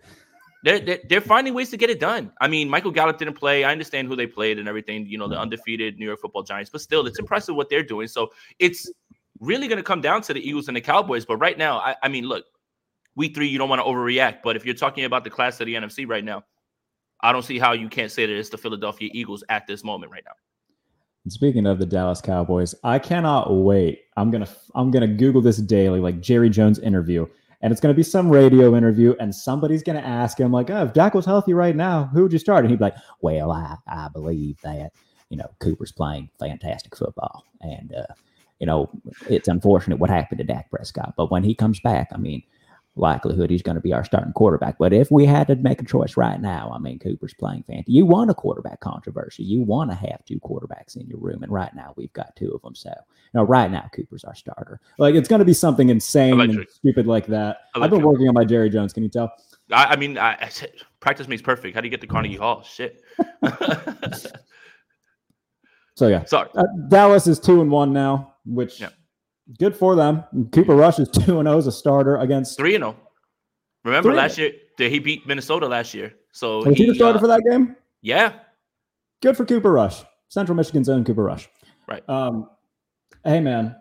They're, 0.63 0.79
they're, 0.79 0.99
they're, 1.09 1.21
finding 1.21 1.53
ways 1.53 1.69
to 1.71 1.77
get 1.77 1.89
it 1.89 1.99
done. 1.99 2.31
I 2.39 2.47
mean, 2.47 2.69
Michael 2.69 2.91
Gallup 2.91 3.17
didn't 3.17 3.33
play. 3.33 3.63
I 3.63 3.71
understand 3.71 4.07
who 4.07 4.15
they 4.15 4.27
played 4.27 4.57
and 4.57 4.69
everything, 4.69 5.07
you 5.07 5.17
know, 5.17 5.27
the 5.27 5.37
undefeated 5.37 5.97
New 5.97 6.05
York 6.05 6.21
football 6.21 6.43
giants, 6.43 6.69
but 6.69 6.81
still, 6.81 7.07
it's 7.07 7.19
impressive 7.19 7.55
what 7.55 7.69
they're 7.69 7.83
doing. 7.83 8.07
So 8.07 8.31
it's 8.59 8.89
really 9.39 9.67
going 9.67 9.77
to 9.77 9.83
come 9.83 10.01
down 10.01 10.21
to 10.21 10.33
the 10.33 10.47
Eagles 10.47 10.67
and 10.67 10.77
the 10.77 10.81
Cowboys. 10.81 11.25
But 11.25 11.37
right 11.37 11.57
now, 11.57 11.79
I, 11.79 11.95
I 12.03 12.07
mean, 12.07 12.25
look, 12.25 12.45
week 13.15 13.35
three, 13.35 13.47
you 13.47 13.57
don't 13.57 13.69
want 13.69 13.81
to 13.81 13.85
overreact. 13.85 14.43
But 14.43 14.55
if 14.55 14.63
you're 14.63 14.75
talking 14.75 15.03
about 15.03 15.23
the 15.23 15.31
class 15.31 15.59
of 15.59 15.65
the 15.65 15.73
NFC 15.73 16.07
right 16.07 16.23
now, 16.23 16.43
I 17.21 17.33
don't 17.33 17.43
see 17.43 17.59
how 17.59 17.73
you 17.73 17.89
can't 17.89 18.11
say 18.11 18.27
that 18.27 18.33
it's 18.33 18.49
the 18.49 18.57
Philadelphia 18.57 19.09
Eagles 19.13 19.43
at 19.49 19.67
this 19.67 19.83
moment 19.83 20.11
right 20.11 20.23
now. 20.25 20.33
Speaking 21.29 21.67
of 21.67 21.77
the 21.77 21.85
Dallas 21.85 22.19
Cowboys, 22.19 22.73
I 22.83 22.97
cannot 22.97 23.53
wait. 23.53 24.05
I'm 24.17 24.31
gonna 24.31 24.47
I'm 24.73 24.89
gonna 24.89 25.07
Google 25.07 25.41
this 25.41 25.57
daily, 25.57 25.99
like 25.99 26.19
Jerry 26.19 26.49
Jones 26.49 26.79
interview, 26.79 27.27
and 27.61 27.71
it's 27.71 27.79
gonna 27.79 27.93
be 27.93 28.01
some 28.01 28.27
radio 28.27 28.75
interview, 28.75 29.13
and 29.19 29.33
somebody's 29.33 29.83
gonna 29.83 29.99
ask 29.99 30.39
him 30.39 30.51
like, 30.51 30.71
"Oh, 30.71 30.83
if 30.85 30.93
Dak 30.93 31.13
was 31.13 31.25
healthy 31.25 31.53
right 31.53 31.75
now, 31.75 32.05
who 32.05 32.23
would 32.23 32.33
you 32.33 32.39
start?" 32.39 32.63
And 32.63 32.71
he'd 32.71 32.79
be 32.79 32.85
like, 32.85 32.95
"Well, 33.21 33.51
I 33.51 33.77
I 33.85 34.07
believe 34.11 34.59
that 34.61 34.93
you 35.29 35.37
know 35.37 35.47
Cooper's 35.59 35.91
playing 35.91 36.29
fantastic 36.39 36.95
football, 36.95 37.45
and 37.61 37.93
uh, 37.93 38.13
you 38.59 38.65
know 38.65 38.89
it's 39.29 39.47
unfortunate 39.47 39.99
what 39.99 40.09
happened 40.09 40.39
to 40.39 40.43
Dak 40.43 40.71
Prescott, 40.71 41.13
but 41.17 41.29
when 41.29 41.43
he 41.43 41.53
comes 41.53 41.79
back, 41.79 42.09
I 42.11 42.17
mean." 42.17 42.41
Likelihood 42.95 43.49
he's 43.49 43.61
going 43.61 43.75
to 43.75 43.81
be 43.81 43.93
our 43.93 44.03
starting 44.03 44.33
quarterback. 44.33 44.77
But 44.77 44.93
if 44.93 45.09
we 45.11 45.25
had 45.25 45.47
to 45.47 45.55
make 45.55 45.81
a 45.81 45.85
choice 45.85 46.17
right 46.17 46.39
now, 46.39 46.71
I 46.73 46.79
mean, 46.79 46.99
Cooper's 46.99 47.33
playing 47.33 47.63
fantasy. 47.63 47.91
You 47.93 48.05
want 48.05 48.29
a 48.29 48.33
quarterback 48.33 48.81
controversy. 48.81 49.43
You 49.43 49.61
want 49.61 49.89
to 49.91 49.95
have 49.95 50.23
two 50.25 50.39
quarterbacks 50.39 50.97
in 50.97 51.07
your 51.07 51.19
room. 51.19 51.43
And 51.43 51.51
right 51.51 51.73
now, 51.73 51.93
we've 51.95 52.13
got 52.13 52.35
two 52.35 52.51
of 52.51 52.61
them. 52.61 52.75
So, 52.75 52.89
you 52.89 53.39
know, 53.39 53.43
right 53.43 53.71
now, 53.71 53.89
Cooper's 53.95 54.23
our 54.23 54.35
starter. 54.35 54.81
Like, 54.97 55.15
it's 55.15 55.29
going 55.29 55.39
to 55.39 55.45
be 55.45 55.53
something 55.53 55.89
insane 55.89 56.33
Electric. 56.33 56.57
and 56.57 56.69
stupid 56.69 57.07
like 57.07 57.27
that. 57.27 57.57
Electric. 57.75 57.83
I've 57.83 57.91
been 57.91 58.01
working 58.01 58.27
on 58.27 58.33
my 58.33 58.45
Jerry 58.45 58.69
Jones. 58.69 58.93
Can 58.93 59.03
you 59.03 59.09
tell? 59.09 59.31
I, 59.71 59.85
I 59.85 59.95
mean, 59.95 60.17
I, 60.17 60.33
I, 60.33 60.49
practice 60.99 61.27
makes 61.27 61.41
perfect. 61.41 61.75
How 61.75 61.81
do 61.81 61.87
you 61.87 61.91
get 61.91 62.01
to 62.01 62.07
Carnegie 62.07 62.35
Hall? 62.35 62.63
Shit. 62.63 63.01
so, 65.95 66.07
yeah. 66.07 66.25
Sorry. 66.25 66.49
Uh, 66.55 66.63
Dallas 66.89 67.27
is 67.27 67.39
two 67.39 67.61
and 67.61 67.71
one 67.71 67.93
now, 67.93 68.35
which. 68.45 68.81
Yeah 68.81 68.89
good 69.59 69.75
for 69.75 69.95
them. 69.95 70.23
Cooper 70.51 70.75
Rush 70.75 70.99
is 70.99 71.09
two 71.13 71.39
and 71.39 71.47
zero 71.47 71.55
oh 71.55 71.57
as 71.57 71.67
a 71.67 71.71
starter 71.71 72.17
against 72.17 72.57
three 72.57 72.75
and 72.75 72.83
zero. 72.83 72.95
Oh. 72.99 73.07
Remember 73.83 74.09
three 74.09 74.17
last 74.17 74.37
year 74.37 74.51
that 74.77 74.91
he 74.91 74.99
beat 74.99 75.25
Minnesota 75.27 75.67
last 75.67 75.93
year. 75.93 76.13
So 76.31 76.63
was 76.63 76.77
he, 76.77 76.85
he 76.85 76.89
the 76.89 76.95
starter 76.95 77.17
uh, 77.17 77.21
for 77.21 77.27
that 77.27 77.41
game? 77.49 77.75
Yeah. 78.01 78.33
Good 79.21 79.37
for 79.37 79.45
Cooper 79.45 79.71
Rush. 79.71 80.03
Central 80.29 80.55
Michigan's 80.55 80.89
own 80.89 81.03
Cooper 81.03 81.23
Rush. 81.23 81.49
Right. 81.87 82.07
Um, 82.07 82.49
hey 83.25 83.39
man, 83.39 83.75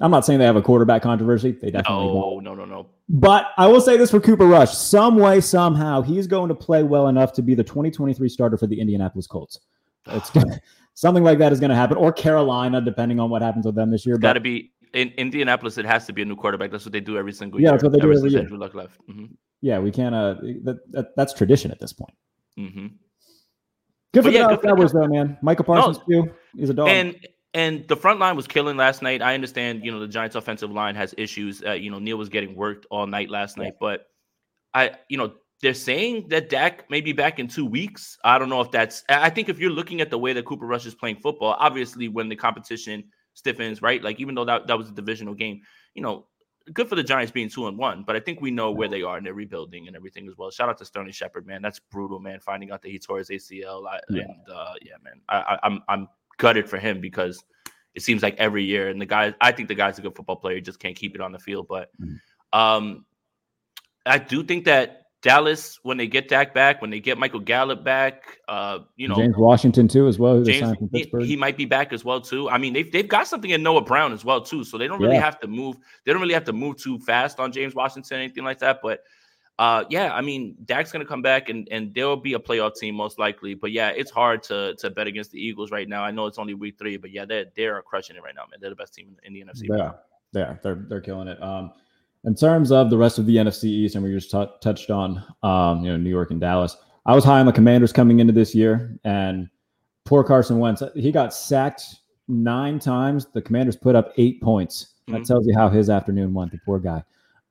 I'm 0.00 0.10
not 0.10 0.24
saying 0.24 0.38
they 0.38 0.46
have 0.46 0.56
a 0.56 0.62
quarterback 0.62 1.02
controversy. 1.02 1.52
They 1.52 1.70
definitely 1.70 2.06
no, 2.06 2.40
don't. 2.42 2.44
No, 2.44 2.54
no, 2.54 2.64
no. 2.64 2.86
But 3.08 3.50
I 3.58 3.66
will 3.66 3.80
say 3.80 3.96
this 3.96 4.10
for 4.10 4.20
Cooper 4.20 4.46
Rush: 4.46 4.74
some 4.74 5.16
way, 5.16 5.40
somehow, 5.40 6.00
he's 6.00 6.26
going 6.26 6.48
to 6.48 6.54
play 6.54 6.82
well 6.82 7.08
enough 7.08 7.32
to 7.34 7.42
be 7.42 7.54
the 7.54 7.64
2023 7.64 8.28
starter 8.28 8.56
for 8.56 8.66
the 8.66 8.80
Indianapolis 8.80 9.26
Colts. 9.26 9.60
It's 10.06 10.30
gonna, 10.34 10.58
something 10.94 11.22
like 11.22 11.38
that 11.38 11.52
is 11.52 11.60
going 11.60 11.70
to 11.70 11.76
happen, 11.76 11.98
or 11.98 12.12
Carolina, 12.12 12.80
depending 12.80 13.20
on 13.20 13.28
what 13.28 13.42
happens 13.42 13.66
with 13.66 13.74
them 13.74 13.90
this 13.90 14.06
year. 14.06 14.16
Got 14.16 14.34
to 14.34 14.40
be 14.40 14.72
in 14.94 15.08
Indianapolis, 15.16 15.78
it 15.78 15.84
has 15.84 16.06
to 16.06 16.12
be 16.12 16.22
a 16.22 16.24
new 16.24 16.36
quarterback. 16.36 16.70
That's 16.70 16.84
what 16.84 16.92
they 16.92 17.00
do 17.00 17.16
every 17.16 17.32
single 17.32 17.60
yeah, 17.60 17.64
year. 17.64 17.68
Yeah, 17.68 17.72
that's 17.72 17.84
what 17.84 17.92
they 17.92 17.98
do 17.98 18.12
every 18.12 18.30
year. 18.30 18.40
Andrew 18.40 18.58
Luck 18.58 18.74
left. 18.74 18.98
Mm-hmm. 19.08 19.26
Yeah, 19.60 19.78
we 19.78 19.90
can't. 19.90 20.14
Uh, 20.14 20.34
that, 20.64 20.80
that, 20.92 21.16
that's 21.16 21.32
tradition 21.32 21.70
at 21.70 21.78
this 21.78 21.92
point. 21.92 22.14
Mm-hmm. 22.58 22.86
Good 24.12 24.22
for 24.22 24.22
but 24.22 24.32
the 24.32 24.38
yeah, 24.38 24.56
Cowboys, 24.56 24.92
though, 24.92 25.06
man. 25.06 25.38
Micah 25.42 25.62
Parsons 25.62 25.98
no, 26.08 26.22
too. 26.24 26.32
He's 26.56 26.70
a 26.70 26.74
dog. 26.74 26.88
And 26.88 27.16
and 27.54 27.86
the 27.88 27.96
front 27.96 28.20
line 28.20 28.36
was 28.36 28.46
killing 28.46 28.76
last 28.76 29.02
night. 29.02 29.22
I 29.22 29.34
understand, 29.34 29.84
you 29.84 29.90
know, 29.90 30.00
the 30.00 30.08
Giants' 30.08 30.36
offensive 30.36 30.70
line 30.70 30.94
has 30.94 31.14
issues. 31.18 31.62
Uh, 31.64 31.72
you 31.72 31.90
know, 31.90 31.98
Neal 31.98 32.16
was 32.16 32.28
getting 32.28 32.54
worked 32.54 32.86
all 32.90 33.06
night 33.06 33.28
last 33.28 33.56
night, 33.56 33.74
but 33.80 34.06
I, 34.72 34.92
you 35.08 35.18
know, 35.18 35.34
they're 35.62 35.74
saying 35.74 36.28
that 36.28 36.48
Dak 36.48 36.88
may 36.90 37.00
be 37.00 37.12
back 37.12 37.38
in 37.38 37.48
two 37.48 37.66
weeks. 37.66 38.18
I 38.24 38.38
don't 38.38 38.48
know 38.48 38.60
if 38.60 38.70
that's. 38.70 39.04
I 39.08 39.30
think 39.30 39.48
if 39.48 39.58
you're 39.58 39.70
looking 39.70 40.00
at 40.00 40.10
the 40.10 40.18
way 40.18 40.32
that 40.32 40.44
Cooper 40.44 40.66
Rush 40.66 40.86
is 40.86 40.94
playing 40.94 41.16
football, 41.16 41.56
obviously 41.58 42.08
when 42.08 42.28
the 42.28 42.36
competition 42.36 43.04
stiffens, 43.40 43.82
right? 43.82 44.02
Like 44.02 44.20
even 44.20 44.34
though 44.34 44.44
that, 44.44 44.66
that 44.68 44.78
was 44.78 44.88
a 44.88 44.92
divisional 44.92 45.34
game, 45.34 45.62
you 45.94 46.02
know, 46.02 46.26
good 46.72 46.88
for 46.88 46.94
the 46.94 47.02
Giants 47.02 47.32
being 47.32 47.48
two 47.48 47.66
and 47.66 47.76
one, 47.76 48.04
but 48.06 48.16
I 48.16 48.20
think 48.20 48.40
we 48.40 48.50
know 48.50 48.70
where 48.70 48.88
they 48.88 49.02
are 49.02 49.16
and 49.16 49.26
they're 49.26 49.34
rebuilding 49.34 49.86
and 49.86 49.96
everything 49.96 50.28
as 50.28 50.36
well. 50.36 50.50
Shout 50.50 50.68
out 50.68 50.78
to 50.78 50.84
Sterling 50.84 51.12
Shepard, 51.12 51.46
man. 51.46 51.62
That's 51.62 51.78
brutal, 51.78 52.20
man. 52.20 52.38
Finding 52.40 52.70
out 52.70 52.82
that 52.82 52.90
he 52.90 52.98
tore 52.98 53.18
his 53.18 53.30
ACL, 53.30 53.88
I, 53.88 54.00
yeah. 54.08 54.22
and 54.22 54.48
uh, 54.52 54.74
yeah, 54.82 54.94
man, 55.02 55.20
I, 55.28 55.36
I, 55.38 55.58
I'm 55.62 55.82
I'm 55.88 56.08
gutted 56.38 56.68
for 56.68 56.78
him 56.78 57.00
because 57.00 57.42
it 57.94 58.02
seems 58.02 58.22
like 58.22 58.36
every 58.36 58.64
year, 58.64 58.88
and 58.88 59.00
the 59.00 59.06
guy, 59.06 59.34
I 59.40 59.52
think 59.52 59.68
the 59.68 59.74
guy's 59.74 59.98
a 59.98 60.02
good 60.02 60.14
football 60.14 60.36
player, 60.36 60.56
he 60.56 60.60
just 60.60 60.78
can't 60.78 60.96
keep 60.96 61.14
it 61.14 61.20
on 61.20 61.32
the 61.32 61.38
field. 61.38 61.66
But 61.68 61.90
mm-hmm. 62.00 62.58
um, 62.58 63.04
I 64.06 64.18
do 64.18 64.44
think 64.44 64.66
that 64.66 64.99
Dallas, 65.22 65.78
when 65.82 65.98
they 65.98 66.06
get 66.06 66.28
Dak 66.28 66.54
back, 66.54 66.80
when 66.80 66.90
they 66.90 66.98
get 66.98 67.18
Michael 67.18 67.40
Gallup 67.40 67.84
back, 67.84 68.38
uh, 68.48 68.78
you 68.96 69.06
know 69.06 69.16
James 69.16 69.36
Washington 69.36 69.86
too, 69.86 70.08
as 70.08 70.18
well. 70.18 70.42
James, 70.42 70.76
he, 70.92 71.10
he, 71.20 71.36
might 71.36 71.58
be 71.58 71.66
back 71.66 71.92
as 71.92 72.04
well 72.04 72.22
too. 72.22 72.48
I 72.48 72.56
mean, 72.56 72.72
they've 72.72 72.90
they've 72.90 73.06
got 73.06 73.26
something 73.26 73.50
in 73.50 73.62
Noah 73.62 73.82
Brown 73.82 74.12
as 74.12 74.24
well 74.24 74.40
too, 74.40 74.64
so 74.64 74.78
they 74.78 74.86
don't 74.86 75.00
really 75.00 75.16
yeah. 75.16 75.20
have 75.20 75.38
to 75.40 75.46
move. 75.46 75.76
They 76.04 76.12
don't 76.12 76.22
really 76.22 76.34
have 76.34 76.44
to 76.44 76.54
move 76.54 76.78
too 76.78 76.98
fast 77.00 77.38
on 77.38 77.52
James 77.52 77.74
Washington, 77.74 78.18
anything 78.18 78.44
like 78.44 78.60
that. 78.60 78.80
But 78.82 79.02
uh, 79.58 79.84
yeah, 79.90 80.14
I 80.14 80.22
mean, 80.22 80.56
Dak's 80.64 80.90
gonna 80.90 81.04
come 81.04 81.20
back 81.20 81.50
and 81.50 81.68
and 81.70 81.92
they'll 81.92 82.16
be 82.16 82.32
a 82.32 82.38
playoff 82.38 82.76
team 82.76 82.94
most 82.94 83.18
likely. 83.18 83.52
But 83.52 83.72
yeah, 83.72 83.90
it's 83.90 84.10
hard 84.10 84.42
to 84.44 84.74
to 84.76 84.88
bet 84.88 85.06
against 85.06 85.32
the 85.32 85.38
Eagles 85.38 85.70
right 85.70 85.86
now. 85.86 86.02
I 86.02 86.12
know 86.12 86.26
it's 86.26 86.38
only 86.38 86.54
week 86.54 86.78
three, 86.78 86.96
but 86.96 87.10
yeah, 87.10 87.26
they're 87.26 87.44
they're 87.54 87.82
crushing 87.82 88.16
it 88.16 88.22
right 88.22 88.34
now, 88.34 88.44
man. 88.50 88.58
They're 88.58 88.70
the 88.70 88.76
best 88.76 88.94
team 88.94 89.18
in, 89.22 89.36
in 89.36 89.46
the 89.46 89.52
NFC. 89.52 89.64
Yeah, 89.68 89.92
yeah, 90.32 90.56
they're 90.62 90.82
they're 90.88 91.02
killing 91.02 91.28
it. 91.28 91.42
Um, 91.42 91.72
in 92.24 92.34
terms 92.34 92.70
of 92.70 92.90
the 92.90 92.98
rest 92.98 93.18
of 93.18 93.26
the 93.26 93.36
NFC 93.36 93.64
East, 93.64 93.94
and 93.94 94.04
we 94.04 94.12
just 94.12 94.30
t- 94.30 94.46
touched 94.60 94.90
on, 94.90 95.24
um, 95.42 95.84
you 95.84 95.90
know, 95.90 95.96
New 95.96 96.10
York 96.10 96.30
and 96.30 96.40
Dallas. 96.40 96.76
I 97.06 97.14
was 97.14 97.24
high 97.24 97.40
on 97.40 97.46
the 97.46 97.52
Commanders 97.52 97.92
coming 97.92 98.20
into 98.20 98.32
this 98.32 98.54
year, 98.54 98.98
and 99.04 99.48
poor 100.04 100.22
Carson 100.22 100.58
Wentz. 100.58 100.82
He 100.94 101.12
got 101.12 101.32
sacked 101.32 101.82
nine 102.28 102.78
times. 102.78 103.26
The 103.32 103.42
Commanders 103.42 103.76
put 103.76 103.94
up 103.94 104.12
eight 104.16 104.40
points. 104.42 104.94
That 105.06 105.14
mm-hmm. 105.14 105.22
tells 105.24 105.46
you 105.46 105.54
how 105.56 105.68
his 105.68 105.88
afternoon 105.88 106.34
went. 106.34 106.52
The 106.52 106.58
poor 106.64 106.78
guy. 106.78 107.02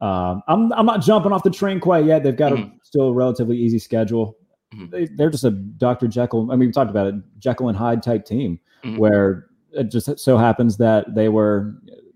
Um, 0.01 0.43
I'm 0.47 0.71
I'm 0.73 0.85
not 0.85 1.01
jumping 1.01 1.31
off 1.31 1.43
the 1.43 1.49
train 1.49 1.79
quite 1.79 2.05
yet. 2.05 2.23
They've 2.23 2.35
got 2.35 2.53
mm-hmm. 2.53 2.75
a 2.75 2.85
still 2.85 3.09
a 3.09 3.13
relatively 3.13 3.57
easy 3.57 3.79
schedule. 3.79 4.37
Mm-hmm. 4.73 4.89
They, 4.91 5.05
they're 5.07 5.31
just 5.31 5.43
a 5.43 5.51
Dr. 5.51 6.07
Jekyll. 6.07 6.51
I 6.51 6.55
mean, 6.55 6.69
we 6.69 6.71
talked 6.71 6.91
about 6.91 7.07
it, 7.07 7.15
Jekyll 7.39 7.69
and 7.69 7.77
Hyde 7.77 8.03
type 8.03 8.23
team, 8.23 8.59
mm-hmm. 8.83 8.97
where 8.97 9.47
it 9.71 9.85
just 9.85 10.19
so 10.19 10.37
happens 10.37 10.77
that 10.77 11.15
they 11.15 11.27
were 11.27 11.75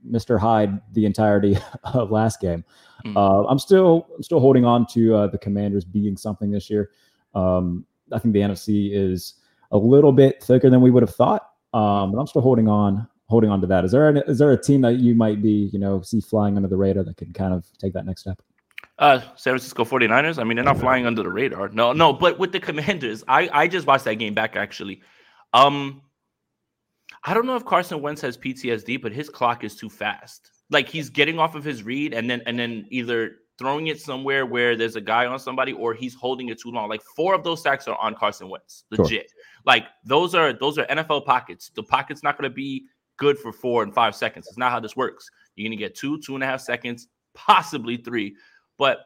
Mr. 0.09 0.39
Hyde 0.39 0.79
the 0.93 1.05
entirety 1.05 1.57
of 1.83 2.11
last 2.11 2.39
game. 2.39 2.63
Mm-hmm. 3.05 3.17
Uh, 3.17 3.43
I'm 3.43 3.59
still 3.59 4.07
I'm 4.15 4.23
still 4.23 4.39
holding 4.39 4.65
on 4.65 4.85
to 4.87 5.15
uh, 5.15 5.27
the 5.27 5.37
Commanders 5.37 5.85
being 5.85 6.17
something 6.17 6.51
this 6.51 6.69
year. 6.69 6.91
Um, 7.35 7.85
I 8.11 8.19
think 8.19 8.33
the 8.33 8.41
NFC 8.41 8.91
is 8.93 9.35
a 9.71 9.77
little 9.77 10.11
bit 10.11 10.43
thicker 10.43 10.69
than 10.69 10.81
we 10.81 10.91
would 10.91 11.03
have 11.03 11.15
thought. 11.15 11.49
Um, 11.73 12.11
but 12.11 12.19
I'm 12.19 12.27
still 12.27 12.41
holding 12.41 12.67
on, 12.67 13.07
holding 13.27 13.49
on 13.49 13.59
to 13.61 13.67
that. 13.67 13.83
Is 13.83 13.91
there 13.91 14.09
an, 14.09 14.17
is 14.27 14.37
there 14.37 14.51
a 14.51 14.61
team 14.61 14.81
that 14.81 14.99
you 14.99 15.15
might 15.15 15.41
be, 15.41 15.69
you 15.73 15.79
know, 15.79 16.01
see 16.01 16.21
flying 16.21 16.55
under 16.55 16.69
the 16.69 16.77
radar 16.77 17.03
that 17.03 17.17
can 17.17 17.33
kind 17.33 17.53
of 17.53 17.65
take 17.79 17.93
that 17.93 18.05
next 18.05 18.21
step? 18.21 18.39
Uh, 18.99 19.19
San 19.35 19.53
Francisco 19.53 19.83
49ers. 19.83 20.37
I 20.37 20.43
mean, 20.43 20.55
they're 20.55 20.65
not 20.65 20.79
flying 20.79 21.07
under 21.07 21.23
the 21.23 21.31
radar. 21.31 21.69
No, 21.69 21.93
no, 21.93 22.13
but 22.13 22.37
with 22.37 22.51
the 22.51 22.59
Commanders, 22.59 23.23
I 23.27 23.49
I 23.51 23.67
just 23.67 23.87
watched 23.87 24.05
that 24.05 24.15
game 24.15 24.35
back 24.35 24.55
actually. 24.55 25.01
Um, 25.53 26.01
I 27.23 27.33
don't 27.33 27.45
know 27.45 27.55
if 27.55 27.65
Carson 27.65 28.01
Wentz 28.01 28.21
has 28.21 28.37
PTSD, 28.37 29.01
but 29.01 29.11
his 29.11 29.29
clock 29.29 29.63
is 29.63 29.75
too 29.75 29.89
fast. 29.89 30.51
Like 30.69 30.89
he's 30.89 31.09
getting 31.09 31.39
off 31.39 31.55
of 31.55 31.63
his 31.63 31.83
read 31.83 32.13
and 32.13 32.29
then 32.29 32.41
and 32.45 32.57
then 32.57 32.85
either 32.89 33.37
throwing 33.57 33.87
it 33.87 33.99
somewhere 34.01 34.45
where 34.45 34.75
there's 34.75 34.95
a 34.95 35.01
guy 35.01 35.25
on 35.25 35.39
somebody 35.39 35.73
or 35.73 35.93
he's 35.93 36.15
holding 36.15 36.49
it 36.49 36.59
too 36.59 36.71
long. 36.71 36.89
Like 36.89 37.03
four 37.15 37.35
of 37.35 37.43
those 37.43 37.61
sacks 37.61 37.87
are 37.87 37.97
on 37.99 38.15
Carson 38.15 38.49
Wentz. 38.49 38.85
Legit. 38.89 39.09
Sure. 39.09 39.21
Like 39.65 39.85
those 40.05 40.35
are 40.35 40.53
those 40.53 40.77
are 40.77 40.85
NFL 40.85 41.25
pockets. 41.25 41.71
The 41.75 41.83
pocket's 41.83 42.23
not 42.23 42.37
going 42.37 42.49
to 42.49 42.53
be 42.53 42.85
good 43.17 43.37
for 43.37 43.51
four 43.51 43.83
and 43.83 43.93
five 43.93 44.15
seconds. 44.15 44.47
It's 44.47 44.57
not 44.57 44.71
how 44.71 44.79
this 44.79 44.95
works. 44.95 45.29
You're 45.55 45.67
going 45.67 45.77
to 45.77 45.83
get 45.83 45.95
two, 45.95 46.19
two 46.21 46.35
and 46.35 46.43
a 46.43 46.47
half 46.47 46.61
seconds, 46.61 47.07
possibly 47.35 47.97
three. 47.97 48.35
But 48.77 48.99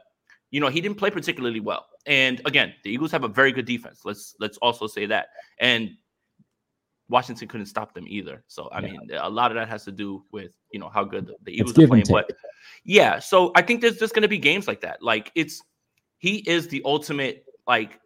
you 0.51 0.61
know 0.61 0.69
he 0.69 0.81
didn't 0.81 0.97
play 0.97 1.11
particularly 1.11 1.59
well. 1.59 1.85
And 2.05 2.41
again, 2.45 2.73
the 2.83 2.89
Eagles 2.89 3.11
have 3.11 3.25
a 3.25 3.27
very 3.27 3.51
good 3.51 3.65
defense. 3.65 4.01
Let's 4.05 4.35
let's 4.39 4.57
also 4.59 4.87
say 4.87 5.05
that. 5.07 5.27
And 5.59 5.91
Washington 7.09 7.47
couldn't 7.47 7.67
stop 7.67 7.93
them 7.93 8.05
either. 8.07 8.43
So 8.47 8.67
I 8.69 8.79
yeah. 8.79 8.91
mean, 8.91 9.11
a 9.17 9.29
lot 9.29 9.51
of 9.51 9.55
that 9.55 9.69
has 9.69 9.85
to 9.85 9.91
do 9.91 10.23
with 10.31 10.51
you 10.71 10.79
know 10.79 10.89
how 10.89 11.03
good 11.03 11.27
the, 11.27 11.35
the 11.43 11.53
Eagles 11.53 11.77
are 11.77 11.87
playing. 11.87 12.05
But 12.09 12.31
yeah, 12.83 13.19
so 13.19 13.51
I 13.55 13.61
think 13.61 13.81
there's 13.81 13.97
just 13.97 14.13
going 14.13 14.23
to 14.23 14.27
be 14.27 14.37
games 14.37 14.67
like 14.67 14.81
that. 14.81 15.01
Like 15.01 15.31
it's 15.35 15.61
he 16.17 16.37
is 16.47 16.67
the 16.67 16.81
ultimate 16.85 17.45
like 17.67 17.99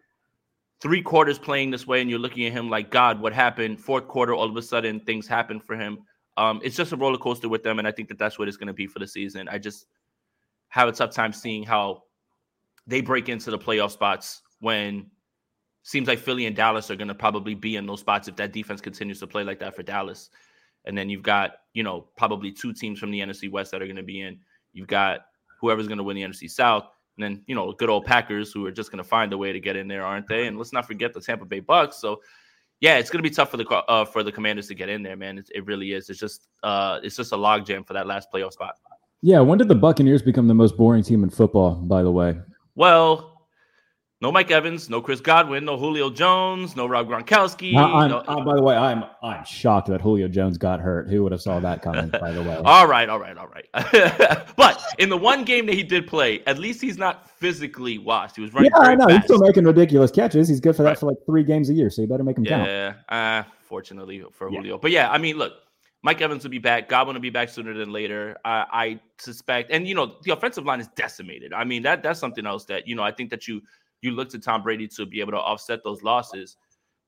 three 0.82 1.02
quarters 1.02 1.40
playing 1.40 1.72
this 1.72 1.88
way, 1.88 2.02
and 2.02 2.10
you're 2.10 2.20
looking 2.20 2.46
at 2.46 2.52
him 2.52 2.70
like 2.70 2.92
God, 2.92 3.20
what 3.20 3.34
happened? 3.34 3.80
Fourth 3.80 4.08
quarter, 4.08 4.34
all 4.34 4.50
of 4.50 4.56
a 4.56 4.62
sudden 4.62 5.00
things 5.00 5.28
happen 5.28 5.60
for 5.60 5.76
him. 5.76 6.00
Um, 6.38 6.62
it's 6.64 6.76
just 6.76 6.92
a 6.92 6.96
roller 6.96 7.18
coaster 7.18 7.50
with 7.50 7.64
them, 7.64 7.80
and 7.80 7.88
I 7.88 7.92
think 7.92 8.08
that 8.10 8.18
that's 8.18 8.38
what 8.38 8.48
it's 8.48 8.58
going 8.58 8.68
to 8.68 8.74
be 8.74 8.88
for 8.88 9.00
the 9.00 9.08
season. 9.08 9.48
I 9.48 9.58
just 9.58 9.88
have 10.70 10.88
a 10.88 10.92
tough 10.92 11.12
time 11.12 11.34
seeing 11.34 11.64
how 11.64 12.04
they 12.88 13.02
break 13.02 13.30
into 13.30 13.52
the 13.52 13.60
playoff 13.60 13.92
spots 13.92 14.42
when 14.60 15.08
seems 15.84 16.08
like 16.08 16.20
Philly 16.20 16.46
and 16.46 16.56
Dallas 16.56 16.92
are 16.92 16.96
going 16.96 17.08
to 17.08 17.16
probably 17.16 17.56
be 17.56 17.76
in 17.76 17.86
those 17.86 18.02
spots 18.02 18.28
if 18.28 18.36
that 18.36 18.54
defense 18.54 18.82
continues 18.82 19.20
to 19.20 19.28
play 19.28 19.44
like 19.44 19.60
that 19.60 19.76
for 19.76 19.84
Dallas. 19.84 20.30
And 20.86 20.98
then 20.98 21.10
you've 21.10 21.24
got, 21.24 21.54
you 21.74 21.84
know, 21.84 22.08
probably 22.18 22.52
two 22.52 22.74
teams 22.74 23.00
from 23.00 23.12
the 23.12 23.20
NFC 23.20 23.52
West 23.52 23.72
that 23.72 23.82
are 23.82 23.86
going 23.86 23.96
to 23.96 24.04
be 24.04 24.22
in. 24.22 24.40
You've 24.74 24.88
got 24.88 25.22
whoever's 25.60 25.88
going 25.88 25.98
to 25.98 26.04
win 26.04 26.16
the 26.16 26.24
NFC 26.24 26.50
South. 26.50 26.86
And 27.18 27.24
then, 27.24 27.44
you 27.46 27.56
know, 27.56 27.72
good 27.74 27.90
old 27.90 28.06
Packers 28.06 28.52
who 28.52 28.66
are 28.66 28.72
just 28.72 28.92
going 28.92 29.04
to 29.04 29.08
find 29.08 29.32
a 29.34 29.38
way 29.38 29.52
to 29.52 29.60
get 29.60 29.76
in 29.76 29.88
there, 29.88 30.06
aren't 30.06 30.28
they? 30.28 30.48
And 30.48 30.58
let's 30.58 30.74
not 30.74 30.88
forget 30.88 31.14
the 31.14 31.22
Tampa 31.22 31.46
Bay 31.46 31.60
Bucks. 31.60 31.98
So, 31.98 32.22
yeah, 32.80 32.98
it's 32.98 33.12
going 33.12 33.24
to 33.24 33.30
be 33.30 33.34
tough 33.34 33.52
for 33.52 33.58
the 33.58 33.68
uh, 33.68 34.06
for 34.06 34.24
the 34.24 34.32
Commanders 34.32 34.68
to 34.68 34.76
get 34.76 34.90
in 34.90 35.04
there, 35.04 35.16
man. 35.16 35.38
It, 35.38 35.50
it 35.54 35.66
really 35.66 35.94
is. 35.94 36.10
It's 36.10 36.20
just 36.20 36.48
uh, 36.64 37.00
it's 37.04 37.16
just 37.16 37.32
a 37.32 37.36
logjam 37.36 37.86
for 37.86 37.94
that 37.94 38.08
last 38.08 38.30
playoff 38.34 38.54
spot. 38.54 38.76
Yeah, 39.22 39.40
when 39.42 39.60
did 39.60 39.68
the 39.68 39.76
Buccaneers 39.76 40.24
become 40.24 40.48
the 40.48 40.56
most 40.56 40.76
boring 40.78 41.04
team 41.04 41.24
in 41.24 41.30
football? 41.30 41.76
By 41.76 42.02
the 42.02 42.12
way, 42.12 42.40
well, 42.74 43.31
no 44.22 44.32
Mike 44.32 44.52
Evans, 44.52 44.88
no 44.88 45.02
Chris 45.02 45.20
Godwin, 45.20 45.66
no 45.66 45.78
Julio 45.78 46.12
Jones, 46.12 46.76
no 46.76 46.86
Rob 46.86 47.08
Gronkowski. 47.08 47.76
I, 47.76 48.08
no, 48.08 48.20
uh, 48.20 48.44
by 48.44 48.56
the 48.56 48.62
way, 48.62 48.76
I'm 48.76 49.04
I'm 49.24 49.44
shocked 49.44 49.88
that 49.88 50.00
Julio 50.00 50.28
Jones 50.28 50.60
got 50.60 50.80
hurt. 50.80 51.10
Who 51.10 51.24
would 51.24 51.32
have 51.32 51.42
saw 51.42 51.60
that 51.60 51.82
coming? 51.82 52.10
by 52.10 52.32
the 52.32 52.44
way. 52.44 52.56
all 52.66 52.88
right, 52.88 53.10
all 53.10 53.20
right, 53.20 53.36
all 53.36 53.48
right. 53.48 53.66
but 54.56 54.84
in 55.00 55.10
the 55.10 55.18
one 55.18 55.44
game 55.44 55.66
that 55.66 55.74
he 55.74 55.82
did 55.82 56.06
play, 56.06 56.44
at 56.46 56.60
least 56.60 56.82
he's 56.82 57.00
not 57.00 57.30
physically 57.32 57.98
washed. 57.98 58.36
He 58.36 58.44
was 58.44 58.54
running. 58.54 58.72
Yeah, 58.76 58.88
I 58.88 58.96
know. 58.96 59.08
Fast. 59.08 59.18
He's 59.18 59.24
still 59.24 59.40
making 59.40 59.66
ridiculous 59.66 60.12
catches. 60.12 60.48
He's 60.48 60.60
good 60.60 60.76
for 60.76 60.84
that 60.84 60.90
right. 60.90 61.00
for 61.00 61.08
like 61.08 61.18
three 61.26 61.44
games 61.44 61.70
a 61.70 61.74
year. 61.74 61.90
So 61.90 62.04
you 62.04 62.08
better 62.08 62.24
make 62.24 62.38
him 62.38 62.46
yeah, 62.46 62.58
count. 62.58 62.70
Yeah, 62.70 63.18
uh, 63.18 63.44
fortunately 63.64 64.24
for 64.32 64.52
yeah. 64.52 64.58
Julio. 64.60 64.78
But 64.78 64.92
yeah, 64.92 65.10
I 65.10 65.18
mean, 65.18 65.38
look, 65.38 65.54
Mike 66.04 66.22
Evans 66.22 66.44
will 66.44 66.52
be 66.52 66.60
back. 66.60 66.90
Godwin 66.90 67.16
will 67.16 67.22
be 67.22 67.32
back 67.32 67.50
sooner 67.50 67.74
than 67.74 67.92
later. 67.92 68.38
I, 68.46 68.66
I 68.72 69.00
suspect, 69.18 69.72
and 69.72 69.88
you 69.88 69.96
know, 69.96 70.18
the 70.24 70.32
offensive 70.32 70.66
line 70.66 70.80
is 70.80 70.88
decimated. 70.96 71.54
I 71.54 71.64
mean, 71.64 71.82
that 71.84 72.04
that's 72.04 72.20
something 72.20 72.46
else 72.46 72.66
that 72.66 72.88
you 72.88 72.96
know. 72.96 73.04
I 73.04 73.12
think 73.12 73.32
that 73.32 73.48
you 73.48 73.62
you 74.02 74.12
look 74.12 74.30
to 74.30 74.40
Tom 74.40 74.64
Brady 74.64 74.88
to 74.88 75.06
be 75.06 75.22
able 75.22 75.32
to 75.32 75.40
offset 75.40 75.84
those 75.84 76.04
losses. 76.04 76.58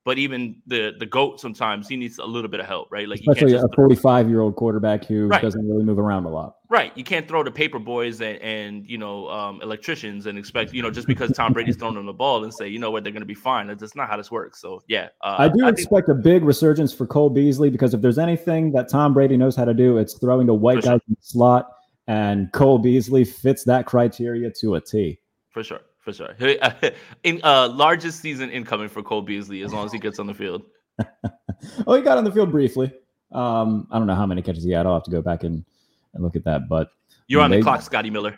But 0.05 0.17
even 0.17 0.61
the 0.67 0.91
the 0.99 1.05
goat 1.05 1.39
sometimes 1.39 1.87
he 1.87 1.95
needs 1.95 2.17
a 2.17 2.25
little 2.25 2.49
bit 2.49 2.59
of 2.59 2.65
help, 2.65 2.91
right? 2.91 3.07
Like 3.07 3.21
especially 3.21 3.53
a 3.53 3.63
45 3.73 4.27
year 4.27 4.41
old 4.41 4.57
quarterback 4.57 5.05
who 5.05 5.27
right. 5.27 5.41
doesn't 5.41 5.65
really 5.65 5.85
move 5.85 5.97
around 5.97 6.25
a 6.25 6.29
lot. 6.29 6.57
Right. 6.69 6.91
You 6.97 7.05
can't 7.05 7.25
throw 7.25 7.41
the 7.41 7.51
paper 7.51 7.79
boys 7.79 8.19
and, 8.19 8.37
and 8.39 8.85
you 8.85 8.97
know 8.97 9.29
um, 9.29 9.61
electricians 9.61 10.25
and 10.25 10.37
expect 10.37 10.73
you 10.73 10.81
know 10.81 10.91
just 10.91 11.07
because 11.07 11.31
Tom 11.31 11.53
Brady's 11.53 11.77
throwing 11.77 11.95
them 11.95 12.05
the 12.05 12.11
ball 12.11 12.43
and 12.43 12.53
say 12.53 12.67
you 12.67 12.79
know 12.79 12.91
what 12.91 13.05
they're 13.05 13.13
going 13.13 13.21
to 13.21 13.25
be 13.25 13.33
fine. 13.33 13.67
That's 13.67 13.95
not 13.95 14.09
how 14.09 14.17
this 14.17 14.29
works. 14.29 14.59
So 14.59 14.83
yeah, 14.89 15.07
uh, 15.21 15.37
I 15.39 15.47
do 15.47 15.65
I 15.65 15.69
expect 15.69 16.07
think- 16.07 16.19
a 16.19 16.21
big 16.21 16.43
resurgence 16.43 16.93
for 16.93 17.07
Cole 17.07 17.29
Beasley 17.29 17.69
because 17.69 17.93
if 17.93 18.01
there's 18.01 18.19
anything 18.19 18.73
that 18.73 18.89
Tom 18.89 19.13
Brady 19.13 19.37
knows 19.37 19.55
how 19.55 19.63
to 19.63 19.73
do, 19.73 19.99
it's 19.99 20.15
throwing 20.15 20.47
to 20.47 20.53
white 20.53 20.83
guys 20.83 20.99
in 21.07 21.13
the 21.13 21.21
slot, 21.21 21.69
and 22.07 22.51
Cole 22.51 22.77
Beasley 22.77 23.23
fits 23.23 23.63
that 23.63 23.85
criteria 23.85 24.51
to 24.59 24.75
a 24.75 24.81
T. 24.81 25.17
For 25.49 25.63
sure 25.63 25.79
for 26.03 26.13
sure. 26.13 26.35
In 27.23 27.39
uh, 27.43 27.69
largest 27.69 28.19
season 28.19 28.49
incoming 28.49 28.89
for 28.89 29.01
Cole 29.01 29.21
Beasley 29.21 29.63
as 29.63 29.73
long 29.73 29.85
as 29.85 29.91
he 29.91 29.99
gets 29.99 30.19
on 30.19 30.27
the 30.27 30.33
field. 30.33 30.63
oh, 31.87 31.95
he 31.95 32.01
got 32.01 32.17
on 32.17 32.23
the 32.23 32.31
field 32.31 32.51
briefly. 32.51 32.91
Um, 33.31 33.87
I 33.89 33.97
don't 33.97 34.07
know 34.07 34.15
how 34.15 34.25
many 34.25 34.41
catches 34.41 34.63
he 34.63 34.71
had. 34.71 34.85
I'll 34.85 34.95
have 34.95 35.03
to 35.03 35.11
go 35.11 35.21
back 35.21 35.43
and, 35.43 35.63
and 36.13 36.23
look 36.23 36.35
at 36.35 36.43
that. 36.43 36.67
But 36.67 36.89
you're 37.27 37.41
on 37.41 37.49
they, 37.49 37.57
the 37.57 37.63
clock, 37.63 37.81
Scotty 37.81 38.09
Miller. 38.09 38.37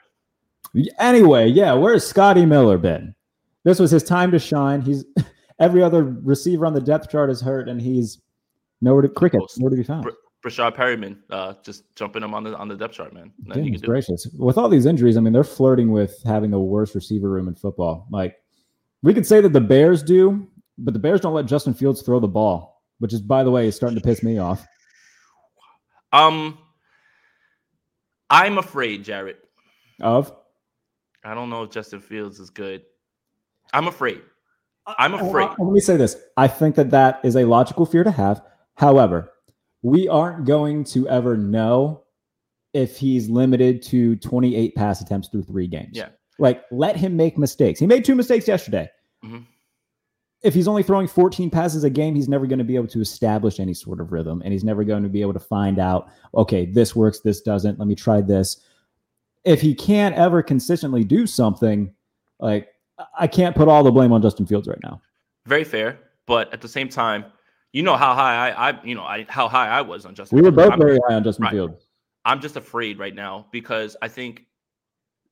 Anyway, 1.00 1.48
yeah, 1.48 1.74
where's 1.74 2.06
Scotty 2.06 2.46
Miller 2.46 2.78
been? 2.78 3.16
This 3.64 3.80
was 3.80 3.92
his 3.92 4.04
time 4.04 4.32
to 4.32 4.40
shine. 4.40 4.82
He's 4.82 5.04
every 5.60 5.82
other 5.82 6.04
receiver 6.04 6.66
on 6.66 6.74
the 6.74 6.82
depth 6.82 7.10
chart 7.10 7.30
is 7.30 7.42
hurt, 7.42 7.68
and 7.68 7.82
he's 7.82 8.20
nowhere 8.82 9.02
to 9.02 9.10
cricket, 9.10 9.42
nowhere 9.58 9.72
to 9.72 9.78
be 9.78 9.84
found. 9.84 10.08
Breshad 10.46 10.76
Perriman, 10.76 11.18
uh, 11.32 11.56
just 11.64 11.84
jumping 11.96 12.22
him 12.22 12.36
on 12.36 12.44
the 12.44 12.56
on 12.56 12.68
the 12.68 12.76
depth 12.76 12.94
chart, 12.94 13.14
man. 13.14 13.34
Goodness 13.52 13.82
gracious! 13.82 14.28
With 14.38 14.60
all 14.60 14.70
these 14.70 14.86
injuries, 14.86 15.18
I 15.18 15.22
mean, 15.22 15.34
they're 15.34 15.44
flirting 15.44 15.92
with 15.92 16.22
having 16.24 16.52
the 16.52 16.60
worst 16.60 16.94
receiver 16.94 17.30
room 17.30 17.48
in 17.48 17.56
football. 17.56 18.08
Like, 18.12 18.38
we 19.02 19.14
could 19.14 19.26
say 19.26 19.42
that 19.42 19.54
the 19.54 19.62
Bears 19.62 20.04
do, 20.04 20.48
but 20.78 20.94
the 20.94 21.00
Bears 21.00 21.22
don't 21.22 21.34
let 21.34 21.48
Justin 21.48 21.74
Fields 21.74 22.04
throw 22.04 22.20
the 22.20 22.28
ball, 22.28 22.84
which 23.00 23.12
is, 23.12 23.22
by 23.22 23.44
the 23.44 23.50
way, 23.50 23.68
is 23.68 23.76
starting 23.76 23.98
to 23.98 24.04
piss 24.04 24.22
me 24.22 24.38
off. 24.38 24.68
Um, 26.14 26.60
I'm 28.30 28.60
afraid, 28.60 29.04
Jared. 29.04 29.38
Of? 30.00 30.32
I 31.24 31.34
don't 31.34 31.50
know 31.50 31.64
if 31.64 31.72
Justin 31.72 32.02
Fields 32.02 32.40
is 32.40 32.52
good. 32.52 32.84
I'm 33.74 33.88
afraid. 33.88 34.22
I'm 34.86 35.16
afraid. 35.16 35.50
let 35.58 35.72
me 35.72 35.80
say 35.80 35.98
this. 35.98 36.16
I 36.38 36.48
think 36.48 36.76
that 36.76 36.92
that 36.92 37.20
is 37.24 37.36
a 37.36 37.46
logical 37.46 37.88
fear 37.88 38.04
to 38.04 38.12
have. 38.12 38.44
However, 38.76 39.32
we 39.86 40.08
aren't 40.08 40.46
going 40.46 40.84
to 40.84 41.08
ever 41.08 41.38
know 41.38 42.02
if 42.74 42.98
he's 42.98 43.30
limited 43.30 43.84
to 43.84 44.16
28 44.16 44.74
pass 44.74 45.00
attempts 45.00 45.28
through 45.28 45.44
three 45.44 45.68
games. 45.68 45.92
Yeah. 45.92 46.08
Like, 46.40 46.64
let 46.72 46.96
him 46.96 47.16
make 47.16 47.38
mistakes. 47.38 47.80
He 47.80 47.86
made 47.86 48.04
two 48.04 48.16
mistakes 48.16 48.48
yesterday. 48.48 48.90
Mm-hmm. 49.24 49.42
If 50.42 50.56
he's 50.56 50.68
only 50.68 50.82
throwing 50.82 51.08
14 51.08 51.52
passes 51.52 51.84
a 51.84 51.90
game, 51.92 52.16
he's 52.16 52.28
never 52.28 52.48
going 52.48 52.58
to 52.58 52.66
be 52.66 52.76
able 52.76 52.88
to 52.88 53.00
establish 53.00 53.60
any 53.60 53.76
sort 53.76 54.02
of 54.02 54.12
rhythm. 54.12 54.42
And 54.44 54.52
he's 54.52 54.64
never 54.64 54.84
going 54.84 55.04
to 55.04 55.10
be 55.10 55.22
able 55.22 55.34
to 55.34 55.40
find 55.40 55.78
out, 55.78 56.10
okay, 56.34 56.66
this 56.66 56.96
works, 56.96 57.20
this 57.20 57.42
doesn't. 57.42 57.78
Let 57.78 57.88
me 57.88 57.94
try 57.94 58.22
this. 58.22 58.62
If 59.44 59.62
he 59.62 59.76
can't 59.76 60.16
ever 60.16 60.42
consistently 60.42 61.04
do 61.04 61.28
something, 61.28 61.94
like, 62.40 62.70
I 63.20 63.28
can't 63.28 63.56
put 63.56 63.68
all 63.68 63.84
the 63.84 63.92
blame 63.92 64.12
on 64.12 64.24
Justin 64.24 64.48
Fields 64.48 64.68
right 64.68 64.82
now. 64.82 65.00
Very 65.46 65.64
fair. 65.64 66.00
But 66.26 66.52
at 66.52 66.62
the 66.62 66.68
same 66.68 66.90
time, 66.90 67.26
you 67.76 67.84
know 67.84 67.98
how 67.98 68.16
high 68.16 68.52
I, 68.52 68.70
I 68.70 68.84
you 68.86 68.96
know, 68.96 69.04
I 69.04 69.26
how 69.28 69.50
high 69.50 69.68
I 69.68 69.82
was 69.82 70.06
on 70.06 70.16
Justin. 70.16 70.38
We 70.38 70.42
were 70.42 70.52
both 70.52 70.72
I'm, 70.72 70.80
very 70.80 70.98
high 71.10 71.16
on 71.16 71.26
Justin 71.26 71.44
right. 71.44 71.52
Fields. 71.52 71.90
I'm 72.24 72.40
just 72.40 72.56
afraid 72.56 72.98
right 72.98 73.14
now 73.14 73.48
because 73.52 73.98
I 74.02 74.08
think 74.08 74.46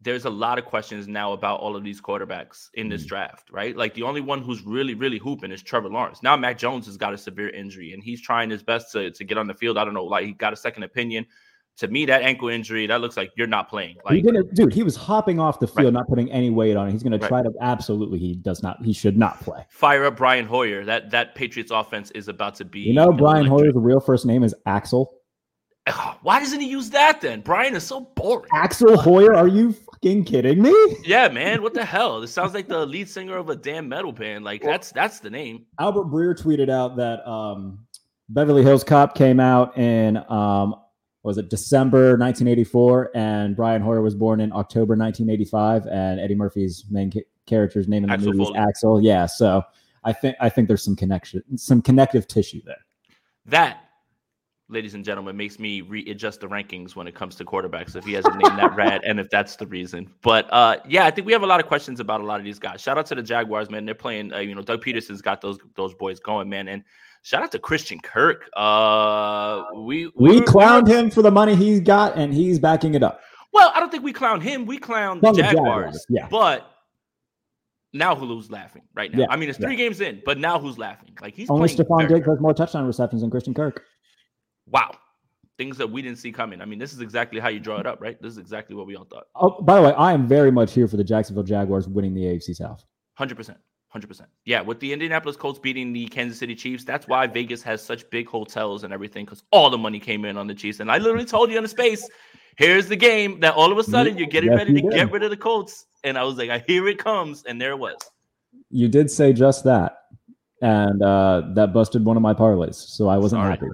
there's 0.02 0.26
a 0.26 0.30
lot 0.30 0.60
of 0.60 0.66
questions 0.66 1.08
now 1.08 1.32
about 1.32 1.62
all 1.62 1.74
of 1.78 1.86
these 1.86 2.02
quarterbacks 2.02 2.68
in 2.74 2.90
this 2.90 3.06
mm. 3.06 3.08
draft, 3.08 3.50
right? 3.50 3.78
Like 3.78 3.94
the 3.94 4.04
only 4.04 4.20
one 4.20 4.42
who's 4.42 4.62
really, 4.64 4.94
really 4.94 5.20
hooping 5.20 5.54
is 5.54 5.64
Trevor 5.64 5.88
Lawrence. 5.88 6.22
Now 6.22 6.36
Mac 6.36 6.58
Jones 6.58 6.86
has 6.88 6.98
got 6.98 7.14
a 7.14 7.18
severe 7.18 7.50
injury 7.50 7.94
and 7.94 8.04
he's 8.04 8.22
trying 8.22 8.50
his 8.50 8.62
best 8.62 8.92
to, 8.92 9.10
to 9.12 9.24
get 9.24 9.38
on 9.38 9.48
the 9.48 9.54
field. 9.54 9.78
I 9.78 9.86
don't 9.86 9.94
know, 9.94 10.04
like 10.04 10.26
he 10.26 10.34
got 10.34 10.52
a 10.52 10.58
second 10.58 10.84
opinion 10.84 11.26
to 11.78 11.88
me, 11.88 12.06
that 12.06 12.22
ankle 12.22 12.50
injury, 12.50 12.86
that 12.88 13.02
looks 13.02 13.18
like 13.18 13.32
you're 13.36 13.48
not 13.48 13.70
playing. 13.70 13.98
Like, 14.06 14.24
didn't, 14.24 14.54
dude, 14.54 14.74
he 14.74 14.84
was 14.84 14.96
hopping 14.96 15.40
off 15.40 15.60
the 15.60 15.68
field, 15.68 15.86
right. 15.86 15.94
not 15.94 16.08
putting 16.08 16.32
any 16.32 16.50
weight 16.50 16.78
on 16.78 16.88
it. 16.88 16.92
He's 16.92 17.04
going 17.04 17.20
to 17.20 17.28
try 17.28 17.42
to 17.42 17.52
absolutely. 17.62 18.20
He 18.20 18.36
does 18.36 18.62
not. 18.62 18.84
He 18.84 18.94
should 18.94 19.18
not 19.18 19.40
play. 19.42 19.66
Fire 19.70 20.06
up 20.06 20.18
Brian 20.18 20.46
Hoyer. 20.46 20.86
That 20.86 21.10
that 21.12 21.36
Patriots 21.36 21.72
offense 21.72 22.12
is 22.12 22.28
about 22.28 22.56
to 22.56 22.66
be. 22.66 22.82
You 22.82 22.94
know, 22.94 23.12
Brian 23.12 23.48
electric. 23.48 23.74
Hoyer's 23.74 23.74
real 23.76 24.00
first 24.00 24.26
name 24.26 24.44
is 24.44 24.54
Axel. 24.66 25.20
Why 26.22 26.40
doesn't 26.40 26.60
he 26.60 26.68
use 26.68 26.90
that 26.92 27.22
then? 27.22 27.42
Brian 27.42 27.76
is 27.76 27.84
so 27.84 28.02
boring. 28.16 28.50
Axel 28.54 28.98
Hoyer, 28.98 29.36
are 29.36 29.48
you 29.48 29.74
fucking 29.74 30.26
kidding 30.26 30.62
me? 30.62 30.74
Yeah, 31.04 31.28
man. 31.30 31.62
What 31.62 31.74
the 31.74 31.86
hell? 31.86 32.22
This 32.22 32.32
sounds 32.32 32.54
like 32.54 32.68
the 32.68 32.86
lead 32.86 33.10
singer 33.10 33.38
of 33.38 33.50
a 33.50 33.56
damn 33.56 33.90
metal 33.90 34.12
band. 34.12 34.46
Like 34.46 34.62
that's 34.62 34.92
that's 34.92 35.20
the 35.20 35.30
name. 35.30 35.66
Albert 35.80 36.06
Breer 36.06 36.40
tweeted 36.40 36.70
out 36.70 36.98
that 36.98 37.28
um, 37.28 37.80
Beverly 38.30 38.64
Hills 38.64 38.84
Cop 38.84 39.16
came 39.16 39.40
out 39.40 39.78
and 39.78 40.18
um, 40.30 40.76
was 41.24 41.38
it 41.38 41.50
December 41.50 42.18
1984, 42.18 43.12
and 43.16 43.56
Brian 43.56 43.82
Hoyer 43.82 44.02
was 44.02 44.14
born 44.14 44.42
in 44.42 44.52
October 44.52 44.96
1985, 44.96 45.88
and 45.88 46.20
Eddie 46.20 46.36
Murphy's 46.36 46.84
main 46.90 47.12
ca- 47.12 47.26
character's 47.46 47.88
name 47.88 48.04
in 48.04 48.10
the 48.10 48.14
Axel 48.14 48.34
movie 48.34 48.44
is 48.44 48.56
Axel. 48.56 49.02
Yeah, 49.02 49.26
so 49.26 49.64
I 50.04 50.12
think 50.12 50.36
I 50.42 50.50
think 50.50 50.68
there's 50.68 50.84
some 50.84 50.98
connection, 50.98 51.58
some 51.58 51.82
connective 51.82 52.28
tissue 52.28 52.62
there. 52.66 52.86
That, 53.46 53.86
ladies 54.68 54.96
and 54.96 55.06
gentlemen, 55.06 55.38
makes 55.38 55.60
me 55.60 55.80
readjust 55.80 56.42
the 56.42 56.48
rankings 56.48 56.94
when 56.94 57.08
it 57.08 57.16
comes 57.16 57.36
to 57.38 57.46
quarterbacks 57.46 57.96
if 57.96 58.04
he 58.04 58.12
has 58.14 58.26
a 58.26 58.32
name 58.32 58.58
that 58.58 58.76
red 58.76 59.02
and 59.06 59.18
if 59.18 59.30
that's 59.30 59.56
the 59.56 59.68
reason. 59.68 60.10
But 60.22 60.52
uh, 60.52 60.78
yeah, 60.88 61.06
I 61.06 61.12
think 61.12 61.26
we 61.26 61.32
have 61.32 61.44
a 61.44 61.48
lot 61.48 61.62
of 61.62 61.68
questions 61.68 62.02
about 62.02 62.20
a 62.20 62.26
lot 62.26 62.40
of 62.42 62.46
these 62.46 62.60
guys. 62.60 62.82
Shout 62.82 62.98
out 62.98 63.06
to 63.08 63.16
the 63.16 63.24
Jaguars, 63.24 63.70
man. 63.70 63.86
They're 63.86 63.96
playing. 63.96 64.34
Uh, 64.34 64.40
you 64.40 64.56
know, 64.56 64.62
Doug 64.62 64.84
Pederson's 64.84 65.22
got 65.22 65.40
those 65.40 65.58
those 65.76 65.94
boys 65.94 66.20
going, 66.20 66.50
man. 66.50 66.68
And 66.68 66.84
shout 67.24 67.42
out 67.42 67.52
to 67.54 67.60
Christian 67.60 68.00
Kirk. 68.00 68.50
Uh, 68.56 69.64
we 69.76 70.08
we, 70.16 70.40
we 70.40 70.42
clowned 70.42 70.88
him 70.88 71.10
for 71.10 71.24
the 71.24 71.32
money 71.32 71.56
he's 71.56 71.80
got, 71.80 72.16
and 72.16 72.34
he's 72.34 72.60
backing 72.60 72.94
it 72.94 73.02
up. 73.02 73.22
Well, 73.52 73.72
I 73.74 73.80
don't 73.80 73.92
think 73.92 74.04
we 74.04 74.14
clowned 74.14 74.44
him. 74.44 74.66
We 74.66 74.80
clowned 74.80 75.22
the 75.22 75.32
Jaguars, 75.32 75.54
Jaguars. 75.54 76.06
Yeah, 76.10 76.28
but 76.30 76.70
now 77.94 78.16
who's 78.16 78.52
laughing 78.52 78.84
right 78.94 79.12
now? 79.12 79.22
Yeah, 79.22 79.26
I 79.30 79.38
mean, 79.38 79.50
it's 79.50 79.58
three 79.58 79.72
yeah. 79.72 79.78
games 79.78 80.02
in, 80.02 80.22
but 80.26 80.38
now 80.38 80.60
who's 80.60 80.78
laughing? 80.78 81.18
Like 81.22 81.34
he's 81.36 81.50
only 81.50 81.70
Stefon 81.70 82.08
Diggs 82.08 82.28
has 82.28 82.40
more 82.40 82.54
touchdown 82.54 82.86
receptions 82.86 83.22
than 83.22 83.32
Christian 83.32 83.54
Kirk. 83.54 83.84
Wow, 84.68 84.96
things 85.58 85.78
that 85.78 85.90
we 85.90 86.02
didn't 86.02 86.18
see 86.18 86.32
coming. 86.32 86.62
I 86.62 86.66
mean, 86.66 86.80
this 86.80 86.94
is 86.94 87.02
exactly 87.02 87.40
how 87.40 87.50
you 87.50 87.60
draw 87.60 87.80
it 87.80 87.86
up, 87.86 88.02
right? 88.02 88.22
This 88.22 88.34
is 88.34 88.38
exactly 88.38 88.76
what 88.76 88.88
we 88.88 88.96
all 88.96 89.06
thought. 89.06 89.26
Oh, 89.36 89.62
by 89.62 89.76
the 89.76 89.88
way, 89.88 89.94
I 89.94 90.14
am 90.14 90.28
very 90.28 90.52
much 90.52 90.74
here 90.74 90.88
for 90.88 90.98
the 90.98 91.04
Jacksonville 91.04 91.44
Jaguars 91.44 91.88
winning 91.88 92.14
the 92.14 92.24
AFC 92.24 92.56
South. 92.56 92.84
Hundred 93.16 93.36
percent. 93.36 93.60
Hundred 93.94 94.08
percent. 94.08 94.30
Yeah, 94.44 94.62
with 94.62 94.80
the 94.80 94.92
Indianapolis 94.92 95.38
Colts 95.38 95.60
beating 95.60 95.94
the 95.94 96.08
Kansas 96.08 96.40
City 96.40 96.56
Chiefs, 96.56 96.84
that's 96.84 97.08
why 97.08 97.28
Vegas 97.28 97.62
has 97.62 97.80
such 97.80 98.10
big 98.10 98.28
hotels 98.28 98.84
and 98.84 98.92
everything 98.92 99.24
because 99.24 99.44
all 99.52 99.70
the 99.70 99.78
money 99.78 100.00
came 100.00 100.26
in 100.26 100.36
on 100.36 100.48
the 100.48 100.56
Chiefs. 100.56 100.80
And 100.80 100.90
I 100.90 100.98
literally 100.98 101.26
told 101.26 101.52
you 101.52 101.58
in 101.58 101.64
the 101.64 101.70
space, 101.70 102.10
here's 102.56 102.88
the 102.88 102.96
game 102.96 103.40
that 103.42 103.54
all 103.54 103.72
of 103.72 103.78
a 103.78 103.84
sudden 103.84 104.18
you're 104.18 104.26
getting 104.26 104.50
yes, 104.50 104.58
ready 104.58 104.74
to 104.74 104.82
did. 104.82 104.92
get 104.94 105.12
rid 105.12 105.22
of 105.22 105.30
the 105.30 105.38
Colts. 105.38 105.86
And 106.04 106.18
I 106.18 106.24
was 106.24 106.38
like, 106.38 106.50
I 106.50 106.64
hear 106.66 106.88
it 106.88 106.98
comes, 106.98 107.44
and 107.44 107.62
there 107.62 107.70
it 107.70 107.78
was. 107.78 107.98
You 108.72 108.88
did 108.88 109.12
say 109.12 109.32
just 109.32 109.64
that, 109.66 110.06
and 110.64 111.04
uh, 111.04 111.44
that 111.54 111.72
busted 111.72 112.04
one 112.04 112.18
of 112.18 112.24
my 112.24 112.34
parlays, 112.34 112.74
so 112.74 113.10
I 113.10 113.18
wasn't 113.18 113.44
happy. 113.44 113.68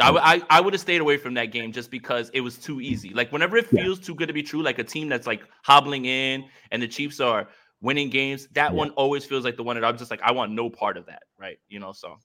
I, 0.00 0.36
I, 0.36 0.42
I 0.48 0.60
would 0.62 0.72
have 0.72 0.80
stayed 0.80 1.02
away 1.02 1.18
from 1.18 1.34
that 1.34 1.52
game 1.52 1.70
just 1.70 1.90
because 1.90 2.30
it 2.30 2.40
was 2.40 2.56
too 2.56 2.80
easy. 2.80 3.10
Like 3.10 3.30
whenever 3.30 3.58
it 3.58 3.66
feels 3.66 3.98
yeah. 3.98 4.06
too 4.06 4.14
good 4.14 4.28
to 4.28 4.34
be 4.34 4.42
true, 4.42 4.62
like 4.62 4.78
a 4.78 4.84
team 4.84 5.08
that's 5.08 5.26
like 5.26 5.42
hobbling 5.64 6.06
in 6.06 6.44
and 6.70 6.82
the 6.82 6.88
Chiefs 6.88 7.20
are 7.20 7.48
winning 7.80 8.10
games, 8.10 8.48
that 8.52 8.72
yeah. 8.72 8.76
one 8.76 8.90
always 8.90 9.24
feels 9.24 9.44
like 9.44 9.56
the 9.56 9.62
one 9.62 9.76
that 9.76 9.84
I'm 9.84 9.98
just 9.98 10.10
like, 10.10 10.22
I 10.22 10.32
want 10.32 10.52
no 10.52 10.70
part 10.70 10.96
of 10.96 11.06
that. 11.06 11.22
Right. 11.38 11.58
You 11.68 11.80
know, 11.80 11.92
so 11.92 12.16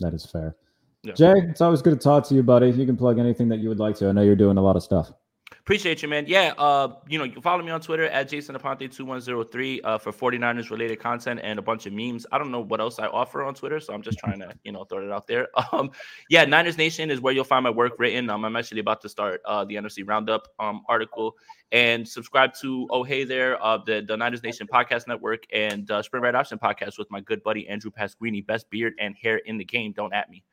that 0.00 0.14
is 0.14 0.26
fair. 0.26 0.56
Yeah. 1.02 1.12
Jay, 1.12 1.34
it's 1.36 1.60
always 1.60 1.82
good 1.82 2.00
to 2.00 2.02
talk 2.02 2.26
to 2.28 2.34
you, 2.34 2.42
buddy. 2.42 2.70
You 2.70 2.86
can 2.86 2.96
plug 2.96 3.18
anything 3.18 3.48
that 3.50 3.58
you 3.58 3.68
would 3.68 3.78
like 3.78 3.96
to. 3.96 4.08
I 4.08 4.12
know 4.12 4.22
you're 4.22 4.36
doing 4.36 4.56
a 4.56 4.62
lot 4.62 4.76
of 4.76 4.82
stuff. 4.82 5.12
Appreciate 5.64 6.02
you, 6.02 6.08
man. 6.08 6.26
Yeah, 6.28 6.52
uh, 6.58 6.96
you 7.08 7.16
know, 7.16 7.24
you 7.24 7.32
can 7.32 7.40
follow 7.40 7.62
me 7.62 7.70
on 7.70 7.80
Twitter 7.80 8.04
at 8.04 8.28
Jason 8.28 8.54
Aponte2103 8.54 9.80
uh, 9.82 9.96
for 9.96 10.12
49ers 10.12 10.68
related 10.68 11.00
content 11.00 11.40
and 11.42 11.58
a 11.58 11.62
bunch 11.62 11.86
of 11.86 11.94
memes. 11.94 12.26
I 12.30 12.36
don't 12.36 12.50
know 12.50 12.60
what 12.60 12.80
else 12.80 12.98
I 12.98 13.06
offer 13.06 13.42
on 13.42 13.54
Twitter, 13.54 13.80
so 13.80 13.94
I'm 13.94 14.02
just 14.02 14.18
trying 14.18 14.40
to, 14.40 14.52
you 14.64 14.72
know, 14.72 14.84
throw 14.84 15.02
it 15.02 15.10
out 15.10 15.26
there. 15.26 15.48
Um, 15.72 15.90
yeah, 16.28 16.44
Niners 16.44 16.76
Nation 16.76 17.10
is 17.10 17.20
where 17.20 17.32
you'll 17.32 17.42
find 17.42 17.64
my 17.64 17.70
work 17.70 17.94
written. 17.98 18.28
Um, 18.28 18.44
I'm 18.44 18.54
actually 18.54 18.80
about 18.80 19.00
to 19.00 19.08
start 19.08 19.40
uh, 19.46 19.64
the 19.64 19.76
NFC 19.76 20.06
Roundup 20.06 20.46
um, 20.58 20.82
article 20.86 21.34
and 21.72 22.06
subscribe 22.06 22.52
to 22.60 22.86
Oh 22.90 23.02
Hey 23.02 23.24
There, 23.24 23.60
uh, 23.64 23.78
the, 23.78 24.04
the 24.06 24.16
Niners 24.16 24.42
Nation 24.42 24.68
podcast 24.70 25.08
network 25.08 25.44
and 25.52 25.90
uh, 25.90 26.02
Spring 26.02 26.22
Red 26.22 26.34
Option 26.34 26.58
podcast 26.58 26.98
with 26.98 27.10
my 27.10 27.20
good 27.20 27.42
buddy 27.42 27.66
Andrew 27.66 27.90
Pasquini, 27.90 28.46
best 28.46 28.68
beard 28.68 28.92
and 29.00 29.16
hair 29.16 29.38
in 29.38 29.56
the 29.56 29.64
game. 29.64 29.92
Don't 29.92 30.12
at 30.12 30.28
me. 30.28 30.44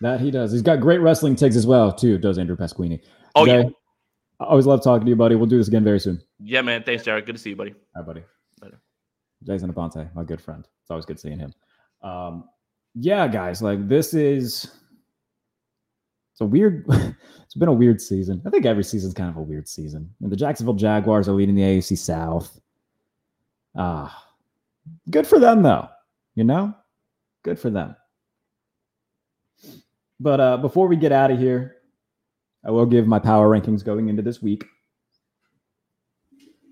That 0.00 0.20
he 0.20 0.30
does. 0.30 0.52
He's 0.52 0.62
got 0.62 0.80
great 0.80 1.00
wrestling 1.00 1.34
takes 1.34 1.56
as 1.56 1.66
well, 1.66 1.92
too, 1.92 2.16
does 2.18 2.38
Andrew 2.38 2.56
Pasquini. 2.56 3.02
Oh, 3.34 3.42
okay. 3.42 3.62
yeah. 3.62 3.68
I 4.42 4.50
always 4.50 4.66
love 4.66 4.82
talking 4.82 5.04
to 5.06 5.10
you, 5.10 5.16
buddy. 5.16 5.36
We'll 5.36 5.46
do 5.46 5.58
this 5.58 5.68
again 5.68 5.84
very 5.84 6.00
soon. 6.00 6.20
Yeah, 6.40 6.62
man. 6.62 6.82
Thanks, 6.82 7.04
Jared. 7.04 7.26
Good 7.26 7.36
to 7.36 7.40
see 7.40 7.50
you, 7.50 7.56
buddy. 7.56 7.74
All 7.94 8.02
right, 8.02 8.06
buddy. 8.06 8.24
Later. 8.60 8.80
Jason 9.44 9.72
Aponte, 9.72 10.12
my 10.14 10.24
good 10.24 10.40
friend. 10.40 10.66
It's 10.82 10.90
always 10.90 11.06
good 11.06 11.20
seeing 11.20 11.38
him. 11.38 11.52
Um, 12.02 12.48
yeah, 12.94 13.28
guys, 13.28 13.62
like 13.62 13.88
this 13.88 14.14
is 14.14 14.64
it's 16.32 16.40
a 16.40 16.44
weird 16.44 16.84
it's 16.88 17.54
been 17.54 17.68
a 17.68 17.72
weird 17.72 18.00
season. 18.00 18.42
I 18.44 18.50
think 18.50 18.66
every 18.66 18.84
season's 18.84 19.14
kind 19.14 19.30
of 19.30 19.36
a 19.36 19.42
weird 19.42 19.68
season. 19.68 20.12
And 20.20 20.30
the 20.30 20.36
Jacksonville 20.36 20.74
Jaguars 20.74 21.28
are 21.28 21.32
leading 21.32 21.54
the 21.54 21.62
AFC 21.62 21.96
South. 21.96 22.60
Ah, 23.76 24.26
good 25.10 25.26
for 25.26 25.38
them 25.38 25.62
though. 25.62 25.88
You 26.34 26.44
know? 26.44 26.74
Good 27.44 27.58
for 27.58 27.70
them. 27.70 27.96
But 30.20 30.40
uh, 30.40 30.56
before 30.58 30.86
we 30.86 30.96
get 30.96 31.12
out 31.12 31.30
of 31.30 31.38
here, 31.38 31.76
I 32.64 32.70
will 32.70 32.86
give 32.86 33.06
my 33.06 33.18
power 33.18 33.48
rankings 33.48 33.84
going 33.84 34.08
into 34.08 34.22
this 34.22 34.40
week. 34.40 34.64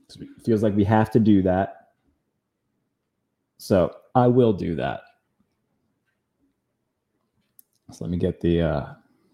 It 0.09 0.29
feels 0.45 0.63
like 0.63 0.75
we 0.75 0.85
have 0.85 1.11
to 1.13 1.21
do 1.21 1.43
that. 1.43 1.91
So 3.59 3.95
I 4.15 4.27
will 4.27 4.53
do 4.53 4.75
that. 4.77 5.03
So 7.93 8.05
let 8.05 8.11
me 8.11 8.19
get 8.19 8.41
the 8.41 8.63
uh, 8.63 8.87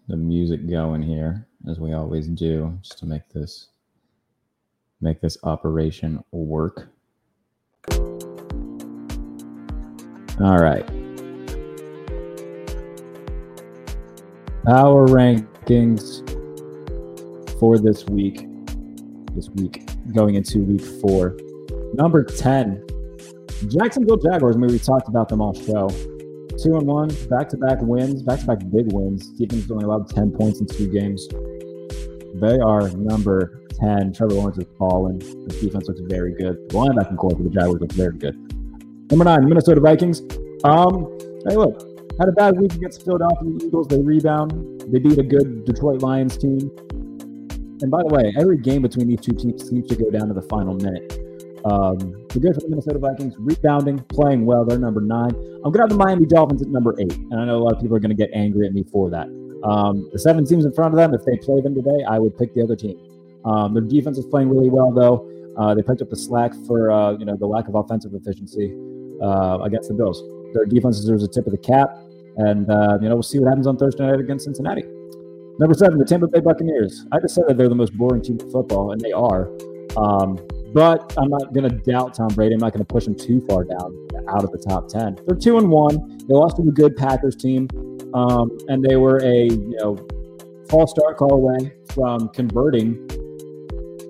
the 0.07 0.17
music 0.17 0.67
going 0.69 1.01
here, 1.01 1.47
as 1.69 1.79
we 1.79 1.93
always 1.93 2.27
do, 2.27 2.77
just 2.81 2.97
to 2.99 3.05
make 3.05 3.29
this 3.29 3.67
make 4.99 5.21
this 5.21 5.37
operation 5.43 6.23
work. 6.31 6.89
All 10.39 10.57
right. 10.57 10.85
Power 14.65 15.07
rankings 15.07 16.26
for 17.59 17.77
this 17.77 18.05
week. 18.05 18.47
This 19.35 19.49
week, 19.49 19.87
going 20.13 20.35
into 20.35 20.63
week 20.63 20.81
four. 21.01 21.37
Number 21.93 22.23
10, 22.23 22.83
Jacksonville 23.67 24.17
Jaguars. 24.17 24.57
Maybe 24.57 24.73
we 24.73 24.79
talked 24.79 25.07
about 25.07 25.29
them 25.29 25.41
all 25.41 25.53
show. 25.53 25.89
Two 26.57 26.75
and 26.75 26.87
one, 26.87 27.09
back 27.29 27.49
to 27.49 27.57
back 27.57 27.79
wins, 27.81 28.23
back 28.23 28.39
to 28.39 28.45
back 28.47 28.59
big 28.71 28.91
wins. 28.91 29.29
Defense 29.31 29.69
only 29.69 29.85
allowed 29.85 30.09
10 30.09 30.31
points 30.31 30.59
in 30.59 30.65
two 30.65 30.91
games. 30.91 31.27
They 32.35 32.59
are 32.59 32.89
number 32.89 33.61
10. 33.79 34.13
Trevor 34.13 34.33
Lawrence 34.33 34.57
is 34.57 34.65
falling. 34.77 35.19
The 35.19 35.57
defense 35.61 35.87
looks 35.87 36.01
very 36.01 36.33
good. 36.33 36.69
The 36.69 36.75
linebacking 36.75 37.17
core 37.17 37.31
for 37.31 37.43
the 37.43 37.49
Jaguars 37.49 37.79
looks 37.79 37.95
very 37.95 38.17
good. 38.17 38.35
Number 39.11 39.25
nine, 39.25 39.47
Minnesota 39.47 39.81
Vikings. 39.81 40.21
Um, 40.63 41.17
hey, 41.47 41.55
look, 41.55 41.79
had 42.19 42.29
a 42.29 42.31
bad 42.31 42.59
week 42.59 42.73
against 42.73 43.05
Philadelphia 43.05 43.51
Eagles. 43.63 43.87
They 43.87 44.01
rebound. 44.01 44.81
They 44.91 44.99
beat 44.99 45.17
a 45.17 45.23
good 45.23 45.65
Detroit 45.65 46.01
Lions 46.01 46.37
team. 46.37 46.71
And 47.81 47.91
by 47.91 48.01
the 48.03 48.09
way, 48.09 48.33
every 48.39 48.57
game 48.57 48.81
between 48.81 49.07
these 49.07 49.21
two 49.21 49.33
teams 49.33 49.67
seems 49.67 49.87
to 49.89 49.95
go 49.95 50.09
down 50.09 50.27
to 50.27 50.33
the 50.33 50.41
final 50.43 50.73
minute. 50.73 51.27
Um, 51.65 51.97
the 52.29 52.39
good 52.39 52.55
for 52.55 52.61
the 52.61 52.69
Minnesota 52.69 52.99
Vikings, 52.99 53.35
rebounding, 53.37 53.99
playing 54.09 54.45
well. 54.45 54.63
They're 54.63 54.79
number 54.79 55.01
nine. 55.01 55.31
I'm 55.31 55.71
going 55.71 55.73
to 55.73 55.81
have 55.81 55.89
the 55.89 55.97
Miami 55.97 56.25
Dolphins 56.25 56.61
at 56.61 56.69
number 56.69 56.95
eight. 56.99 57.15
And 57.15 57.35
I 57.35 57.45
know 57.45 57.57
a 57.57 57.63
lot 57.63 57.73
of 57.73 57.81
people 57.81 57.97
are 57.97 57.99
going 57.99 58.15
to 58.15 58.17
get 58.17 58.29
angry 58.33 58.65
at 58.67 58.73
me 58.73 58.83
for 58.91 59.09
that. 59.09 59.27
Um, 59.63 60.09
the 60.13 60.19
seven 60.19 60.45
teams 60.45 60.65
in 60.65 60.71
front 60.73 60.93
of 60.93 60.97
them, 60.97 61.13
if 61.13 61.25
they 61.25 61.37
play 61.37 61.61
them 61.61 61.75
today, 61.75 62.05
I 62.07 62.19
would 62.19 62.37
pick 62.37 62.53
the 62.53 62.63
other 62.63 62.75
team. 62.75 62.97
Um, 63.45 63.73
their 63.73 63.83
defense 63.83 64.17
is 64.17 64.25
playing 64.25 64.49
really 64.49 64.69
well, 64.69 64.91
though. 64.91 65.29
Uh, 65.57 65.73
they 65.73 65.81
picked 65.81 66.01
up 66.01 66.09
the 66.09 66.15
slack 66.15 66.53
for 66.67 66.91
uh, 66.91 67.13
you 67.13 67.25
know 67.25 67.35
the 67.35 67.47
lack 67.47 67.67
of 67.67 67.75
offensive 67.75 68.13
efficiency 68.13 68.71
uh, 69.21 69.59
against 69.63 69.89
the 69.89 69.95
Bills. 69.95 70.21
Their 70.53 70.65
defense 70.65 70.99
deserves 70.99 71.23
a 71.23 71.27
tip 71.27 71.47
of 71.47 71.51
the 71.51 71.57
cap, 71.57 71.89
and 72.37 72.69
uh, 72.69 72.99
you 73.01 73.09
know 73.09 73.15
we'll 73.15 73.23
see 73.23 73.39
what 73.39 73.47
happens 73.47 73.65
on 73.65 73.75
Thursday 73.77 74.05
night 74.05 74.19
against 74.19 74.45
Cincinnati. 74.45 74.83
Number 75.59 75.73
seven, 75.73 75.97
the 75.97 76.05
Tampa 76.05 76.27
Bay 76.27 76.39
Buccaneers. 76.39 77.05
I 77.11 77.19
just 77.19 77.33
said 77.33 77.45
that 77.47 77.57
they're 77.57 77.69
the 77.69 77.75
most 77.75 77.97
boring 77.97 78.21
team 78.21 78.37
in 78.39 78.51
football, 78.51 78.91
and 78.91 79.01
they 79.01 79.11
are. 79.11 79.49
Um, 79.97 80.37
but 80.73 81.13
I'm 81.17 81.29
not 81.29 81.53
going 81.53 81.67
to 81.67 81.75
doubt 81.75 82.13
Tom 82.13 82.27
Brady. 82.29 82.53
I'm 82.53 82.59
not 82.59 82.73
going 82.73 82.85
to 82.85 82.93
push 82.93 83.07
him 83.07 83.15
too 83.15 83.41
far 83.47 83.63
down 83.63 84.07
out 84.29 84.43
of 84.43 84.51
the 84.51 84.59
top 84.59 84.87
ten. 84.87 85.17
They're 85.25 85.37
two 85.37 85.57
and 85.57 85.69
one. 85.69 86.19
They 86.27 86.35
lost 86.35 86.57
to 86.57 86.61
a 86.63 86.71
good 86.71 86.95
Packers 86.95 87.35
team, 87.35 87.67
um, 88.13 88.55
and 88.67 88.83
they 88.83 88.97
were 88.97 89.17
a 89.23 89.45
you 89.45 89.77
know 89.81 89.97
false 90.69 90.91
start 90.91 91.17
call 91.17 91.33
away 91.33 91.73
from 91.93 92.29
converting 92.29 92.95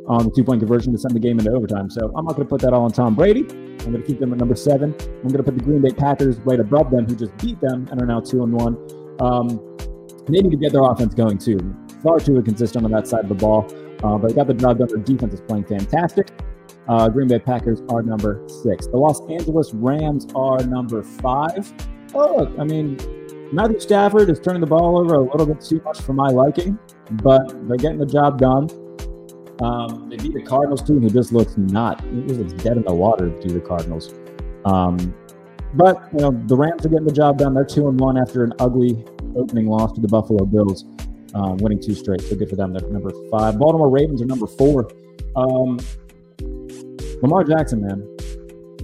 on 0.08 0.26
the 0.26 0.32
two 0.36 0.43
point 0.43 0.60
conversion 0.60 0.91
to 0.91 1.00
send 1.00 1.16
the 1.16 1.20
game 1.20 1.39
into 1.39 1.52
overtime. 1.52 1.89
So 1.89 2.12
I'm 2.16 2.26
not 2.26 2.36
going 2.36 2.48
to 2.48 2.50
put 2.50 2.62
that 2.62 2.74
all 2.74 2.84
on 2.84 2.91
Tom 2.91 3.16
Brady. 3.16 3.41
I'm 3.41 3.93
going 3.93 4.02
to 4.02 4.08
keep 4.08 4.20
them 4.20 4.34
at 4.34 4.39
number 4.39 4.56
seven. 4.56 4.93
I'm 5.00 5.30
going 5.30 5.38
to 5.38 5.43
put 5.43 5.56
the 5.56 5.64
Green 5.64 5.82
Bay 5.82 5.91
Packers 5.91 6.39
right 6.39 6.60
above 6.60 6.91
them, 6.91 7.06
who 7.06 7.16
just 7.16 7.38
beat 7.38 7.62
them 7.62 7.88
and 7.91 8.02
are 8.02 8.06
now 8.06 8.20
two 8.20 8.43
and 8.43 8.52
one. 8.52 8.76
Um, 9.22 9.77
they 10.28 10.42
need 10.42 10.52
to 10.52 10.58
get 10.58 10.72
their 10.72 10.84
offense 10.84 11.14
going 11.14 11.38
too. 11.38 11.60
Far 12.04 12.20
too 12.20 12.36
inconsistent 12.36 12.86
on 12.86 12.92
that 12.92 13.08
side 13.08 13.22
of 13.22 13.30
the 13.30 13.36
ball, 13.36 13.66
uh, 14.04 14.18
but 14.18 14.30
they 14.30 14.34
got 14.34 14.48
the 14.48 14.54
job 14.54 14.78
done. 14.78 14.88
Their 14.88 14.98
defense 14.98 15.34
is 15.34 15.42
playing 15.42 15.66
fantastic. 15.66 16.30
Uh, 16.88 17.10
Green 17.10 17.28
Bay 17.28 17.40
Packers 17.40 17.82
are 17.90 18.02
number 18.02 18.44
six. 18.48 18.88
The 18.88 18.98
Los 18.98 19.22
Angeles 19.30 19.74
Rams 19.74 20.28
are 20.36 20.64
number 20.66 21.04
five. 21.04 21.72
Oh, 22.14 22.38
look, 22.38 22.60
I 22.60 22.64
mean, 22.64 22.98
Matthew 23.52 23.80
Stafford 23.80 24.30
is 24.30 24.40
turning 24.40 24.62
the 24.62 24.68
ball 24.68 25.00
over 25.00 25.16
a 25.16 25.22
little 25.22 25.46
bit 25.46 25.62
too 25.62 25.82
much 25.84 26.02
for 26.02 26.14
my 26.14 26.30
liking, 26.30 26.78
but 27.24 27.48
they're 27.68 27.78
getting 27.78 27.98
the 27.98 28.06
job 28.06 28.40
done. 28.40 28.70
Um, 29.62 30.10
they 30.10 30.18
beat 30.18 30.34
the 30.34 30.44
Cardinals 30.44 30.84
team, 30.84 31.02
who 31.02 31.10
just 31.10 31.34
looks 31.34 31.58
not, 31.58 32.04
it 32.06 32.28
just 32.28 32.40
looks 32.40 32.54
dead 32.64 32.78
in 32.78 32.84
the 32.84 32.94
water 32.94 33.30
to 33.30 33.48
the 33.48 33.60
Cardinals. 33.60 34.14
Um, 34.66 35.14
but 35.74 36.10
you 36.14 36.20
know, 36.20 36.32
the 36.46 36.56
Rams 36.56 36.86
are 36.86 36.90
getting 36.90 37.08
the 37.08 37.14
job 37.14 37.38
done. 37.38 37.54
They're 37.54 37.66
two 37.66 37.88
and 37.88 38.00
one 38.00 38.18
after 38.18 38.44
an 38.44 38.54
ugly 38.60 39.04
opening 39.38 39.68
loss 39.68 39.94
to 39.94 40.02
the 40.02 40.08
Buffalo 40.08 40.46
Bills, 40.46 40.86
um, 41.34 41.58
winning 41.58 41.82
two 41.82 41.94
straight. 41.94 42.22
So 42.22 42.36
good 42.36 42.50
for 42.50 42.56
them. 42.56 42.74
They're 42.74 42.90
number 42.90 43.12
five. 43.32 43.58
Baltimore 43.60 43.90
Ravens 43.90 44.22
are 44.22 44.26
number 44.26 44.48
four. 44.48 44.90
Um, 45.36 45.80
Lamar 47.22 47.44
Jackson, 47.44 47.82
man, 47.82 48.18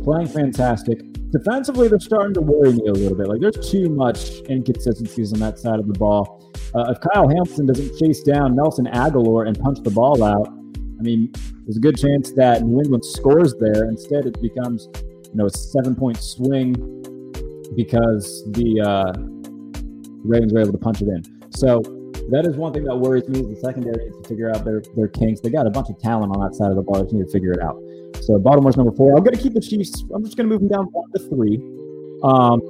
playing 0.04 0.28
fantastic. 0.28 1.00
defensively, 1.32 1.88
they're 1.88 2.00
starting 2.00 2.34
to 2.34 2.42
worry 2.42 2.74
me 2.74 2.88
a 2.88 2.92
little 2.92 3.18
bit. 3.18 3.28
Like 3.28 3.42
there's 3.42 3.72
too 3.72 3.90
much 3.90 4.42
inconsistencies 4.50 5.34
on 5.34 5.40
that 5.40 5.60
side 5.60 5.80
of 5.80 5.88
the 5.88 5.94
ball. 5.94 6.52
Uh, 6.76 6.92
if 6.92 7.00
Kyle 7.02 7.28
Hamilton 7.28 7.68
doesn't 7.68 7.98
chase 8.00 8.24
down 8.24 8.56
Nelson 8.56 8.86
Agholor 8.86 9.48
and 9.48 9.60
punch 9.60 9.80
the 9.84 9.92
ball 9.92 10.24
out, 10.24 10.48
I 10.48 11.02
mean, 11.02 11.32
there's 11.66 11.78
a 11.78 11.80
good 11.80 11.98
chance 11.98 12.32
that 12.34 12.64
New 12.64 12.80
England 12.80 13.06
scores 13.06 13.54
there. 13.60 13.86
Instead, 13.86 14.26
it 14.26 14.42
becomes 14.42 14.90
you 14.96 15.36
know 15.36 15.46
a 15.46 15.50
seven 15.50 15.96
point 15.96 16.18
swing 16.18 16.74
because 17.76 18.44
the 18.52 18.82
uh, 18.82 19.33
Ravens 20.24 20.54
were 20.54 20.62
able 20.62 20.72
to 20.72 20.78
punch 20.78 21.02
it 21.02 21.08
in. 21.08 21.24
So 21.52 21.82
that 22.32 22.46
is 22.46 22.56
one 22.56 22.74
thing 22.74 22.84
that 22.86 22.96
worries 22.96 23.28
me 23.28 23.40
is 23.40 23.48
the 23.48 23.56
secondary 23.56 24.06
needs 24.06 24.18
to 24.22 24.28
figure 24.28 24.50
out 24.50 24.64
their 24.64 24.82
their 24.96 25.08
kinks. 25.08 25.42
They 25.42 25.50
got 25.50 25.68
a 25.68 25.70
bunch 25.70 25.90
of 25.90 26.00
talent 26.00 26.36
on 26.36 26.42
that 26.42 26.56
side 26.56 26.70
of 26.70 26.76
the 26.76 26.82
ball. 26.82 26.96
They 26.96 27.04
just 27.04 27.14
need 27.14 27.26
to 27.26 27.32
figure 27.32 27.52
it 27.52 27.62
out. 27.62 27.78
So 28.24 28.40
Baltimore's 28.40 28.78
number 28.78 28.94
four. 28.94 29.18
I'm 29.18 29.24
going 29.24 29.36
to 29.36 29.42
keep 29.42 29.54
the 29.54 29.62
Chiefs. 29.62 30.04
I'm 30.14 30.24
just 30.24 30.38
going 30.38 30.48
to 30.48 30.54
move 30.54 30.62
them 30.62 30.70
down 30.70 30.86
one 30.86 31.12
to 31.12 31.20
three. 31.28 31.58
Um, 32.24 32.62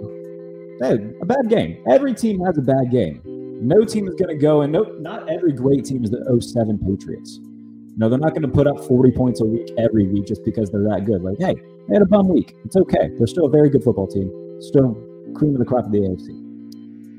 hey, 0.82 1.14
a 1.22 1.26
bad 1.26 1.50
game. 1.50 1.84
Every 1.90 2.14
team 2.14 2.44
has 2.46 2.58
a 2.58 2.62
bad 2.62 2.92
game. 2.92 3.22
No 3.62 3.86
team 3.86 4.08
is 4.08 4.16
going 4.16 4.30
to 4.30 4.42
go, 4.42 4.62
and 4.62 4.74
no, 4.74 4.84
not 5.00 5.30
every 5.30 5.54
great 5.54 5.86
team 5.86 6.04
is 6.04 6.10
the 6.10 6.26
07 6.42 6.80
Patriots. 6.80 7.40
No, 7.96 8.10
they're 8.10 8.18
not 8.18 8.32
going 8.32 8.42
to 8.42 8.48
put 8.48 8.66
up 8.66 8.84
40 8.86 9.12
points 9.12 9.42
a 9.42 9.46
week 9.46 9.70
every 9.78 10.08
week 10.08 10.26
just 10.26 10.44
because 10.44 10.72
they're 10.72 10.84
that 10.90 11.06
good. 11.06 11.22
Like, 11.22 11.38
hey, 11.38 11.56
they 11.88 11.94
had 11.94 12.02
a 12.02 12.08
bum 12.08 12.28
week. 12.28 12.56
It's 12.66 12.76
okay. 12.76 13.12
They're 13.18 13.28
still 13.28 13.46
a 13.46 13.50
very 13.50 13.70
good 13.70 13.84
football 13.84 14.08
team. 14.08 14.28
Still 14.60 14.96
cream 15.36 15.54
of 15.54 15.60
the 15.60 15.66
crop 15.66 15.86
of 15.86 15.92
the 15.92 16.00
AFC. 16.00 16.43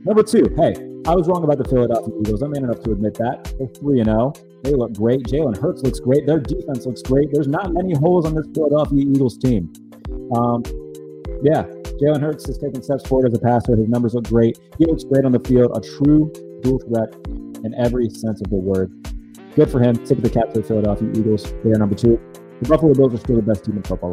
Number 0.04 0.22
two, 0.22 0.44
hey, 0.56 0.74
I 1.06 1.14
was 1.14 1.28
wrong 1.28 1.44
about 1.44 1.56
the 1.56 1.64
Philadelphia 1.64 2.12
Eagles. 2.20 2.42
I'm 2.42 2.50
man 2.50 2.64
enough 2.64 2.82
to 2.84 2.92
admit 2.92 3.14
that. 3.14 3.52
They're 3.58 3.68
3 3.68 4.04
0. 4.04 4.32
They 4.62 4.72
look 4.72 4.92
great. 4.92 5.22
Jalen 5.24 5.56
Hurts 5.56 5.82
looks 5.82 6.00
great. 6.00 6.26
Their 6.26 6.40
defense 6.40 6.84
looks 6.84 7.02
great. 7.02 7.28
There's 7.32 7.48
not 7.48 7.72
many 7.72 7.94
holes 7.94 8.26
on 8.26 8.34
this 8.34 8.46
Philadelphia 8.54 9.00
Eagles 9.00 9.38
team. 9.38 9.72
Um, 10.36 10.62
yeah, 11.42 11.64
Jalen 12.00 12.20
Hurts 12.20 12.48
is 12.48 12.58
taking 12.58 12.82
steps 12.82 13.06
forward 13.08 13.28
as 13.28 13.34
a 13.36 13.40
passer. 13.40 13.76
His 13.76 13.88
numbers 13.88 14.14
look 14.14 14.24
great. 14.24 14.58
He 14.78 14.84
looks 14.84 15.04
great 15.04 15.24
on 15.24 15.32
the 15.32 15.40
field. 15.40 15.72
A 15.76 15.80
true 15.80 16.32
dual 16.60 16.80
threat 16.80 17.12
in 17.64 17.72
every 17.76 18.08
sense 18.10 18.40
of 18.40 18.50
the 18.50 18.56
word. 18.56 18.92
Good 19.56 19.70
for 19.70 19.80
him. 19.80 19.96
Tip 20.04 20.18
of 20.18 20.24
the 20.24 20.30
cap 20.30 20.52
to 20.52 20.60
the 20.60 20.66
Philadelphia 20.66 21.08
Eagles. 21.16 21.52
They 21.64 21.70
are 21.72 21.78
number 21.78 21.94
two. 21.94 22.20
The 22.60 22.68
Buffalo 22.68 22.92
Bills 22.92 23.14
are 23.14 23.18
still 23.18 23.36
the 23.36 23.42
best 23.42 23.64
team 23.64 23.76
in 23.76 23.82
football. 23.82 24.12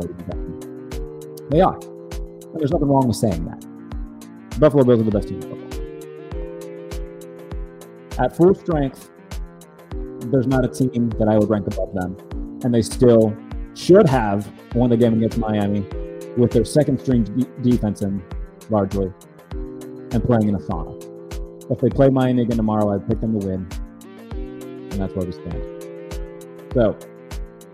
They 1.50 1.60
are. 1.60 1.76
And 1.76 2.60
there's 2.60 2.72
nothing 2.72 2.88
wrong 2.88 3.08
with 3.08 3.18
saying 3.18 3.44
that. 3.46 3.60
The 4.52 4.60
Buffalo 4.60 4.84
Bills 4.84 5.02
are 5.02 5.04
the 5.04 5.12
best 5.12 5.28
team 5.28 5.38
in 5.38 5.42
football. 5.42 5.61
At 8.22 8.36
full 8.36 8.53
strength, 8.53 9.09
there's 10.32 10.45
not 10.45 10.63
a 10.63 10.67
team 10.67 11.09
that 11.17 11.28
I 11.28 11.38
would 11.39 11.49
rank 11.49 11.65
above 11.65 11.93
them. 11.93 12.15
And 12.63 12.72
they 12.72 12.84
still 12.84 13.36
should 13.74 14.07
have 14.07 14.51
won 14.76 14.91
the 14.91 14.97
game 14.97 15.13
against 15.13 15.39
Miami 15.39 15.82
with 16.38 16.51
their 16.51 16.63
second 16.63 16.99
string 16.99 17.24
de- 17.24 17.45
defense 17.67 18.03
in 18.03 18.22
largely 18.69 19.11
and 19.51 20.24
playing 20.24 20.49
in 20.49 20.55
a 20.55 20.59
sauna. 20.59 21.01
If 21.72 21.80
they 21.80 21.89
play 21.89 22.09
Miami 22.09 22.43
again 22.43 22.57
tomorrow, 22.57 22.93
I'd 22.93 23.07
pick 23.07 23.22
them 23.22 23.39
to 23.39 23.47
win. 23.47 23.67
And 24.32 24.91
that's 24.91 25.15
where 25.15 25.26
we 25.26 25.32
stand. 25.32 26.13
So, 26.74 26.95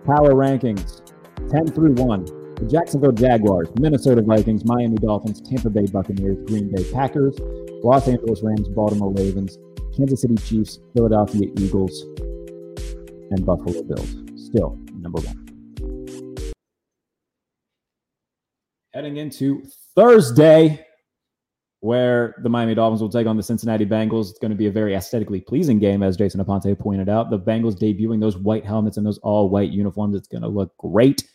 power 0.05 0.33
rankings 0.33 1.01
10 1.49 1.67
through 1.67 1.93
1. 1.93 2.25
The 2.55 2.67
Jacksonville 2.67 3.11
Jaguars, 3.11 3.67
Minnesota 3.79 4.21
Vikings, 4.21 4.65
Miami 4.65 4.95
Dolphins, 4.95 5.41
Tampa 5.41 5.69
Bay 5.69 5.85
Buccaneers, 5.85 6.37
Green 6.47 6.71
Bay 6.71 6.83
Packers, 6.91 7.37
Los 7.83 8.07
Angeles 8.07 8.41
Rams, 8.41 8.69
Baltimore 8.69 9.13
Ravens, 9.13 9.59
Kansas 9.97 10.21
City 10.21 10.35
Chiefs, 10.35 10.79
Philadelphia 10.93 11.49
Eagles, 11.57 12.03
and 13.31 13.43
Buffalo 13.43 13.81
Bills. 13.81 14.15
Still 14.35 14.77
number 14.93 15.19
one. 15.21 15.43
Heading 18.93 19.17
into 19.17 19.63
Thursday, 19.95 20.85
where 21.79 22.35
the 22.43 22.49
Miami 22.49 22.75
Dolphins 22.75 23.01
will 23.01 23.09
take 23.09 23.25
on 23.25 23.37
the 23.37 23.43
Cincinnati 23.43 23.87
Bengals. 23.87 24.29
It's 24.29 24.39
going 24.39 24.51
to 24.51 24.57
be 24.57 24.67
a 24.67 24.71
very 24.71 24.93
aesthetically 24.93 25.41
pleasing 25.41 25.79
game, 25.79 26.03
as 26.03 26.15
Jason 26.15 26.43
Aponte 26.43 26.77
pointed 26.77 27.09
out. 27.09 27.31
The 27.31 27.39
Bengals 27.39 27.75
debuting 27.75 28.19
those 28.19 28.37
white 28.37 28.65
helmets 28.65 28.97
and 28.97 29.05
those 29.05 29.17
all 29.19 29.49
white 29.49 29.71
uniforms. 29.71 30.15
It's 30.15 30.27
going 30.27 30.43
to 30.43 30.47
look 30.47 30.77
great. 30.77 31.27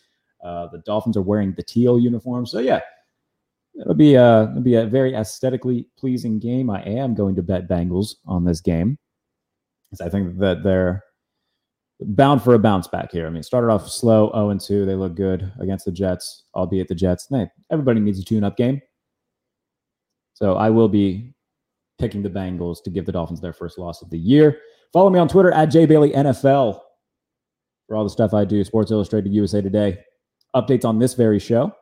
Uh, 0.44 0.68
the 0.68 0.78
Dolphins 0.78 1.16
are 1.16 1.22
wearing 1.22 1.52
the 1.56 1.62
teal 1.64 1.98
uniforms. 1.98 2.52
So, 2.52 2.60
yeah, 2.60 2.80
it'll 3.80 3.94
be, 3.94 4.14
a, 4.14 4.44
it'll 4.50 4.62
be 4.62 4.74
a 4.74 4.86
very 4.86 5.14
aesthetically 5.14 5.86
pleasing 5.98 6.38
game. 6.38 6.70
I 6.70 6.82
am 6.82 7.14
going 7.14 7.34
to 7.36 7.42
bet 7.42 7.68
Bengals 7.68 8.16
on 8.26 8.44
this 8.44 8.60
game. 8.60 8.98
Because 9.90 10.06
I 10.06 10.10
think 10.10 10.38
that 10.38 10.62
they're 10.62 11.04
bound 12.00 12.42
for 12.42 12.54
a 12.54 12.58
bounce 12.58 12.88
back 12.88 13.12
here. 13.12 13.26
I 13.26 13.30
mean, 13.30 13.42
started 13.42 13.70
off 13.70 13.88
slow, 13.88 14.30
0 14.32 14.50
and 14.50 14.60
2. 14.60 14.86
They 14.86 14.94
look 14.94 15.14
good 15.14 15.52
against 15.60 15.84
the 15.84 15.92
Jets, 15.92 16.44
albeit 16.54 16.88
the 16.88 16.94
Jets. 16.94 17.26
Hey, 17.30 17.48
everybody 17.70 18.00
needs 18.00 18.18
a 18.18 18.24
tune 18.24 18.44
up 18.44 18.56
game. 18.56 18.80
So 20.34 20.54
I 20.56 20.70
will 20.70 20.88
be 20.88 21.34
picking 21.98 22.22
the 22.22 22.30
Bengals 22.30 22.82
to 22.82 22.90
give 22.90 23.06
the 23.06 23.12
Dolphins 23.12 23.40
their 23.40 23.52
first 23.52 23.78
loss 23.78 24.02
of 24.02 24.10
the 24.10 24.18
year. 24.18 24.58
Follow 24.92 25.10
me 25.10 25.18
on 25.18 25.28
Twitter 25.28 25.52
at 25.52 25.70
JBaileyNFL 25.70 26.80
for 27.86 27.96
all 27.96 28.04
the 28.04 28.10
stuff 28.10 28.34
I 28.34 28.44
do. 28.44 28.64
Sports 28.64 28.90
Illustrated, 28.90 29.32
USA 29.32 29.60
Today. 29.60 29.98
Updates 30.54 30.84
on 30.84 30.98
this 30.98 31.14
very 31.14 31.38
show, 31.38 31.72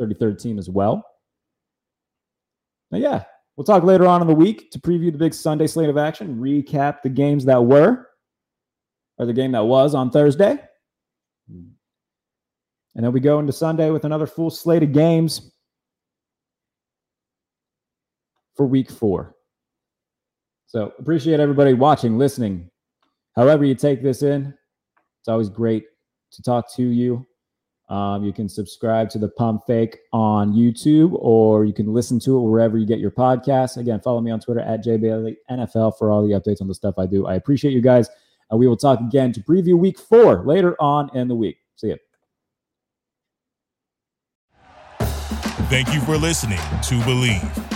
33rd 0.00 0.40
team 0.40 0.58
as 0.58 0.68
well. 0.68 1.04
Now, 2.90 2.98
yeah, 2.98 3.24
we'll 3.56 3.64
talk 3.64 3.82
later 3.82 4.06
on 4.06 4.20
in 4.20 4.28
the 4.28 4.34
week 4.34 4.70
to 4.70 4.78
preview 4.78 5.10
the 5.10 5.18
big 5.18 5.34
Sunday 5.34 5.66
slate 5.66 5.88
of 5.88 5.98
action, 5.98 6.36
recap 6.36 7.02
the 7.02 7.08
games 7.08 7.44
that 7.46 7.64
were, 7.64 8.06
or 9.18 9.26
the 9.26 9.32
game 9.32 9.52
that 9.52 9.64
was 9.64 9.94
on 9.94 10.10
Thursday. 10.10 10.58
And 11.48 13.04
then 13.04 13.12
we 13.12 13.20
go 13.20 13.38
into 13.38 13.52
Sunday 13.52 13.90
with 13.90 14.04
another 14.04 14.26
full 14.26 14.50
slate 14.50 14.82
of 14.82 14.92
games 14.92 15.52
for 18.54 18.66
week 18.66 18.90
four. 18.90 19.34
So 20.66 20.92
appreciate 20.98 21.40
everybody 21.40 21.74
watching, 21.74 22.18
listening. 22.18 22.70
However, 23.34 23.64
you 23.64 23.74
take 23.74 24.02
this 24.02 24.22
in, 24.22 24.54
it's 25.20 25.28
always 25.28 25.50
great 25.50 25.84
to 26.32 26.42
talk 26.42 26.74
to 26.74 26.82
you. 26.82 27.26
Um, 27.88 28.24
you 28.24 28.32
can 28.32 28.48
subscribe 28.48 29.10
to 29.10 29.18
the 29.18 29.28
Pump 29.28 29.62
Fake 29.66 29.98
on 30.12 30.52
YouTube, 30.52 31.12
or 31.14 31.64
you 31.64 31.72
can 31.72 31.92
listen 31.92 32.18
to 32.20 32.36
it 32.36 32.40
wherever 32.40 32.76
you 32.76 32.86
get 32.86 32.98
your 32.98 33.12
podcasts. 33.12 33.76
Again, 33.76 34.00
follow 34.00 34.20
me 34.20 34.30
on 34.30 34.40
Twitter 34.40 34.60
at 34.60 34.84
JBaileyNFL 34.84 35.96
for 35.96 36.10
all 36.10 36.26
the 36.26 36.34
updates 36.34 36.60
on 36.60 36.66
the 36.66 36.74
stuff 36.74 36.96
I 36.98 37.06
do. 37.06 37.26
I 37.26 37.36
appreciate 37.36 37.72
you 37.72 37.80
guys. 37.80 38.08
Uh, 38.52 38.56
we 38.56 38.66
will 38.66 38.76
talk 38.76 39.00
again 39.00 39.32
to 39.32 39.40
preview 39.40 39.78
week 39.78 39.98
four 39.98 40.44
later 40.44 40.76
on 40.80 41.10
in 41.14 41.28
the 41.28 41.36
week. 41.36 41.58
See 41.76 41.88
you. 41.88 41.98
Thank 45.68 45.92
you 45.92 46.00
for 46.00 46.16
listening 46.16 46.58
to 46.58 46.94
Bleav. 47.00 47.75